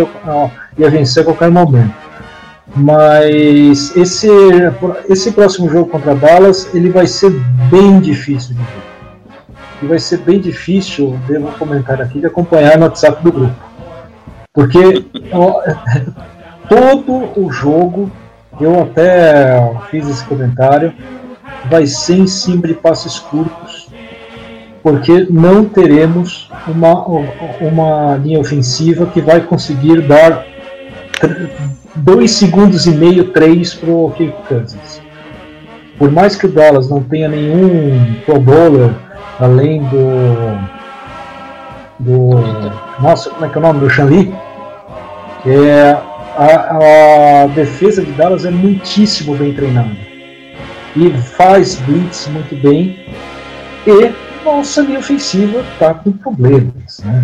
ia 0.77 0.89
vencer 0.89 1.21
a 1.21 1.25
qualquer 1.25 1.49
momento. 1.49 1.93
Mas 2.75 3.95
esse, 3.95 4.29
esse 5.09 5.31
próximo 5.31 5.69
jogo 5.69 5.89
contra 5.89 6.13
Dallas 6.13 6.73
ele 6.75 6.89
vai 6.89 7.07
ser 7.07 7.31
bem 7.71 7.99
difícil 7.99 8.55
de 8.55 8.61
ver. 8.61 8.87
E 9.81 9.85
vai 9.85 9.99
ser 9.99 10.17
bem 10.17 10.39
difícil, 10.39 11.17
devo 11.27 11.51
comentar 11.57 12.01
aqui, 12.01 12.19
de 12.19 12.25
acompanhar 12.25 12.77
no 12.77 12.85
WhatsApp 12.85 13.23
do 13.23 13.31
grupo. 13.31 13.66
Porque 14.57 15.05
todo 16.67 17.39
o 17.39 17.51
jogo, 17.51 18.11
eu 18.59 18.81
até 18.81 19.71
fiz 19.91 20.09
esse 20.09 20.25
comentário, 20.25 20.91
vai 21.69 21.85
ser 21.85 22.17
em 22.17 22.25
cima 22.25 22.67
de 22.67 22.73
passes 22.73 23.19
curtos, 23.19 23.87
porque 24.81 25.27
não 25.29 25.63
teremos 25.63 26.49
uma, 26.67 27.05
uma 27.61 28.15
linha 28.15 28.39
ofensiva 28.39 29.05
que 29.05 29.21
vai 29.21 29.41
conseguir 29.41 30.01
dar 30.01 30.43
dois 31.93 32.31
segundos 32.31 32.87
e 32.87 32.91
meio, 32.91 33.25
três 33.25 33.75
para 33.75 33.91
o 33.91 34.11
Cousins. 34.47 35.03
Por 35.99 36.11
mais 36.11 36.35
que 36.35 36.47
o 36.47 36.51
Dallas 36.51 36.89
não 36.89 37.03
tenha 37.03 37.29
nenhum 37.29 38.15
Pro 38.25 38.39
Bowler 38.39 38.89
além 39.39 39.83
do. 39.83 40.57
do. 41.99 42.29
Nossa, 42.99 43.29
como 43.29 43.45
é 43.45 43.49
que 43.49 43.55
é 43.55 43.59
o 43.59 43.61
nome? 43.61 43.81
Do 43.81 43.89
Shanli? 43.89 44.46
É, 45.47 45.97
a, 46.37 47.43
a 47.43 47.47
defesa 47.47 48.03
de 48.03 48.11
Dallas 48.11 48.45
é 48.45 48.51
muitíssimo 48.51 49.35
bem 49.35 49.53
treinada. 49.53 49.95
E 50.95 51.11
faz 51.35 51.75
blitz 51.75 52.27
muito 52.27 52.55
bem. 52.55 52.99
E 53.85 54.13
nossa 54.43 54.81
linha 54.81 54.99
ofensiva 54.99 55.59
está 55.73 55.93
com 55.93 56.11
problemas. 56.11 57.01
Né? 57.03 57.23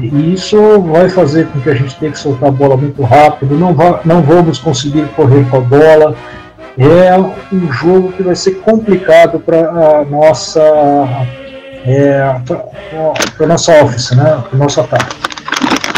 E 0.00 0.34
isso 0.34 0.80
vai 0.82 1.08
fazer 1.08 1.46
com 1.48 1.60
que 1.60 1.70
a 1.70 1.74
gente 1.74 1.96
tenha 1.96 2.12
que 2.12 2.18
soltar 2.18 2.48
a 2.48 2.52
bola 2.52 2.76
muito 2.76 3.02
rápido, 3.02 3.56
não, 3.56 3.74
va 3.74 4.00
não 4.04 4.22
vamos 4.22 4.58
conseguir 4.58 5.06
correr 5.16 5.44
com 5.50 5.56
a 5.56 5.60
bola. 5.60 6.16
É 6.78 7.18
um 7.54 7.72
jogo 7.72 8.12
que 8.12 8.22
vai 8.22 8.34
ser 8.34 8.52
complicado 8.60 9.38
para 9.38 9.68
a 9.68 10.04
nossa 10.04 10.60
é, 11.84 12.40
para 13.36 13.46
nossa 13.46 13.82
office, 13.82 14.12
né? 14.12 14.42
para 14.48 14.56
o 14.56 14.58
nosso 14.58 14.80
ataque. 14.80 15.31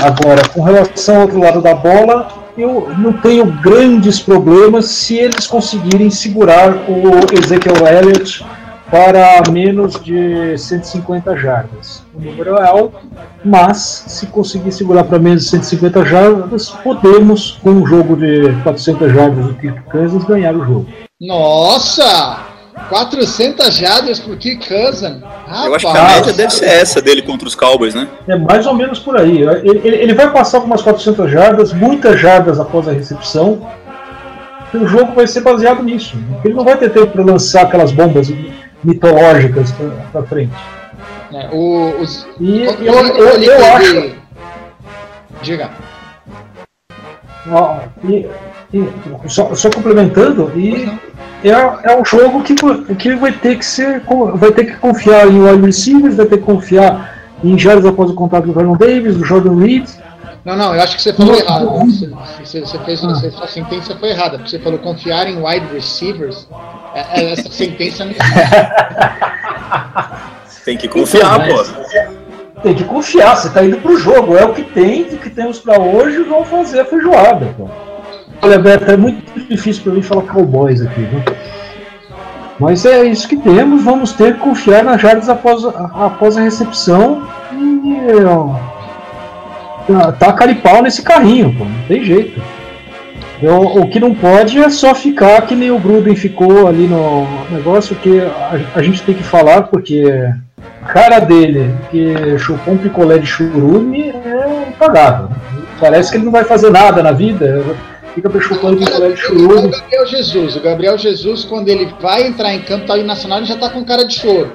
Agora, 0.04 0.46
com 0.50 0.60
relação 0.60 1.16
ao 1.16 1.22
outro 1.22 1.40
lado 1.40 1.62
da 1.62 1.74
bola, 1.74 2.28
eu 2.58 2.92
não 2.98 3.14
tenho 3.14 3.46
grandes 3.46 4.20
problemas 4.20 4.84
se 4.86 5.16
eles 5.16 5.46
conseguirem 5.46 6.10
segurar 6.10 6.74
o 6.86 7.32
Ezekiel 7.32 7.86
Elliott 7.86 8.44
para 8.90 9.50
menos 9.50 9.94
de 9.94 10.58
150 10.58 11.34
jardas. 11.38 12.04
O 12.14 12.20
número 12.20 12.56
é 12.56 12.68
alto, 12.68 12.98
mas 13.42 14.04
se 14.06 14.26
conseguir 14.26 14.72
segurar 14.72 15.04
para 15.04 15.18
menos 15.18 15.44
de 15.44 15.50
150 15.50 16.04
jardas, 16.04 16.68
podemos, 16.68 17.58
com 17.62 17.70
um 17.70 17.86
jogo 17.86 18.14
de 18.14 18.52
400 18.62 19.10
jardas 19.10 19.46
do 19.46 19.54
Kirk 19.54 19.80
Cousins, 19.90 20.24
ganhar 20.24 20.54
o 20.54 20.66
jogo. 20.66 20.86
Nossa! 21.18 22.53
400 22.88 23.74
jardas 23.74 24.20
pro 24.20 24.36
Kirk 24.36 24.68
Cousins? 24.68 25.20
Rapaz. 25.22 25.66
Eu 25.66 25.74
acho 25.74 25.92
que 25.92 25.98
a 25.98 26.04
média 26.04 26.32
deve 26.32 26.52
ser 26.52 26.66
essa 26.66 27.00
dele 27.00 27.22
contra 27.22 27.46
os 27.46 27.54
Cowboys, 27.54 27.94
né? 27.94 28.08
É 28.26 28.36
mais 28.36 28.66
ou 28.66 28.74
menos 28.74 28.98
por 28.98 29.16
aí. 29.16 29.42
Ele, 29.42 29.80
ele 29.84 30.14
vai 30.14 30.32
passar 30.32 30.60
com 30.60 30.66
umas 30.66 30.82
400 30.82 31.30
jardas, 31.30 31.72
muitas 31.72 32.20
jardas 32.20 32.58
após 32.58 32.88
a 32.88 32.92
recepção, 32.92 33.66
o 34.74 34.86
jogo 34.86 35.12
vai 35.12 35.26
ser 35.26 35.40
baseado 35.40 35.82
nisso. 35.82 36.16
Ele 36.44 36.54
não 36.54 36.64
vai 36.64 36.76
ter 36.76 36.90
tempo 36.90 37.12
para 37.12 37.24
lançar 37.24 37.62
aquelas 37.62 37.92
bombas 37.92 38.28
mitológicas 38.82 39.72
para 40.12 40.22
frente. 40.24 40.54
É, 41.32 41.48
o, 41.52 42.00
os, 42.00 42.26
e 42.40 42.62
eu, 42.62 42.72
eu, 42.80 42.94
eu, 42.94 43.42
eu 43.42 43.74
acho. 43.74 44.14
Diga. 45.42 45.70
Ó, 47.50 47.78
e, 48.04 48.26
e, 48.74 49.28
só, 49.28 49.54
só, 49.54 49.70
complementando, 49.70 50.50
e 50.56 50.90
é, 51.44 51.50
é 51.84 51.96
um 51.96 52.04
jogo 52.04 52.42
que, 52.42 52.56
que 52.96 53.14
vai 53.14 53.30
ter 53.30 53.56
que 53.56 53.64
ser. 53.64 54.02
Vai 54.34 54.50
ter 54.50 54.64
que 54.64 54.76
confiar 54.78 55.28
em 55.28 55.40
wide 55.40 55.64
receivers, 55.64 56.16
vai 56.16 56.26
ter 56.26 56.38
que 56.38 56.44
confiar 56.44 57.14
em 57.44 57.56
Jares 57.56 57.86
após 57.86 58.10
o 58.10 58.14
contato 58.14 58.46
do 58.46 58.52
Vernon 58.52 58.76
Davis, 58.76 59.16
do 59.16 59.24
Jordan 59.24 59.56
Reed. 59.60 59.88
Não, 60.44 60.56
não, 60.56 60.74
eu 60.74 60.82
acho 60.82 60.96
que 60.96 61.02
você 61.02 61.12
falou 61.12 61.36
errado. 61.36 61.70
Você, 61.86 62.10
você, 62.44 62.60
você 62.60 62.78
fez, 62.80 63.04
ah. 63.04 63.08
você, 63.08 63.30
sua 63.30 63.46
sentença 63.46 63.96
foi 63.96 64.10
errada, 64.10 64.38
porque 64.38 64.50
você 64.50 64.58
falou 64.58 64.80
confiar 64.80 65.28
em 65.28 65.40
wide 65.40 65.66
receivers. 65.72 66.48
É, 66.94 67.20
é, 67.20 67.32
essa 67.32 67.48
sentença 67.50 68.04
não 68.04 68.12
Tem 70.64 70.76
que 70.76 70.88
confiar, 70.88 71.46
pô. 71.46 71.64
Tem 72.62 72.74
que 72.74 72.84
confiar, 72.84 73.36
você 73.36 73.50
tá 73.50 73.64
indo 73.64 73.76
pro 73.78 73.96
jogo, 73.96 74.36
é 74.36 74.44
o 74.44 74.52
que 74.52 74.62
tem, 74.62 75.02
o 75.02 75.18
que 75.18 75.30
temos 75.30 75.60
para 75.60 75.78
hoje, 75.78 76.22
vamos 76.24 76.48
fazer 76.48 76.80
a 76.80 76.84
feijoada, 76.84 77.54
pô. 77.56 77.68
Olha, 78.44 78.58
Beto, 78.58 78.90
é 78.90 78.96
muito 78.96 79.22
difícil 79.48 79.82
para 79.82 79.92
mim 79.94 80.02
falar 80.02 80.22
cowboys 80.24 80.82
aqui? 80.82 81.08
Mas 82.60 82.84
é 82.84 83.02
isso 83.02 83.26
que 83.26 83.38
temos, 83.38 83.82
vamos 83.82 84.12
ter 84.12 84.34
que 84.34 84.40
confiar 84.40 84.84
nas 84.84 85.00
jardas 85.00 85.30
após, 85.30 85.64
após 85.64 86.36
a 86.36 86.42
recepção 86.42 87.26
e 87.54 88.22
ó, 88.22 88.54
tá, 89.86 90.12
tá 90.12 90.32
caripau 90.34 90.82
nesse 90.82 91.00
carrinho, 91.00 91.54
pô, 91.56 91.64
não 91.64 91.82
tem 91.88 92.04
jeito. 92.04 92.38
Eu, 93.42 93.60
o 93.62 93.88
que 93.88 93.98
não 93.98 94.14
pode 94.14 94.58
é 94.58 94.68
só 94.68 94.94
ficar 94.94 95.40
que 95.46 95.54
nem 95.54 95.70
o 95.70 95.78
Gruden 95.78 96.14
ficou 96.14 96.68
ali 96.68 96.86
no 96.86 97.26
negócio, 97.50 97.96
que 97.96 98.20
a, 98.20 98.60
a 98.74 98.82
gente 98.82 99.02
tem 99.04 99.14
que 99.14 99.24
falar, 99.24 99.62
porque 99.62 100.04
a 100.82 100.86
cara 100.86 101.18
dele, 101.18 101.74
que 101.90 102.38
chupou 102.38 102.74
um 102.74 102.78
picolé 102.78 103.16
de 103.16 103.26
churume, 103.26 104.10
é 104.10 104.68
impagável. 104.68 105.30
Parece 105.80 106.10
que 106.10 106.18
ele 106.18 106.26
não 106.26 106.32
vai 106.32 106.44
fazer 106.44 106.70
nada 106.70 107.02
na 107.02 107.12
vida, 107.12 107.74
fica 108.14 108.40
chupando 108.40 108.76
picolé 108.78 109.10
de 109.10 109.16
churume. 109.16 109.68
O 109.68 109.70
Gabriel 109.70 110.06
Jesus, 110.06 110.56
o 110.56 110.60
Gabriel 110.60 110.98
Jesus, 110.98 111.44
quando 111.44 111.68
ele 111.68 111.92
vai 112.00 112.26
entrar 112.26 112.54
em 112.54 112.62
campo, 112.62 112.86
tá 112.86 112.94
ali 112.94 113.02
nacional, 113.02 113.38
ele 113.38 113.46
já 113.46 113.56
tá 113.56 113.68
com 113.70 113.84
cara 113.84 114.04
de 114.04 114.14
choro. 114.14 114.52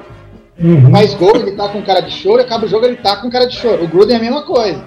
Uhum. 0.61 0.91
Faz 0.91 1.13
gol, 1.13 1.35
ele 1.37 1.51
tá 1.51 1.67
com 1.69 1.81
cara 1.81 2.01
de 2.01 2.11
choro, 2.11 2.41
acaba 2.41 2.65
o 2.65 2.69
jogo, 2.69 2.85
ele 2.85 2.97
tá 2.97 3.17
com 3.17 3.29
cara 3.29 3.45
de 3.45 3.55
choro. 3.55 3.83
O 3.83 3.87
Gruden 3.87 4.15
é 4.15 4.19
a 4.19 4.21
mesma 4.21 4.41
coisa. 4.43 4.83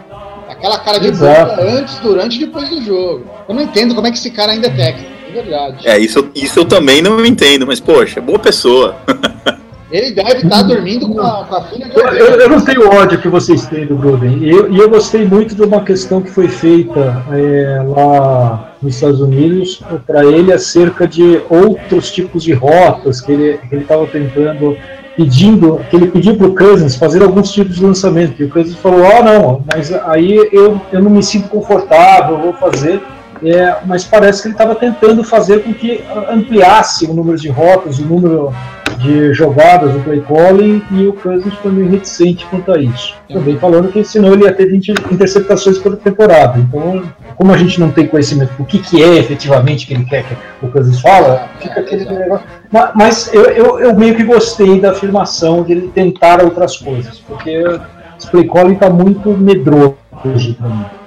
Aquela 0.48 0.78
cara 0.78 0.98
de 0.98 1.10
boca 1.12 1.62
antes, 1.62 1.98
durante 2.00 2.36
e 2.36 2.40
depois 2.40 2.68
do 2.68 2.82
jogo. 2.82 3.24
Eu 3.48 3.54
não 3.54 3.62
entendo 3.62 3.94
como 3.94 4.06
é 4.06 4.10
que 4.10 4.18
esse 4.18 4.30
cara 4.30 4.52
ainda 4.52 4.66
é 4.66 4.70
técnico, 4.70 5.10
de 5.26 5.32
verdade. 5.32 5.88
É, 5.88 5.98
isso, 5.98 6.30
isso 6.34 6.58
eu 6.58 6.64
também 6.64 7.00
não 7.00 7.24
entendo, 7.24 7.66
mas 7.66 7.80
poxa, 7.80 8.20
é 8.20 8.22
boa 8.22 8.38
pessoa. 8.38 8.96
Ele 9.92 10.10
deve 10.12 10.36
estar 10.36 10.48
tá 10.48 10.62
dormindo 10.62 11.06
com 11.06 11.20
a, 11.20 11.44
com 11.44 11.54
a 11.54 11.64
filha 11.64 11.90
eu, 11.94 12.06
eu, 12.06 12.40
eu, 12.40 12.48
não 12.48 12.60
tenho 12.62 12.88
ódio 12.88 13.20
que 13.20 13.28
vocês 13.28 13.66
têm 13.66 13.86
do 13.86 13.94
Gruden. 13.94 14.38
E 14.38 14.50
eu, 14.50 14.74
eu, 14.74 14.88
gostei 14.88 15.26
muito 15.26 15.54
de 15.54 15.62
uma 15.62 15.82
questão 15.82 16.22
que 16.22 16.30
foi 16.30 16.48
feita 16.48 17.22
é, 17.30 17.84
lá 17.86 18.72
nos 18.80 18.94
Estados 18.94 19.20
Unidos 19.20 19.82
para 20.06 20.24
ele 20.24 20.50
acerca 20.50 21.06
de 21.06 21.42
outros 21.50 22.10
tipos 22.10 22.42
de 22.42 22.54
rotas 22.54 23.20
que 23.20 23.32
ele 23.32 23.58
estava 23.72 24.06
tentando 24.06 24.76
pedindo, 25.14 25.78
que 25.90 25.96
ele 25.96 26.06
pediu 26.06 26.36
para 26.36 26.46
o 26.46 26.54
Cousins 26.54 26.96
fazer 26.96 27.22
alguns 27.22 27.52
tipos 27.52 27.76
de 27.76 27.84
lançamento. 27.84 28.40
E 28.40 28.46
o 28.46 28.48
Cousins 28.48 28.76
falou: 28.76 29.04
Ah, 29.04 29.22
não, 29.22 29.64
mas 29.70 29.92
aí 29.92 30.36
eu, 30.52 30.80
eu 30.90 31.02
não 31.02 31.10
me 31.10 31.22
sinto 31.22 31.48
confortável, 31.48 32.38
vou 32.38 32.54
fazer. 32.54 33.00
É, 33.44 33.76
mas 33.84 34.04
parece 34.04 34.42
que 34.42 34.48
ele 34.48 34.54
estava 34.54 34.74
tentando 34.74 35.24
fazer 35.24 35.64
com 35.64 35.74
que 35.74 36.04
ampliasse 36.30 37.06
o 37.06 37.14
número 37.14 37.38
de 37.38 37.48
rotas, 37.48 37.98
o 37.98 38.04
número 38.04 38.52
de 38.98 39.32
jogadas 39.34 39.92
do 39.92 40.00
play 40.00 40.20
calling 40.20 40.82
e 40.90 41.06
o 41.06 41.12
Cousins 41.12 41.54
foi 41.54 41.72
meio 41.72 41.90
reticente 41.90 42.46
quanto 42.46 42.72
a 42.72 42.78
isso. 42.78 43.14
Também 43.28 43.58
falando 43.58 43.90
que 43.90 44.04
senão 44.04 44.32
ele 44.32 44.44
ia 44.44 44.52
ter 44.52 44.66
20 44.66 44.90
interceptações 45.10 45.78
por 45.78 45.96
temporada. 45.96 46.58
Então, 46.58 47.02
como 47.36 47.52
a 47.52 47.56
gente 47.56 47.80
não 47.80 47.90
tem 47.90 48.06
conhecimento 48.06 48.52
do 48.56 48.64
que, 48.64 48.78
que 48.78 49.02
é 49.02 49.16
efetivamente 49.16 49.86
que 49.86 49.94
ele 49.94 50.04
quer 50.04 50.24
que 50.24 50.36
o 50.64 50.68
Cousins 50.68 51.00
fala, 51.00 51.48
fica 51.58 51.80
aquele 51.80 52.04
negócio. 52.04 52.46
Mas 52.94 53.32
eu, 53.34 53.44
eu, 53.44 53.80
eu, 53.80 53.94
meio 53.96 54.14
que 54.14 54.22
gostei 54.22 54.80
da 54.80 54.92
afirmação 54.92 55.62
de 55.62 55.72
ele 55.72 55.88
tentar 55.88 56.42
outras 56.42 56.76
coisas, 56.76 57.18
porque 57.18 57.58
o 57.58 58.30
play 58.30 58.48
calling 58.48 58.74
está 58.74 58.88
muito 58.88 59.30
medroso 59.30 59.96
hoje 60.24 60.54
para 60.54 60.68
mim. 60.68 61.01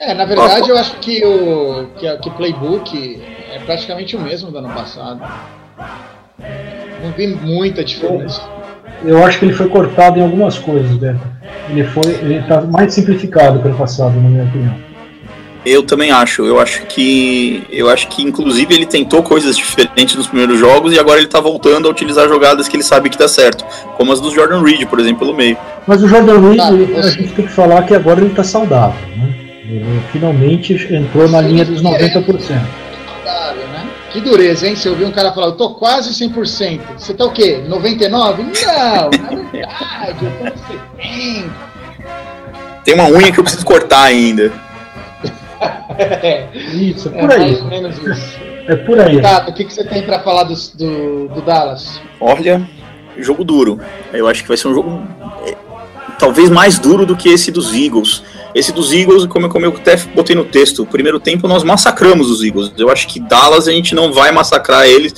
É, 0.00 0.14
na 0.14 0.24
verdade 0.24 0.70
eu 0.70 0.78
acho 0.78 0.96
que 0.96 1.22
o 1.22 1.86
que, 1.98 2.16
que 2.16 2.28
o 2.30 2.32
playbook 2.32 3.22
é 3.52 3.58
praticamente 3.58 4.16
o 4.16 4.20
mesmo 4.20 4.50
do 4.50 4.56
ano 4.56 4.70
passado. 4.70 5.20
Não 7.02 7.12
vi 7.12 7.26
muita 7.26 7.84
diferença. 7.84 8.40
Eu 9.04 9.22
acho 9.22 9.38
que 9.38 9.44
ele 9.44 9.52
foi 9.52 9.68
cortado 9.68 10.18
em 10.18 10.22
algumas 10.22 10.58
coisas, 10.58 10.90
Beto. 10.96 11.20
Ele 11.68 11.84
foi, 11.84 12.12
ele 12.12 12.42
tá 12.48 12.62
mais 12.62 12.94
simplificado 12.94 13.60
que 13.60 13.68
o 13.68 13.74
passado, 13.74 14.14
na 14.16 14.28
minha 14.28 14.44
opinião. 14.44 14.74
Eu 15.66 15.82
também 15.82 16.10
acho. 16.10 16.46
Eu 16.46 16.58
acho 16.58 16.86
que. 16.86 17.62
Eu 17.70 17.90
acho 17.90 18.08
que 18.08 18.22
inclusive 18.22 18.74
ele 18.74 18.86
tentou 18.86 19.22
coisas 19.22 19.54
diferentes 19.54 20.14
nos 20.14 20.26
primeiros 20.26 20.58
jogos 20.58 20.94
e 20.94 20.98
agora 20.98 21.18
ele 21.20 21.28
tá 21.28 21.40
voltando 21.40 21.86
a 21.86 21.90
utilizar 21.90 22.26
jogadas 22.26 22.68
que 22.68 22.76
ele 22.76 22.82
sabe 22.82 23.10
que 23.10 23.18
dá 23.18 23.28
certo. 23.28 23.66
Como 23.98 24.12
as 24.12 24.20
do 24.20 24.30
Jordan 24.30 24.62
Reed, 24.62 24.86
por 24.86 24.98
exemplo, 24.98 25.26
pelo 25.26 25.36
meio. 25.36 25.58
Mas 25.86 26.02
o 26.02 26.08
Jordan 26.08 26.40
Reed, 26.40 26.60
ah, 26.60 27.00
a 27.00 27.10
gente 27.10 27.34
tem 27.34 27.46
que 27.46 27.52
falar 27.52 27.82
que 27.82 27.94
agora 27.94 28.22
ele 28.22 28.34
tá 28.34 28.42
saudável, 28.42 29.06
né? 29.16 29.49
Ele 29.70 30.02
finalmente 30.10 30.74
entrou 30.92 31.28
na 31.28 31.40
linha 31.40 31.64
dos 31.64 31.80
90%. 31.80 32.60
Que 34.12 34.20
dureza, 34.20 34.66
hein? 34.66 34.74
Você 34.74 34.88
ouviu 34.88 35.06
um 35.06 35.12
cara 35.12 35.32
falar, 35.32 35.46
eu 35.46 35.52
tô 35.52 35.70
quase 35.74 36.10
100%. 36.10 36.80
Você 36.98 37.14
tá 37.14 37.24
o 37.24 37.30
quê? 37.30 37.62
99? 37.68 38.42
Não, 38.42 38.50
na 38.50 39.50
verdade, 39.52 40.24
eu 40.24 40.32
tô 40.32 40.44
no 40.44 40.50
70. 40.98 41.50
Tem 42.84 42.94
uma 42.94 43.08
unha 43.08 43.30
que 43.30 43.38
eu 43.38 43.44
preciso 43.44 43.64
cortar 43.64 44.02
ainda. 44.02 44.52
é, 45.96 46.48
isso, 46.74 47.08
é 47.14 47.20
por 47.20 47.30
é, 47.30 47.34
aí. 47.34 47.40
Mais 47.40 47.60
ou 47.60 47.68
menos 47.68 47.98
isso. 47.98 48.40
É 48.66 48.74
por 48.74 48.98
aí. 48.98 49.22
Tato, 49.22 49.50
o 49.52 49.54
que, 49.54 49.64
que 49.64 49.72
você 49.72 49.84
tem 49.84 50.02
para 50.02 50.18
falar 50.18 50.42
do, 50.44 50.54
do, 50.74 51.28
do 51.28 51.40
Dallas? 51.42 52.00
Olha, 52.20 52.68
jogo 53.16 53.44
duro. 53.44 53.80
Eu 54.12 54.26
acho 54.26 54.42
que 54.42 54.48
vai 54.48 54.56
ser 54.56 54.66
um 54.66 54.74
jogo 54.74 55.02
é, 55.46 55.54
talvez 56.18 56.50
mais 56.50 56.80
duro 56.80 57.06
do 57.06 57.16
que 57.16 57.28
esse 57.28 57.52
dos 57.52 57.72
Eagles. 57.72 58.24
Esse 58.54 58.72
dos 58.72 58.92
Eagles, 58.92 59.26
como 59.26 59.48
como 59.48 59.66
eu 59.66 59.70
até 59.76 59.96
botei 60.14 60.34
no 60.34 60.44
texto, 60.44 60.82
o 60.82 60.86
primeiro 60.86 61.20
tempo 61.20 61.46
nós 61.46 61.62
massacramos 61.62 62.30
os 62.30 62.42
Eagles. 62.42 62.72
Eu 62.76 62.90
acho 62.90 63.06
que 63.06 63.20
Dallas 63.20 63.68
a 63.68 63.72
gente 63.72 63.94
não 63.94 64.12
vai 64.12 64.32
massacrar 64.32 64.86
eles 64.86 65.14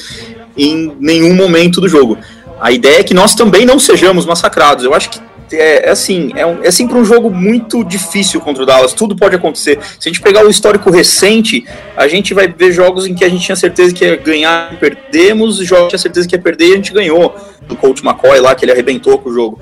em 0.57 0.95
nenhum 1.01 1.35
momento 1.35 1.81
do 1.81 1.89
jogo. 1.89 2.19
A 2.61 2.71
ideia 2.71 3.01
é 3.01 3.03
que 3.03 3.15
nós 3.15 3.35
também 3.35 3.65
não 3.65 3.79
sejamos 3.79 4.27
massacrados. 4.27 4.85
Eu 4.85 4.95
acho 4.95 5.11
que 5.11 5.21
é, 5.53 5.89
é 5.89 5.91
assim, 5.91 6.31
é, 6.35 6.47
um, 6.47 6.63
é 6.63 6.71
sempre 6.71 6.97
um 6.97 7.05
jogo 7.05 7.31
muito 7.31 7.83
difícil 7.85 8.41
contra 8.41 8.63
o 8.63 8.67
Dallas. 8.67 8.93
Tudo 8.93 9.17
pode 9.17 9.35
acontecer. 9.35 9.79
Se 9.99 10.09
a 10.09 10.13
gente 10.13 10.21
pegar 10.21 10.45
o 10.45 10.51
histórico 10.51 10.91
recente, 10.91 11.67
a 11.97 12.07
gente 12.09 12.33
vai 12.35 12.49
ver 12.49 12.73
jogos 12.73 13.07
em 13.07 13.15
que 13.15 13.25
a 13.25 13.29
gente 13.29 13.45
tinha 13.45 13.57
certeza 13.57 13.93
que 13.93 14.05
ia 14.05 14.17
ganhar 14.17 14.73
e 14.73 14.77
perdemos, 14.77 15.57
jogos 15.57 15.85
que 15.85 15.91
tinha 15.91 15.99
certeza 15.99 16.29
que 16.29 16.35
ia 16.35 16.41
perder 16.41 16.69
e 16.69 16.73
a 16.73 16.77
gente 16.77 16.93
ganhou. 16.93 17.35
Do 17.67 17.77
Coach 17.77 18.05
McCoy 18.05 18.41
lá, 18.41 18.55
que 18.55 18.65
ele 18.65 18.73
arrebentou 18.73 19.19
com 19.19 19.31
o 19.31 19.33
jogo 19.33 19.59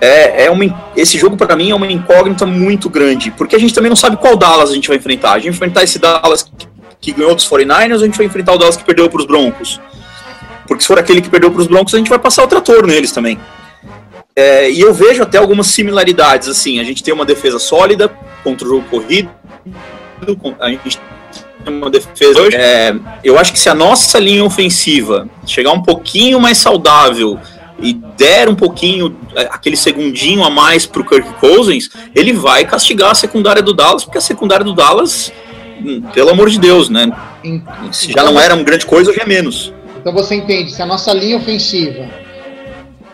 é, 0.00 0.44
é 0.44 0.50
uma, 0.50 0.64
esse 0.96 1.18
jogo 1.18 1.36
para 1.36 1.56
mim 1.56 1.70
é 1.70 1.74
uma 1.74 1.90
incógnita 1.90 2.46
muito 2.46 2.88
grande, 2.88 3.30
porque 3.30 3.56
a 3.56 3.58
gente 3.58 3.74
também 3.74 3.88
não 3.88 3.96
sabe 3.96 4.16
qual 4.16 4.36
Dallas 4.36 4.70
a 4.70 4.74
gente 4.74 4.88
vai 4.88 4.96
enfrentar. 4.96 5.32
A 5.32 5.38
gente 5.38 5.46
vai 5.46 5.56
enfrentar 5.56 5.82
esse 5.82 5.98
Dallas 5.98 6.42
que, 6.42 6.68
que 7.00 7.12
ganhou 7.12 7.34
dos 7.34 7.48
49ers 7.48 7.96
ou 7.96 8.02
a 8.02 8.04
gente 8.04 8.16
vai 8.16 8.26
enfrentar 8.26 8.52
o 8.52 8.58
Dallas 8.58 8.76
que 8.76 8.84
perdeu 8.84 9.08
para 9.08 9.20
os 9.20 9.26
Broncos? 9.26 9.80
Porque 10.66 10.82
se 10.82 10.86
for 10.86 10.98
aquele 10.98 11.20
que 11.20 11.28
perdeu 11.28 11.50
para 11.50 11.60
os 11.60 11.66
Broncos, 11.66 11.94
a 11.94 11.98
gente 11.98 12.08
vai 12.10 12.18
passar 12.18 12.44
o 12.44 12.48
trator 12.48 12.86
neles 12.86 13.12
também. 13.12 13.38
É, 14.34 14.70
e 14.70 14.80
eu 14.80 14.92
vejo 14.92 15.22
até 15.22 15.38
algumas 15.38 15.68
similaridades, 15.68 16.46
assim, 16.48 16.78
a 16.78 16.84
gente 16.84 17.02
tem 17.02 17.14
uma 17.14 17.24
defesa 17.24 17.58
sólida 17.58 18.08
contra 18.44 18.66
o 18.66 18.70
jogo 18.70 18.84
corrido, 18.90 19.30
a 20.60 20.68
gente 20.68 21.00
tem 21.64 21.74
uma 21.74 21.88
defesa. 21.88 22.40
É, 22.54 22.94
eu 23.24 23.38
acho 23.38 23.52
que 23.52 23.58
se 23.58 23.70
a 23.70 23.74
nossa 23.74 24.18
linha 24.18 24.44
ofensiva 24.44 25.26
chegar 25.46 25.72
um 25.72 25.82
pouquinho 25.82 26.38
mais 26.38 26.58
saudável 26.58 27.40
e 27.78 27.92
der 27.92 28.48
um 28.48 28.54
pouquinho, 28.54 29.16
é, 29.34 29.42
aquele 29.50 29.76
segundinho 29.76 30.42
a 30.44 30.50
mais 30.50 30.86
para 30.86 31.02
o 31.02 31.04
Kirk 31.04 31.34
Cousins, 31.34 31.90
ele 32.14 32.32
vai 32.32 32.64
castigar 32.64 33.10
a 33.10 33.14
secundária 33.14 33.62
do 33.62 33.74
Dallas, 33.74 34.04
porque 34.04 34.18
a 34.18 34.20
secundária 34.20 34.64
do 34.64 34.74
Dallas, 34.74 35.32
hum, 35.80 36.02
pelo 36.14 36.30
amor 36.30 36.48
de 36.48 36.58
Deus, 36.58 36.88
né? 36.88 37.10
Se 37.92 38.12
já 38.12 38.24
não 38.24 38.40
era 38.40 38.54
uma 38.54 38.64
grande 38.64 38.86
coisa, 38.86 39.10
hoje 39.10 39.20
é 39.20 39.26
menos. 39.26 39.72
Então 39.98 40.12
você 40.12 40.36
entende, 40.36 40.72
se 40.72 40.80
a 40.80 40.86
nossa 40.86 41.12
linha 41.12 41.36
ofensiva 41.36 42.08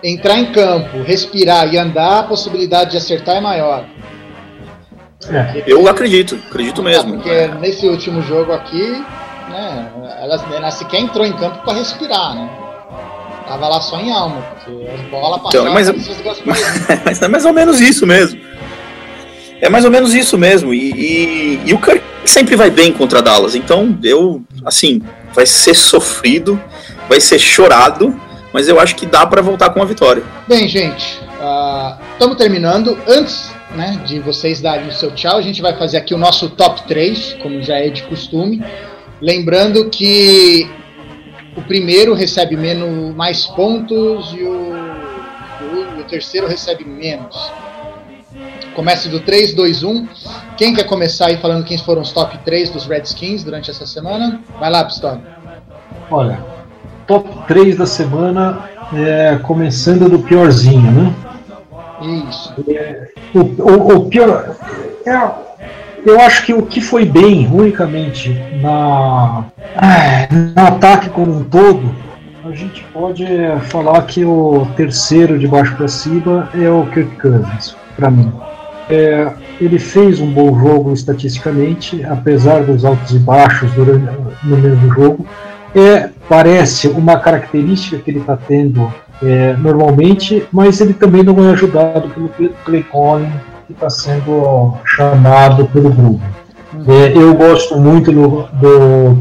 entrar 0.02 0.38
em 0.38 0.52
campo, 0.52 1.02
respirar 1.02 1.72
e 1.72 1.78
andar, 1.78 2.20
a 2.20 2.22
possibilidade 2.24 2.92
de 2.92 2.96
acertar 2.96 3.36
é 3.36 3.40
maior. 3.40 3.84
É. 5.30 5.62
Eu 5.66 5.86
acredito, 5.88 6.38
acredito 6.48 6.82
mesmo. 6.82 7.14
Porque 7.14 7.46
nesse 7.60 7.86
último 7.86 8.22
jogo 8.22 8.52
aqui, 8.52 8.90
né, 9.48 9.92
ela, 10.20 10.44
ela 10.54 10.70
sequer 10.70 11.00
entrou 11.00 11.24
em 11.24 11.32
campo 11.32 11.64
para 11.64 11.74
respirar, 11.74 12.34
né? 12.34 12.61
Tava 13.52 13.68
lá 13.68 13.82
só 13.82 14.00
em 14.00 14.10
alma, 14.10 14.40
porque 14.40 14.88
as 14.88 15.00
bolas 15.10 15.42
passavam. 15.42 15.72
Então, 15.72 15.74
mas, 15.74 15.90
mas, 17.04 17.20
é 17.20 17.28
mais 17.28 17.44
ou 17.44 17.52
menos 17.52 17.82
isso 17.82 18.06
mesmo. 18.06 18.40
É 19.60 19.68
mais 19.68 19.84
ou 19.84 19.90
menos 19.90 20.14
isso 20.14 20.38
mesmo. 20.38 20.72
E, 20.72 20.90
e, 20.90 21.60
e 21.66 21.74
o 21.74 21.78
Kirk 21.78 22.02
sempre 22.24 22.56
vai 22.56 22.70
bem 22.70 22.94
contra 22.94 23.20
Dallas. 23.20 23.54
Então, 23.54 23.98
eu, 24.02 24.42
assim, 24.64 25.02
vai 25.34 25.44
ser 25.44 25.74
sofrido, 25.74 26.58
vai 27.10 27.20
ser 27.20 27.38
chorado, 27.38 28.18
mas 28.54 28.68
eu 28.68 28.80
acho 28.80 28.96
que 28.96 29.04
dá 29.04 29.26
para 29.26 29.42
voltar 29.42 29.68
com 29.68 29.82
a 29.82 29.84
vitória. 29.84 30.22
Bem, 30.48 30.66
gente, 30.66 31.20
estamos 32.14 32.34
uh, 32.34 32.38
terminando. 32.38 32.96
Antes 33.06 33.50
né, 33.74 34.00
de 34.06 34.18
vocês 34.18 34.62
darem 34.62 34.88
o 34.88 34.92
seu 34.92 35.10
tchau, 35.10 35.36
a 35.36 35.42
gente 35.42 35.60
vai 35.60 35.76
fazer 35.76 35.98
aqui 35.98 36.14
o 36.14 36.18
nosso 36.18 36.48
top 36.48 36.84
3, 36.84 37.36
como 37.42 37.62
já 37.62 37.76
é 37.76 37.90
de 37.90 38.02
costume. 38.04 38.64
Lembrando 39.20 39.90
que 39.90 40.70
o 41.56 41.62
primeiro 41.62 42.14
recebe 42.14 42.56
menos, 42.56 43.14
mais 43.14 43.46
pontos 43.46 44.32
e 44.32 44.42
o, 44.42 44.72
o, 45.62 46.00
o 46.00 46.04
terceiro 46.04 46.46
recebe 46.46 46.84
menos. 46.84 47.52
Começa 48.74 49.08
do 49.08 49.20
3, 49.20 49.54
2, 49.54 49.82
1. 49.82 50.08
Quem 50.56 50.74
quer 50.74 50.84
começar 50.84 51.26
aí 51.26 51.36
falando 51.36 51.64
quem 51.64 51.76
foram 51.76 52.00
os 52.00 52.10
top 52.10 52.38
3 52.38 52.70
dos 52.70 52.86
Redskins 52.86 53.44
durante 53.44 53.70
essa 53.70 53.84
semana? 53.84 54.40
Vai 54.58 54.70
lá, 54.70 54.84
Pistola. 54.84 55.20
Olha, 56.10 56.42
top 57.06 57.28
3 57.46 57.76
da 57.76 57.86
semana, 57.86 58.70
é, 58.94 59.38
começando 59.42 60.08
do 60.08 60.20
piorzinho, 60.20 60.90
né? 60.90 61.14
Isso. 62.28 62.54
É, 62.68 63.08
o, 63.34 63.40
o, 63.40 63.96
o, 63.96 64.08
pior. 64.08 64.56
É, 65.06 65.30
eu 66.04 66.20
acho 66.20 66.44
que 66.44 66.52
o 66.52 66.62
que 66.62 66.80
foi 66.80 67.04
bem, 67.04 67.48
unicamente, 67.52 68.30
na, 68.60 69.44
no 70.30 70.62
ataque 70.62 71.08
como 71.10 71.38
um 71.38 71.44
todo, 71.44 71.94
a 72.44 72.54
gente 72.54 72.84
pode 72.92 73.24
falar 73.68 74.02
que 74.02 74.24
o 74.24 74.66
terceiro 74.76 75.38
de 75.38 75.46
baixo 75.46 75.76
para 75.76 75.86
cima 75.86 76.50
é 76.54 76.68
o 76.68 76.84
Kirk 76.86 77.16
Cousins, 77.16 77.76
para 77.96 78.10
mim. 78.10 78.32
É, 78.90 79.32
ele 79.60 79.78
fez 79.78 80.20
um 80.20 80.26
bom 80.26 80.58
jogo 80.58 80.92
estatisticamente, 80.92 82.04
apesar 82.04 82.64
dos 82.64 82.84
altos 82.84 83.14
e 83.14 83.18
baixos 83.18 83.70
durante, 83.72 84.04
no 84.42 84.56
mesmo 84.56 84.92
jogo. 84.92 85.26
É, 85.74 86.10
parece 86.28 86.88
uma 86.88 87.16
característica 87.16 87.96
que 87.98 88.10
ele 88.10 88.18
está 88.18 88.36
tendo 88.36 88.92
é, 89.22 89.54
normalmente, 89.56 90.44
mas 90.52 90.80
ele 90.80 90.92
também 90.92 91.22
não 91.22 91.48
é 91.48 91.52
ajudado 91.52 92.08
pelo 92.08 92.28
Clay 92.64 92.82
Collins 92.82 93.51
que 93.72 93.84
está 93.84 93.90
sendo 93.90 94.74
chamado 94.84 95.66
pelo 95.68 95.90
grupo. 95.90 96.20
É, 96.88 97.16
eu 97.16 97.34
gosto 97.34 97.78
muito 97.78 98.10
do, 98.10 98.48
do 98.54 99.18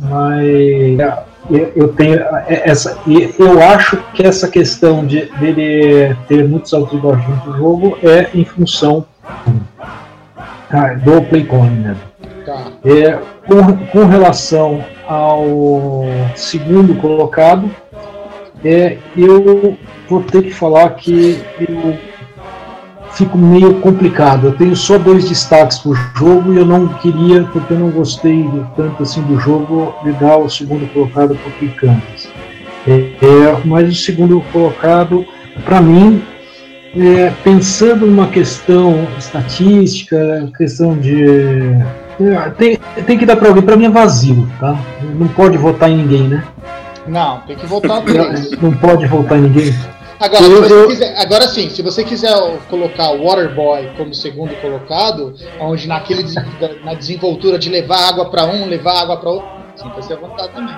mas 0.00 0.98
eu, 1.50 1.72
eu 1.76 1.88
tenho 1.92 2.20
essa. 2.48 2.98
Eu 3.38 3.62
acho 3.62 3.96
que 4.12 4.26
essa 4.26 4.48
questão 4.48 5.06
de 5.06 5.26
dele 5.38 6.16
ter 6.26 6.48
muitos 6.48 6.74
altos 6.74 6.98
e 6.98 7.02
baixos 7.02 7.46
no 7.46 7.56
jogo 7.56 7.98
é 8.02 8.28
em 8.34 8.44
função 8.44 9.04
ah, 10.70 10.94
do 10.94 11.22
play 11.22 11.44
calling 11.44 11.80
né? 11.80 11.96
Tá. 12.44 12.72
É, 12.84 13.18
com, 13.46 13.76
com 13.86 14.06
relação 14.06 14.84
ao 15.06 16.04
segundo 16.34 16.94
colocado, 16.96 17.70
é, 18.64 18.98
eu 19.16 19.76
vou 20.08 20.22
ter 20.22 20.42
que 20.42 20.50
falar 20.50 20.90
que 20.90 21.38
eu 21.60 21.98
fico 23.12 23.38
meio 23.38 23.74
complicado. 23.80 24.48
Eu 24.48 24.52
tenho 24.52 24.74
só 24.74 24.98
dois 24.98 25.28
destaques 25.28 25.78
por 25.78 25.96
jogo 26.16 26.52
e 26.52 26.56
eu 26.56 26.66
não 26.66 26.88
queria, 26.88 27.44
porque 27.44 27.72
eu 27.72 27.78
não 27.78 27.90
gostei 27.90 28.48
tanto 28.76 29.02
assim 29.02 29.22
do 29.22 29.38
jogo, 29.38 29.94
dar 30.20 30.38
o 30.38 30.48
segundo 30.48 30.90
colocado 30.92 31.36
para 31.36 31.66
o 31.66 31.70
Kansas. 31.72 32.28
É, 32.86 32.92
é, 32.92 33.60
mas 33.64 33.90
o 33.90 33.94
segundo 33.94 34.40
colocado, 34.52 35.24
para 35.64 35.80
mim, 35.80 36.22
é, 36.96 37.32
pensando 37.42 38.06
numa 38.06 38.28
questão 38.28 39.06
estatística, 39.18 40.50
questão 40.56 40.96
de. 40.96 41.24
É, 42.20 42.50
tem, 42.56 42.78
tem 43.06 43.18
que 43.18 43.26
dar 43.26 43.36
para 43.36 43.48
alguém, 43.48 43.62
para 43.62 43.76
mim 43.76 43.86
é 43.86 43.90
vazio, 43.90 44.48
tá? 44.60 44.78
Não 45.18 45.26
pode 45.28 45.56
votar 45.56 45.90
em 45.90 45.96
ninguém, 45.96 46.28
né? 46.28 46.44
Não, 47.06 47.40
tem 47.40 47.56
que 47.56 47.66
votar 47.66 48.02
três. 48.02 48.50
Não 48.60 48.72
pode 48.72 49.06
votar 49.06 49.38
em 49.38 49.42
ninguém. 49.42 49.74
Agora, 50.18 50.44
eu, 50.44 50.64
eu... 50.64 50.88
Quiser, 50.88 51.14
agora 51.18 51.48
sim, 51.48 51.68
se 51.68 51.82
você 51.82 52.04
quiser 52.04 52.32
colocar 52.70 53.10
o 53.10 53.24
Waterboy 53.24 53.90
como 53.96 54.14
segundo 54.14 54.54
colocado, 54.60 55.34
onde 55.60 55.86
naquele 55.88 56.24
na 56.84 56.94
desenvoltura 56.94 57.58
de 57.58 57.68
levar 57.68 58.08
água 58.08 58.30
para 58.30 58.44
um, 58.46 58.66
levar 58.66 59.02
água 59.02 59.16
para 59.18 59.30
outro, 59.30 59.48
sinta-se 59.76 60.12
à 60.12 60.16
vontade 60.16 60.50
também. 60.54 60.74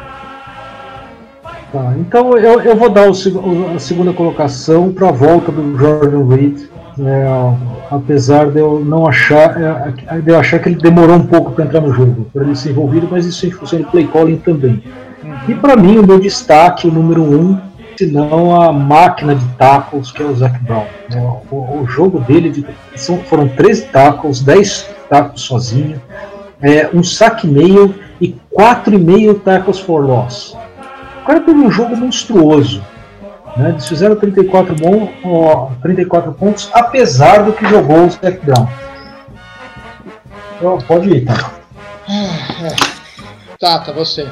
Tá, 1.72 1.95
então 1.99 2.37
eu, 2.39 2.61
eu 2.61 2.77
vou 2.77 2.89
dar 2.89 3.09
o, 3.09 3.12
a 3.74 3.79
segunda 3.79 4.12
colocação 4.12 4.93
para 4.93 5.09
a 5.09 5.12
volta 5.12 5.53
do 5.53 5.77
Jordan 5.79 6.27
Reed. 6.35 6.61
É, 6.99 7.27
apesar 7.91 8.51
de 8.51 8.59
eu 8.59 8.83
não 8.83 9.07
achar, 9.07 9.55
é, 9.61 10.18
de 10.18 10.31
eu 10.31 10.39
achar 10.39 10.59
que 10.59 10.70
ele 10.70 10.77
demorou 10.77 11.16
um 11.16 11.27
pouco 11.27 11.53
para 11.53 11.66
entrar 11.66 11.83
no 11.83 11.93
jogo, 11.93 12.27
para 12.33 12.43
ele 12.43 12.57
ser 12.57 12.70
envolvido, 12.70 13.07
mas 13.11 13.27
isso 13.27 13.47
em 13.47 13.51
função 13.51 13.81
do 13.81 13.87
play 13.89 14.07
calling 14.07 14.39
também. 14.39 14.83
E 15.49 15.55
para 15.55 15.76
mim 15.76 15.99
o 15.99 16.07
meu 16.07 16.18
destaque, 16.18 16.88
o 16.88 16.92
número 16.92 17.22
um, 17.22 17.59
se 17.97 18.07
não 18.07 18.61
a 18.61 18.72
máquina 18.72 19.34
de 19.34 19.47
tackles 19.57 20.11
que 20.11 20.22
é 20.22 20.26
o 20.26 20.34
Zac 20.34 20.59
Brown. 20.64 20.86
É, 21.12 21.18
o, 21.51 21.82
o 21.82 21.86
jogo 21.86 22.20
dele 22.20 22.51
de, 22.51 22.66
são, 22.94 23.18
foram 23.18 23.49
13 23.49 23.86
tackles, 23.86 24.42
10 24.42 24.90
tackles 25.09 25.42
sozinho, 25.42 26.01
é, 26.61 26.90
um 26.92 27.03
saque 27.03 27.47
meio 27.47 27.94
e 28.20 28.34
4,5 28.53 29.40
tackles 29.40 29.78
for 29.78 30.05
loss 30.05 30.57
cara 31.26 31.40
teve 31.40 31.59
um 31.59 31.70
jogo 31.70 31.97
monstruoso. 31.97 32.82
Né? 33.57 33.70
Eles 33.70 33.88
fizeram 33.88 34.14
34, 34.16 34.74
bom, 34.76 35.12
ó, 35.24 35.70
34 35.82 36.32
pontos, 36.32 36.70
apesar 36.72 37.42
do 37.42 37.53
que 37.53 37.66
jogou 37.66 38.07
o 38.07 38.11
Steph 38.11 38.42
Brown. 38.44 38.68
Então, 40.57 40.78
pode 40.78 41.11
ir, 41.11 41.24
tá? 41.24 41.53
Tá, 43.59 43.78
tá 43.80 43.92
você. 43.92 44.28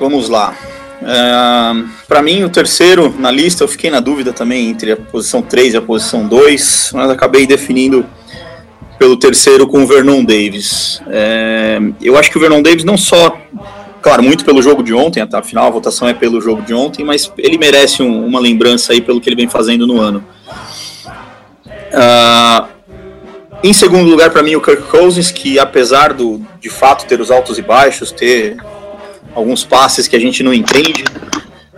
Vamos 0.00 0.30
lá. 0.30 0.56
É, 1.02 1.84
para 2.08 2.22
mim, 2.22 2.42
o 2.42 2.48
terceiro 2.48 3.14
na 3.18 3.30
lista, 3.30 3.62
eu 3.62 3.68
fiquei 3.68 3.90
na 3.90 4.00
dúvida 4.00 4.32
também 4.32 4.70
entre 4.70 4.92
a 4.92 4.96
posição 4.96 5.42
3 5.42 5.74
e 5.74 5.76
a 5.76 5.82
posição 5.82 6.26
2, 6.26 6.92
mas 6.94 7.10
acabei 7.10 7.46
definindo 7.46 8.04
pelo 8.98 9.16
terceiro 9.16 9.66
com 9.66 9.82
o 9.82 9.86
Vernon 9.86 10.24
Davis. 10.24 11.02
É, 11.08 11.78
eu 12.00 12.16
acho 12.18 12.30
que 12.30 12.38
o 12.38 12.40
Vernon 12.40 12.62
Davis 12.62 12.82
não 12.82 12.96
só 12.96 13.38
claro, 14.02 14.22
muito 14.22 14.44
pelo 14.44 14.62
jogo 14.62 14.82
de 14.82 14.94
ontem, 14.94 15.20
afinal 15.20 15.66
a 15.66 15.70
votação 15.70 16.08
é 16.08 16.14
pelo 16.14 16.40
jogo 16.40 16.62
de 16.62 16.72
ontem, 16.72 17.04
mas 17.04 17.30
ele 17.36 17.58
merece 17.58 18.02
um, 18.02 18.26
uma 18.26 18.40
lembrança 18.40 18.94
aí 18.94 19.02
pelo 19.02 19.20
que 19.20 19.28
ele 19.28 19.36
vem 19.36 19.48
fazendo 19.48 19.86
no 19.86 20.00
ano. 20.00 20.24
Uh, 21.92 22.66
em 23.62 23.74
segundo 23.74 24.08
lugar, 24.08 24.30
para 24.30 24.42
mim, 24.42 24.54
o 24.54 24.60
Kirk 24.60 24.84
Cousins, 24.84 25.30
que 25.30 25.58
apesar 25.58 26.14
do, 26.14 26.40
de 26.58 26.70
fato 26.70 27.04
ter 27.04 27.20
os 27.20 27.30
altos 27.30 27.58
e 27.58 27.62
baixos, 27.62 28.10
ter 28.10 28.56
alguns 29.34 29.64
passes 29.64 30.08
que 30.08 30.16
a 30.16 30.20
gente 30.20 30.42
não 30.42 30.52
entende, 30.52 31.04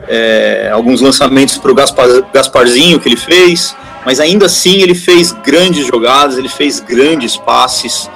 é, 0.09 0.71
alguns 0.73 1.01
lançamentos 1.01 1.59
para 1.59 1.71
o 1.71 1.75
Gaspar, 1.75 2.07
Gasparzinho 2.33 2.99
que 2.99 3.09
ele 3.09 3.17
fez, 3.17 3.77
mas 4.05 4.21
ainda 4.21 4.47
assim 4.47 4.83
ele 4.83 4.95
fez 4.95 5.33
grandes 5.33 5.87
jogadas, 5.87 6.37
ele 6.37 6.49
fez 6.49 6.81
grandes 6.81 7.37
passes. 7.37 8.11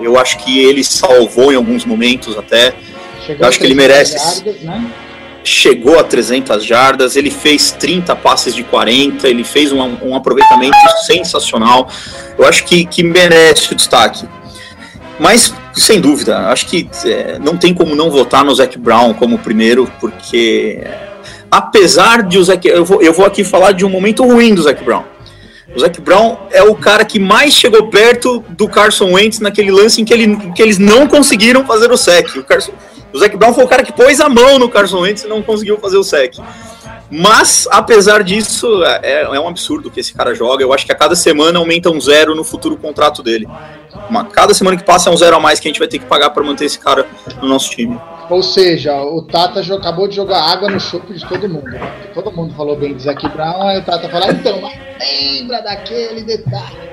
Eu 0.00 0.18
acho 0.18 0.38
que 0.38 0.58
ele 0.60 0.84
salvou 0.84 1.52
em 1.52 1.56
alguns 1.56 1.84
momentos 1.84 2.36
até. 2.36 2.74
Chegou 3.26 3.42
eu 3.42 3.48
acho 3.48 3.58
que 3.58 3.64
ele 3.64 3.74
merece. 3.74 4.18
Jardas, 4.18 4.60
né? 4.62 4.90
Chegou 5.42 5.98
a 5.98 6.04
300 6.04 6.62
jardas, 6.62 7.16
ele 7.16 7.30
fez 7.30 7.70
30 7.72 8.14
passes 8.16 8.54
de 8.54 8.62
40, 8.62 9.26
ele 9.26 9.42
fez 9.42 9.72
um, 9.72 9.80
um 10.02 10.14
aproveitamento 10.14 10.76
sensacional. 11.06 11.88
Eu 12.38 12.46
acho 12.46 12.64
que, 12.64 12.84
que 12.84 13.02
merece 13.02 13.72
o 13.72 13.74
destaque. 13.74 14.26
Mas, 15.20 15.52
sem 15.74 16.00
dúvida, 16.00 16.48
acho 16.48 16.66
que 16.66 16.88
é, 17.04 17.38
não 17.38 17.54
tem 17.54 17.74
como 17.74 17.94
não 17.94 18.10
votar 18.10 18.42
no 18.42 18.54
Zac 18.54 18.78
Brown 18.78 19.12
como 19.12 19.38
primeiro, 19.38 19.86
porque 20.00 20.82
apesar 21.50 22.22
de 22.22 22.38
o 22.38 22.42
Zac, 22.42 22.66
eu 22.66 22.86
vou, 22.86 23.02
eu 23.02 23.12
vou 23.12 23.26
aqui 23.26 23.44
falar 23.44 23.72
de 23.72 23.84
um 23.84 23.90
momento 23.90 24.24
ruim 24.24 24.54
do 24.54 24.62
Zac 24.62 24.82
Brown. 24.82 25.04
O 25.76 25.78
Zac 25.78 26.00
Brown 26.00 26.38
é 26.50 26.62
o 26.62 26.74
cara 26.74 27.04
que 27.04 27.18
mais 27.18 27.52
chegou 27.52 27.88
perto 27.88 28.42
do 28.48 28.66
Carson 28.66 29.12
Wentz 29.12 29.40
naquele 29.40 29.70
lance 29.70 30.00
em 30.00 30.06
que, 30.06 30.14
ele, 30.14 30.36
que 30.54 30.62
eles 30.62 30.78
não 30.78 31.06
conseguiram 31.06 31.66
fazer 31.66 31.92
o 31.92 31.98
sec. 31.98 32.34
O 32.36 32.42
Carson, 32.42 32.72
o 33.12 33.18
Zac 33.18 33.36
Brown 33.36 33.52
foi 33.52 33.64
o 33.64 33.68
cara 33.68 33.82
que 33.82 33.92
pôs 33.92 34.22
a 34.22 34.28
mão 34.28 34.58
no 34.58 34.70
Carson 34.70 35.00
Wentz 35.00 35.24
e 35.24 35.28
não 35.28 35.42
conseguiu 35.42 35.78
fazer 35.78 35.98
o 35.98 36.02
sec. 36.02 36.38
Mas, 37.10 37.66
apesar 37.72 38.22
disso, 38.22 38.84
é, 38.84 39.22
é, 39.22 39.40
um 39.40 39.48
absurdo 39.48 39.90
que 39.90 39.98
esse 39.98 40.14
cara 40.14 40.34
joga. 40.34 40.62
Eu 40.62 40.72
acho 40.72 40.86
que 40.86 40.92
a 40.92 40.94
cada 40.94 41.16
semana 41.16 41.58
aumenta 41.58 41.90
um 41.90 42.00
zero 42.00 42.34
no 42.34 42.44
futuro 42.44 42.76
contrato 42.76 43.22
dele. 43.22 43.48
Uma, 44.08 44.24
cada 44.24 44.54
semana 44.54 44.76
que 44.76 44.84
passa 44.84 45.10
é 45.10 45.12
um 45.12 45.16
zero 45.16 45.36
a 45.36 45.40
mais 45.40 45.58
que 45.58 45.66
a 45.66 45.70
gente 45.70 45.80
vai 45.80 45.88
ter 45.88 45.98
que 45.98 46.06
pagar 46.06 46.30
para 46.30 46.44
manter 46.44 46.66
esse 46.66 46.78
cara 46.78 47.06
no 47.42 47.48
nosso 47.48 47.70
time. 47.70 47.98
Ou 48.30 48.44
seja, 48.44 48.94
o 49.02 49.22
Tata 49.22 49.60
acabou 49.60 50.06
de 50.06 50.14
jogar 50.14 50.40
água 50.40 50.70
no 50.70 50.78
chope 50.78 51.12
de 51.12 51.28
todo 51.28 51.48
mundo. 51.48 51.66
Todo 52.14 52.30
mundo 52.30 52.54
falou 52.54 52.76
bem 52.76 52.94
de 52.94 53.02
Zac 53.02 53.28
Brown, 53.28 53.62
aí 53.66 53.78
o 53.78 53.84
Tata 53.84 54.08
falou, 54.08 54.28
ah, 54.28 54.32
então, 54.32 54.60
lembra 55.00 55.60
daquele 55.62 56.22
detalhe. 56.22 56.90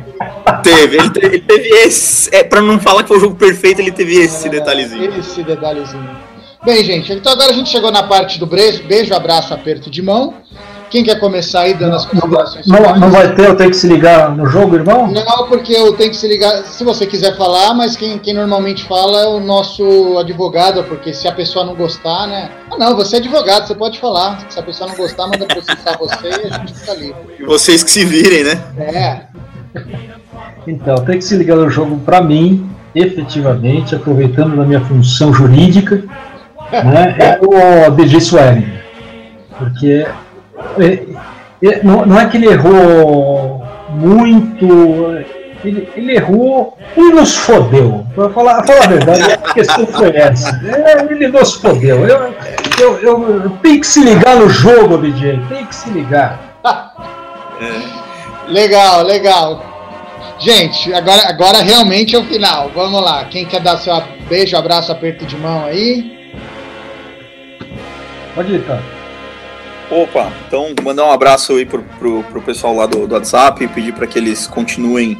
Teve, 0.64 0.98
ele 0.98 1.10
teve, 1.12 1.28
ele 1.28 1.42
teve 1.42 1.70
esse. 1.70 2.36
É, 2.36 2.44
pra 2.44 2.60
não 2.60 2.80
falar 2.80 3.04
que 3.04 3.10
foi 3.10 3.18
o 3.18 3.20
jogo 3.20 3.36
perfeito, 3.36 3.82
ele 3.82 3.92
teve 3.92 4.20
esse 4.20 4.48
é, 4.48 4.50
detalhezinho. 4.50 5.20
Esse 5.20 5.44
detalhezinho. 5.44 6.27
Bem, 6.68 6.84
gente, 6.84 7.14
então 7.14 7.32
agora 7.32 7.52
a 7.52 7.54
gente 7.54 7.70
chegou 7.70 7.90
na 7.94 8.04
parte 8.04 8.38
do 8.38 8.46
beijo, 8.46 8.84
beijo 8.84 9.14
abraço, 9.14 9.54
aperto 9.54 9.90
de 9.90 10.02
mão. 10.02 10.34
Quem 10.90 11.02
quer 11.02 11.18
começar 11.18 11.62
aí 11.62 11.74
dando 11.74 11.96
as 11.96 12.06
considerações? 12.06 12.68
Não, 12.68 12.94
não, 13.00 13.10
vai 13.10 13.34
ter, 13.34 13.48
eu 13.48 13.56
tenho 13.56 13.70
que 13.70 13.78
se 13.78 13.88
ligar 13.88 14.36
no 14.36 14.46
jogo, 14.48 14.76
irmão? 14.76 15.08
Não, 15.08 15.48
porque 15.48 15.72
eu 15.72 15.94
tenho 15.94 16.10
que 16.10 16.18
se 16.18 16.28
ligar, 16.28 16.64
se 16.66 16.84
você 16.84 17.06
quiser 17.06 17.38
falar, 17.38 17.74
mas 17.74 17.96
quem, 17.96 18.20
quem 18.20 18.34
normalmente 18.34 18.84
fala 18.84 19.22
é 19.22 19.28
o 19.28 19.40
nosso 19.40 20.18
advogado, 20.18 20.84
porque 20.84 21.14
se 21.14 21.26
a 21.26 21.32
pessoa 21.32 21.64
não 21.64 21.74
gostar, 21.74 22.28
né? 22.28 22.52
Ah, 22.70 22.78
não, 22.78 22.98
você 22.98 23.16
é 23.16 23.20
advogado, 23.20 23.66
você 23.66 23.74
pode 23.74 23.98
falar. 23.98 24.46
Se 24.50 24.60
a 24.60 24.64
pessoa 24.64 24.90
não 24.90 24.98
gostar, 24.98 25.26
manda 25.26 25.46
processar 25.46 25.98
você 25.98 26.28
e 26.28 26.54
a 26.54 26.58
gente 26.58 26.74
fica 26.74 26.94
livre. 26.96 27.16
E 27.40 27.46
vocês 27.46 27.82
que 27.82 27.90
se 27.90 28.04
virem, 28.04 28.44
né? 28.44 28.62
É. 28.78 29.22
Então, 30.68 30.96
tem 31.06 31.18
que 31.18 31.24
se 31.24 31.38
ligar 31.38 31.56
no 31.56 31.70
jogo 31.70 31.98
para 32.00 32.22
mim, 32.22 32.70
efetivamente, 32.94 33.96
aproveitando 33.96 34.58
da 34.58 34.66
minha 34.66 34.82
função 34.82 35.34
jurídica, 35.34 36.04
né, 36.72 37.16
é 37.20 37.40
o 37.42 37.92
DJ 37.92 38.20
Swearing. 38.20 38.74
Porque 39.58 40.06
é, 40.80 41.04
é, 41.64 41.84
não, 41.84 42.06
não, 42.06 42.20
é 42.20 42.28
que 42.28 42.38
ele 42.38 42.48
errou 42.48 43.64
muito, 43.90 45.26
ele, 45.64 45.90
ele 45.96 46.16
errou 46.16 46.78
e 46.96 47.02
nos 47.12 47.36
fodeu. 47.36 48.06
Para 48.14 48.30
falar, 48.30 48.64
falar 48.64 48.84
a 48.84 48.88
verdade, 48.88 49.32
a 49.32 49.54
questão 49.54 49.86
foi 49.88 50.16
essa. 50.16 50.50
É, 50.66 51.12
ele 51.12 51.28
nos 51.28 51.56
fodeu. 51.56 52.06
Eu, 52.08 52.34
eu, 52.80 53.00
eu, 53.00 53.44
eu 53.44 53.50
tenho 53.62 53.80
que 53.80 53.88
se 53.88 54.04
ligar 54.04 54.36
no 54.36 54.50
jogo, 54.50 54.98
DJ, 55.00 55.40
tem 55.50 55.66
que 55.66 55.76
se 55.76 55.90
ligar. 55.90 56.60
Legal, 58.48 59.04
legal. 59.04 59.64
Gente, 60.40 60.94
agora, 60.94 61.28
agora 61.28 61.62
realmente 61.62 62.16
é 62.16 62.20
o 62.20 62.24
final. 62.24 62.72
Vamos 62.74 63.02
lá. 63.02 63.26
Quem 63.26 63.46
quer 63.46 63.60
dar 63.60 63.78
seu 63.78 63.94
beijo, 64.30 64.56
abraço, 64.56 64.92
aperto 64.92 65.26
de 65.26 65.36
mão 65.36 65.66
aí? 65.66 66.17
Tá. 68.66 68.80
Opa, 69.90 70.32
então 70.48 70.74
mandar 70.84 71.06
um 71.06 71.12
abraço 71.12 71.54
aí 71.54 71.66
pro, 71.66 71.82
pro, 71.98 72.24
pro 72.24 72.42
pessoal 72.42 72.76
lá 72.76 72.86
do, 72.86 73.08
do 73.08 73.16
WhatsApp 73.16 73.64
e 73.64 73.68
pedir 73.68 73.94
para 73.94 74.06
que 74.06 74.20
eles 74.20 74.46
continuem 74.46 75.18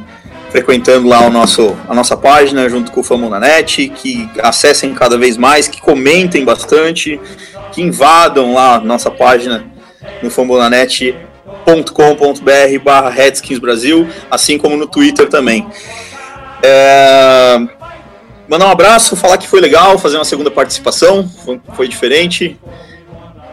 frequentando 0.50 1.08
lá 1.08 1.26
o 1.26 1.30
nosso, 1.30 1.76
a 1.88 1.94
nossa 1.94 2.16
página 2.16 2.68
junto 2.68 2.92
com 2.92 3.00
o 3.00 3.02
Famonanet, 3.02 3.88
que 3.88 4.28
acessem 4.42 4.94
cada 4.94 5.16
vez 5.18 5.36
mais, 5.36 5.68
que 5.68 5.80
comentem 5.80 6.44
bastante, 6.44 7.20
que 7.72 7.82
invadam 7.82 8.54
lá 8.54 8.76
a 8.76 8.80
nossa 8.80 9.10
página 9.10 9.64
no 10.22 10.30
Famonanet 10.30 11.14
com.br 11.92 12.82
barra 12.82 13.10
Redskins 13.10 13.58
Brasil, 13.58 14.08
assim 14.30 14.56
como 14.56 14.76
no 14.76 14.86
Twitter 14.86 15.28
também. 15.28 15.66
É... 16.62 17.58
mandar 18.48 18.66
um 18.66 18.70
abraço, 18.70 19.16
falar 19.16 19.38
que 19.38 19.46
foi 19.46 19.60
legal, 19.60 19.98
fazer 19.98 20.16
uma 20.16 20.24
segunda 20.24 20.50
participação, 20.50 21.30
foi 21.74 21.88
diferente. 21.88 22.58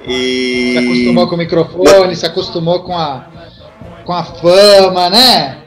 E... 0.07 0.73
Se 0.73 0.77
acostumou 0.77 1.27
com 1.27 1.35
o 1.35 1.37
microfone, 1.37 2.15
se 2.15 2.25
acostumou 2.25 2.83
com 2.83 2.97
a, 2.97 3.27
com 4.05 4.13
a 4.13 4.23
fama, 4.23 5.09
né? 5.09 5.65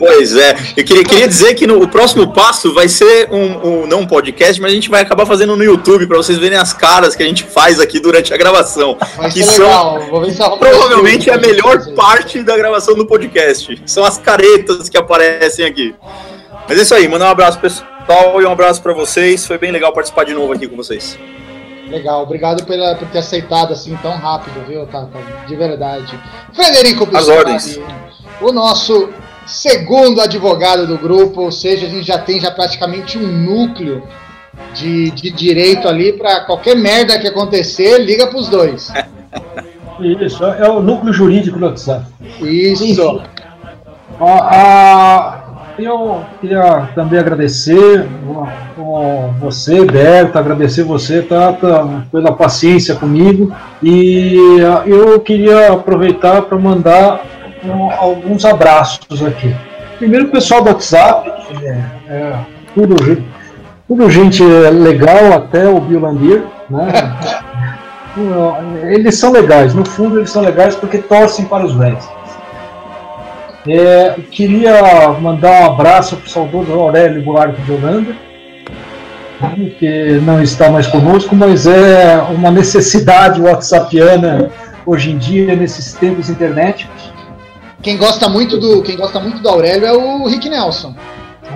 Pois 0.00 0.34
é, 0.34 0.56
eu 0.78 0.82
queria, 0.82 1.04
queria 1.04 1.28
dizer 1.28 1.54
que 1.54 1.66
no, 1.66 1.82
o 1.82 1.86
próximo 1.86 2.32
passo 2.32 2.72
vai 2.72 2.88
ser 2.88 3.28
um, 3.30 3.82
um, 3.82 3.86
não 3.86 4.00
um 4.00 4.06
podcast, 4.06 4.58
mas 4.58 4.72
a 4.72 4.74
gente 4.74 4.88
vai 4.88 5.02
acabar 5.02 5.26
fazendo 5.26 5.54
no 5.54 5.62
YouTube 5.62 6.06
para 6.06 6.16
vocês 6.16 6.38
verem 6.38 6.56
as 6.56 6.72
caras 6.72 7.14
que 7.14 7.22
a 7.22 7.26
gente 7.26 7.44
faz 7.44 7.78
aqui 7.78 8.00
durante 8.00 8.32
a 8.32 8.36
gravação. 8.38 8.96
Vai 9.18 9.30
que 9.30 9.44
são 9.44 9.66
legal. 9.66 10.58
Provavelmente 10.58 11.28
é 11.28 11.34
a 11.34 11.38
melhor 11.38 11.86
parte 11.94 12.42
da 12.42 12.56
gravação 12.56 12.94
do 12.94 13.04
podcast. 13.04 13.82
São 13.84 14.02
as 14.02 14.16
caretas 14.16 14.88
que 14.88 14.96
aparecem 14.96 15.66
aqui. 15.66 15.94
Mas 16.66 16.78
é 16.78 16.82
isso 16.82 16.94
aí, 16.94 17.06
mandar 17.06 17.26
um 17.26 17.32
abraço 17.32 17.58
pessoal 17.58 18.40
e 18.40 18.46
um 18.46 18.50
abraço 18.50 18.80
para 18.80 18.94
vocês. 18.94 19.46
Foi 19.46 19.58
bem 19.58 19.70
legal 19.70 19.92
participar 19.92 20.24
de 20.24 20.32
novo 20.32 20.50
aqui 20.50 20.66
com 20.66 20.76
vocês. 20.76 21.18
Legal, 21.90 22.22
obrigado 22.22 22.64
pela, 22.64 22.94
por 22.94 23.08
ter 23.08 23.18
aceitado 23.18 23.72
assim 23.72 23.96
tão 24.00 24.12
rápido, 24.12 24.64
viu, 24.66 24.86
Tata? 24.86 25.18
De 25.46 25.56
verdade. 25.56 26.18
Frederico 26.52 27.08
As 27.16 27.28
ordens. 27.28 27.78
o 28.40 28.52
nosso 28.52 29.10
segundo 29.46 30.20
advogado 30.20 30.86
do 30.86 30.96
grupo, 30.96 31.42
ou 31.42 31.50
seja, 31.52 31.86
a 31.86 31.90
gente 31.90 32.06
já 32.06 32.18
tem 32.18 32.40
já 32.40 32.50
praticamente 32.52 33.18
um 33.18 33.26
núcleo 33.26 34.02
de, 34.74 35.10
de 35.10 35.30
direito 35.30 35.88
ali 35.88 36.12
para 36.12 36.40
qualquer 36.44 36.76
merda 36.76 37.18
que 37.18 37.26
acontecer, 37.26 37.98
liga 37.98 38.28
pros 38.28 38.48
dois. 38.48 38.92
Isso, 40.00 40.42
é 40.44 40.68
o 40.68 40.80
núcleo 40.80 41.12
jurídico 41.12 41.58
do 41.58 41.66
WhatsApp. 41.66 42.06
Isso. 42.40 43.20
Ó, 44.18 44.38
a- 44.42 45.39
eu 45.84 46.24
queria 46.40 46.88
também 46.94 47.18
agradecer 47.18 48.06
você, 49.40 49.84
Berta, 49.84 50.38
agradecer 50.38 50.82
você, 50.82 51.22
Tata, 51.22 52.04
pela 52.10 52.32
paciência 52.32 52.94
comigo. 52.94 53.54
E 53.82 54.38
ah, 54.62 54.82
eu 54.86 55.18
queria 55.20 55.72
aproveitar 55.72 56.42
para 56.42 56.58
mandar 56.58 57.22
alguns 57.98 58.44
abraços 58.44 59.24
aqui. 59.24 59.54
Primeiro, 59.98 60.26
o 60.26 60.30
pessoal 60.30 60.62
do 60.62 60.70
WhatsApp, 60.70 61.30
é, 61.62 61.78
é 62.08 62.34
tudo, 62.74 62.96
tudo 63.86 64.10
gente 64.10 64.42
legal, 64.42 65.32
até 65.34 65.68
o 65.68 65.80
Biolandir, 65.80 66.42
né? 66.68 66.88
Eles 68.90 69.18
são 69.18 69.30
legais, 69.30 69.72
no 69.72 69.84
fundo 69.84 70.18
eles 70.18 70.30
são 70.30 70.42
legais 70.42 70.74
porque 70.74 70.98
torcem 70.98 71.44
para 71.44 71.64
os 71.64 71.76
Reds. 71.76 72.08
É, 73.66 74.14
queria 74.30 75.12
mandar 75.20 75.62
um 75.62 75.66
abraço 75.66 76.16
para 76.16 76.26
o 76.26 76.30
saudoso 76.30 76.72
Aurélio 76.72 77.22
Buarque 77.22 77.60
de 77.62 77.72
Holanda, 77.72 78.16
que 79.78 80.20
não 80.22 80.42
está 80.42 80.70
mais 80.70 80.86
conosco, 80.86 81.34
mas 81.36 81.66
é 81.66 82.16
uma 82.30 82.50
necessidade 82.50 83.40
whatsappiana 83.40 84.50
hoje 84.86 85.10
em 85.10 85.18
dia, 85.18 85.54
nesses 85.54 85.92
tempos 85.92 86.30
internéticos. 86.30 87.12
Quem 87.82 87.96
gosta 87.96 88.28
muito 88.28 88.58
do, 88.58 88.82
quem 88.82 88.96
gosta 88.96 89.20
muito 89.20 89.42
do 89.42 89.48
Aurélio 89.48 89.86
é 89.86 89.92
o 89.92 90.26
Rick 90.26 90.48
Nelson. 90.48 90.94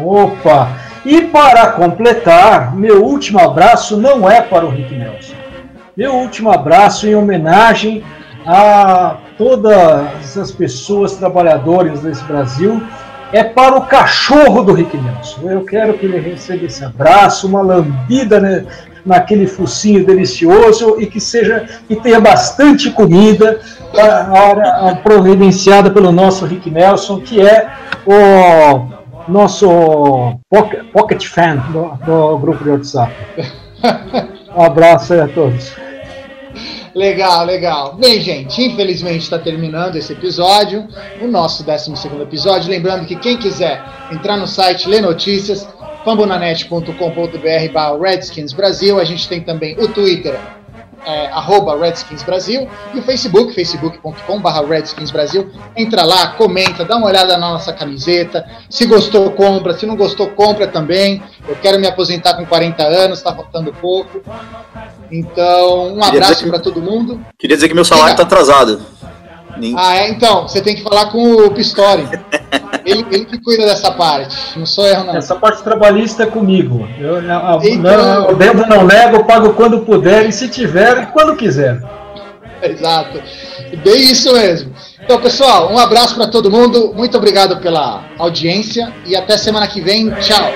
Opa! 0.03 0.69
E 1.05 1.23
para 1.23 1.73
completar, 1.73 2.75
meu 2.75 3.05
último 3.05 3.39
abraço 3.39 3.97
não 3.97 4.29
é 4.29 4.41
para 4.41 4.65
o 4.65 4.71
Rick 4.71 4.95
Nelson. 4.95 5.35
Meu 5.97 6.15
último 6.15 6.51
abraço 6.51 7.07
em 7.07 7.15
homenagem 7.15 8.03
a 8.47 9.17
todas 9.37 10.37
as 10.37 10.51
pessoas 10.53 11.17
trabalhadoras 11.17 12.01
desse 12.01 12.23
Brasil 12.25 12.83
é 13.33 13.43
para 13.43 13.77
o 13.77 13.83
cachorro 13.87 14.63
do 14.63 14.73
Rick 14.73 14.97
Nelson. 14.97 15.51
Eu 15.51 15.65
quero 15.65 15.95
que 15.95 16.07
ele 16.07 16.21
receba 16.21 16.65
esse 16.67 16.85
abraço, 16.85 17.49
uma 17.49 17.63
lambida 17.63 18.39
né, 18.39 18.65
naquele 19.05 19.47
focinho 19.47 20.05
delicioso 20.07 20.97
e 21.01 21.07
que 21.07 21.21
seja 21.21 21.67
que 21.89 21.97
tenha 21.97 22.21
bastante 22.21 22.91
comida 22.91 23.59
a 23.99 24.33
hora 24.33 24.69
a- 24.91 24.95
providenciada 24.97 25.91
pelo 25.91 26.13
nosso 26.13 26.47
Rick 26.47 26.71
Nelson, 26.71 27.21
que 27.21 27.41
é 27.41 27.69
o 28.07 28.87
nosso 29.27 29.69
pocket, 30.49 30.85
pocket 30.93 31.27
fan 31.27 31.57
do, 31.71 31.93
do 32.07 32.39
grupo 32.39 32.63
de 32.63 32.71
WhatsApp. 32.71 33.13
Um 34.57 34.63
abraço 34.63 35.13
aí 35.13 35.21
a 35.21 35.27
todos. 35.27 35.73
Legal, 36.95 37.45
legal. 37.45 37.97
Bem, 37.97 38.21
gente, 38.21 38.63
infelizmente 38.63 39.23
está 39.23 39.39
terminando 39.39 39.97
esse 39.97 40.13
episódio, 40.13 40.87
o 41.21 41.27
nosso 41.27 41.65
12 41.65 41.93
episódio. 42.23 42.71
Lembrando 42.71 43.05
que 43.05 43.17
quem 43.17 43.37
quiser 43.37 43.83
entrar 44.13 44.37
no 44.37 44.47
site, 44.47 44.89
ler 44.89 45.03
notícias, 45.03 45.69
fambonanet.com.br 46.05 47.73
barra 47.73 47.99
Redskins 47.99 48.53
Brasil. 48.53 49.01
A 49.01 49.05
gente 49.05 49.29
tem 49.29 49.41
também 49.41 49.77
o 49.77 49.89
Twitter, 49.89 50.39
é, 51.05 51.27
arroba 51.29 51.79
Redskins 51.79 52.23
Brasil, 52.23 52.69
e 52.93 52.99
o 52.99 53.03
Facebook, 53.03 53.55
facebook.com 53.55 54.41
barra 54.41 54.65
Redskins 54.67 55.11
Brasil. 55.11 55.51
Entra 55.77 56.05
lá, 56.05 56.29
comenta, 56.29 56.85
dá 56.85 56.97
uma 56.97 57.07
olhada 57.07 57.37
na 57.37 57.51
nossa 57.51 57.73
camiseta. 57.73 58.45
Se 58.69 58.87
gostou, 58.87 59.31
compra. 59.33 59.75
Se 59.75 59.87
não 59.87 59.97
gostou, 59.97 60.29
compra 60.29 60.67
também. 60.67 61.23
Eu 61.49 61.57
quero 61.57 61.79
me 61.79 61.87
aposentar 61.87 62.35
com 62.35 62.47
40 62.47 62.83
anos, 62.83 63.19
está 63.19 63.35
faltando 63.35 63.73
pouco. 63.73 64.23
Então, 65.11 65.95
um 65.95 66.01
Queria 66.01 66.09
abraço 66.09 66.49
para 66.49 66.59
todo 66.59 66.81
mundo. 66.81 67.21
Queria 67.39 67.57
dizer 67.57 67.69
que 67.69 67.75
meu 67.75 67.85
salário 67.85 68.13
está 68.13 68.23
atrasado. 68.23 68.81
Ah, 69.77 69.97
é? 69.97 70.09
Então, 70.09 70.49
você 70.49 70.61
tem 70.61 70.75
que 70.75 70.83
falar 70.83 71.07
com 71.07 71.35
o 71.35 71.51
Pistori. 71.51 72.09
ele, 72.85 73.05
ele 73.11 73.25
que 73.25 73.39
cuida 73.41 73.65
dessa 73.67 73.91
parte. 73.93 74.37
Não 74.59 74.67
sou 74.67 74.87
eu, 74.87 75.05
não. 75.05 75.17
Essa 75.17 75.35
parte 75.37 75.63
trabalhista 75.63 76.23
é 76.23 76.27
comigo. 76.27 76.89
Eu, 76.99 77.17
eu- 77.23 77.61
Então- 77.63 77.97
não, 77.97 78.29
eu 78.31 78.37
devo, 78.37 78.67
não 78.67 78.85
nego, 78.87 79.25
pago 79.25 79.53
quando 79.55 79.81
puder 79.81 80.27
e 80.29 80.33
se 80.33 80.49
tiver, 80.49 81.07
quando 81.13 81.37
quiser. 81.37 81.81
Exato. 82.63 83.21
Bem 83.85 84.11
isso 84.11 84.33
mesmo. 84.33 84.73
Então, 85.05 85.21
pessoal, 85.21 85.71
um 85.71 85.79
abraço 85.79 86.15
para 86.15 86.27
todo 86.29 86.51
mundo. 86.51 86.95
Muito 86.97 87.17
obrigado 87.19 87.59
pela 87.61 88.05
audiência 88.19 88.91
e 89.05 89.15
até 89.15 89.37
semana 89.37 89.67
que 89.69 89.81
vem. 89.83 90.11
Tchau. 90.13 90.51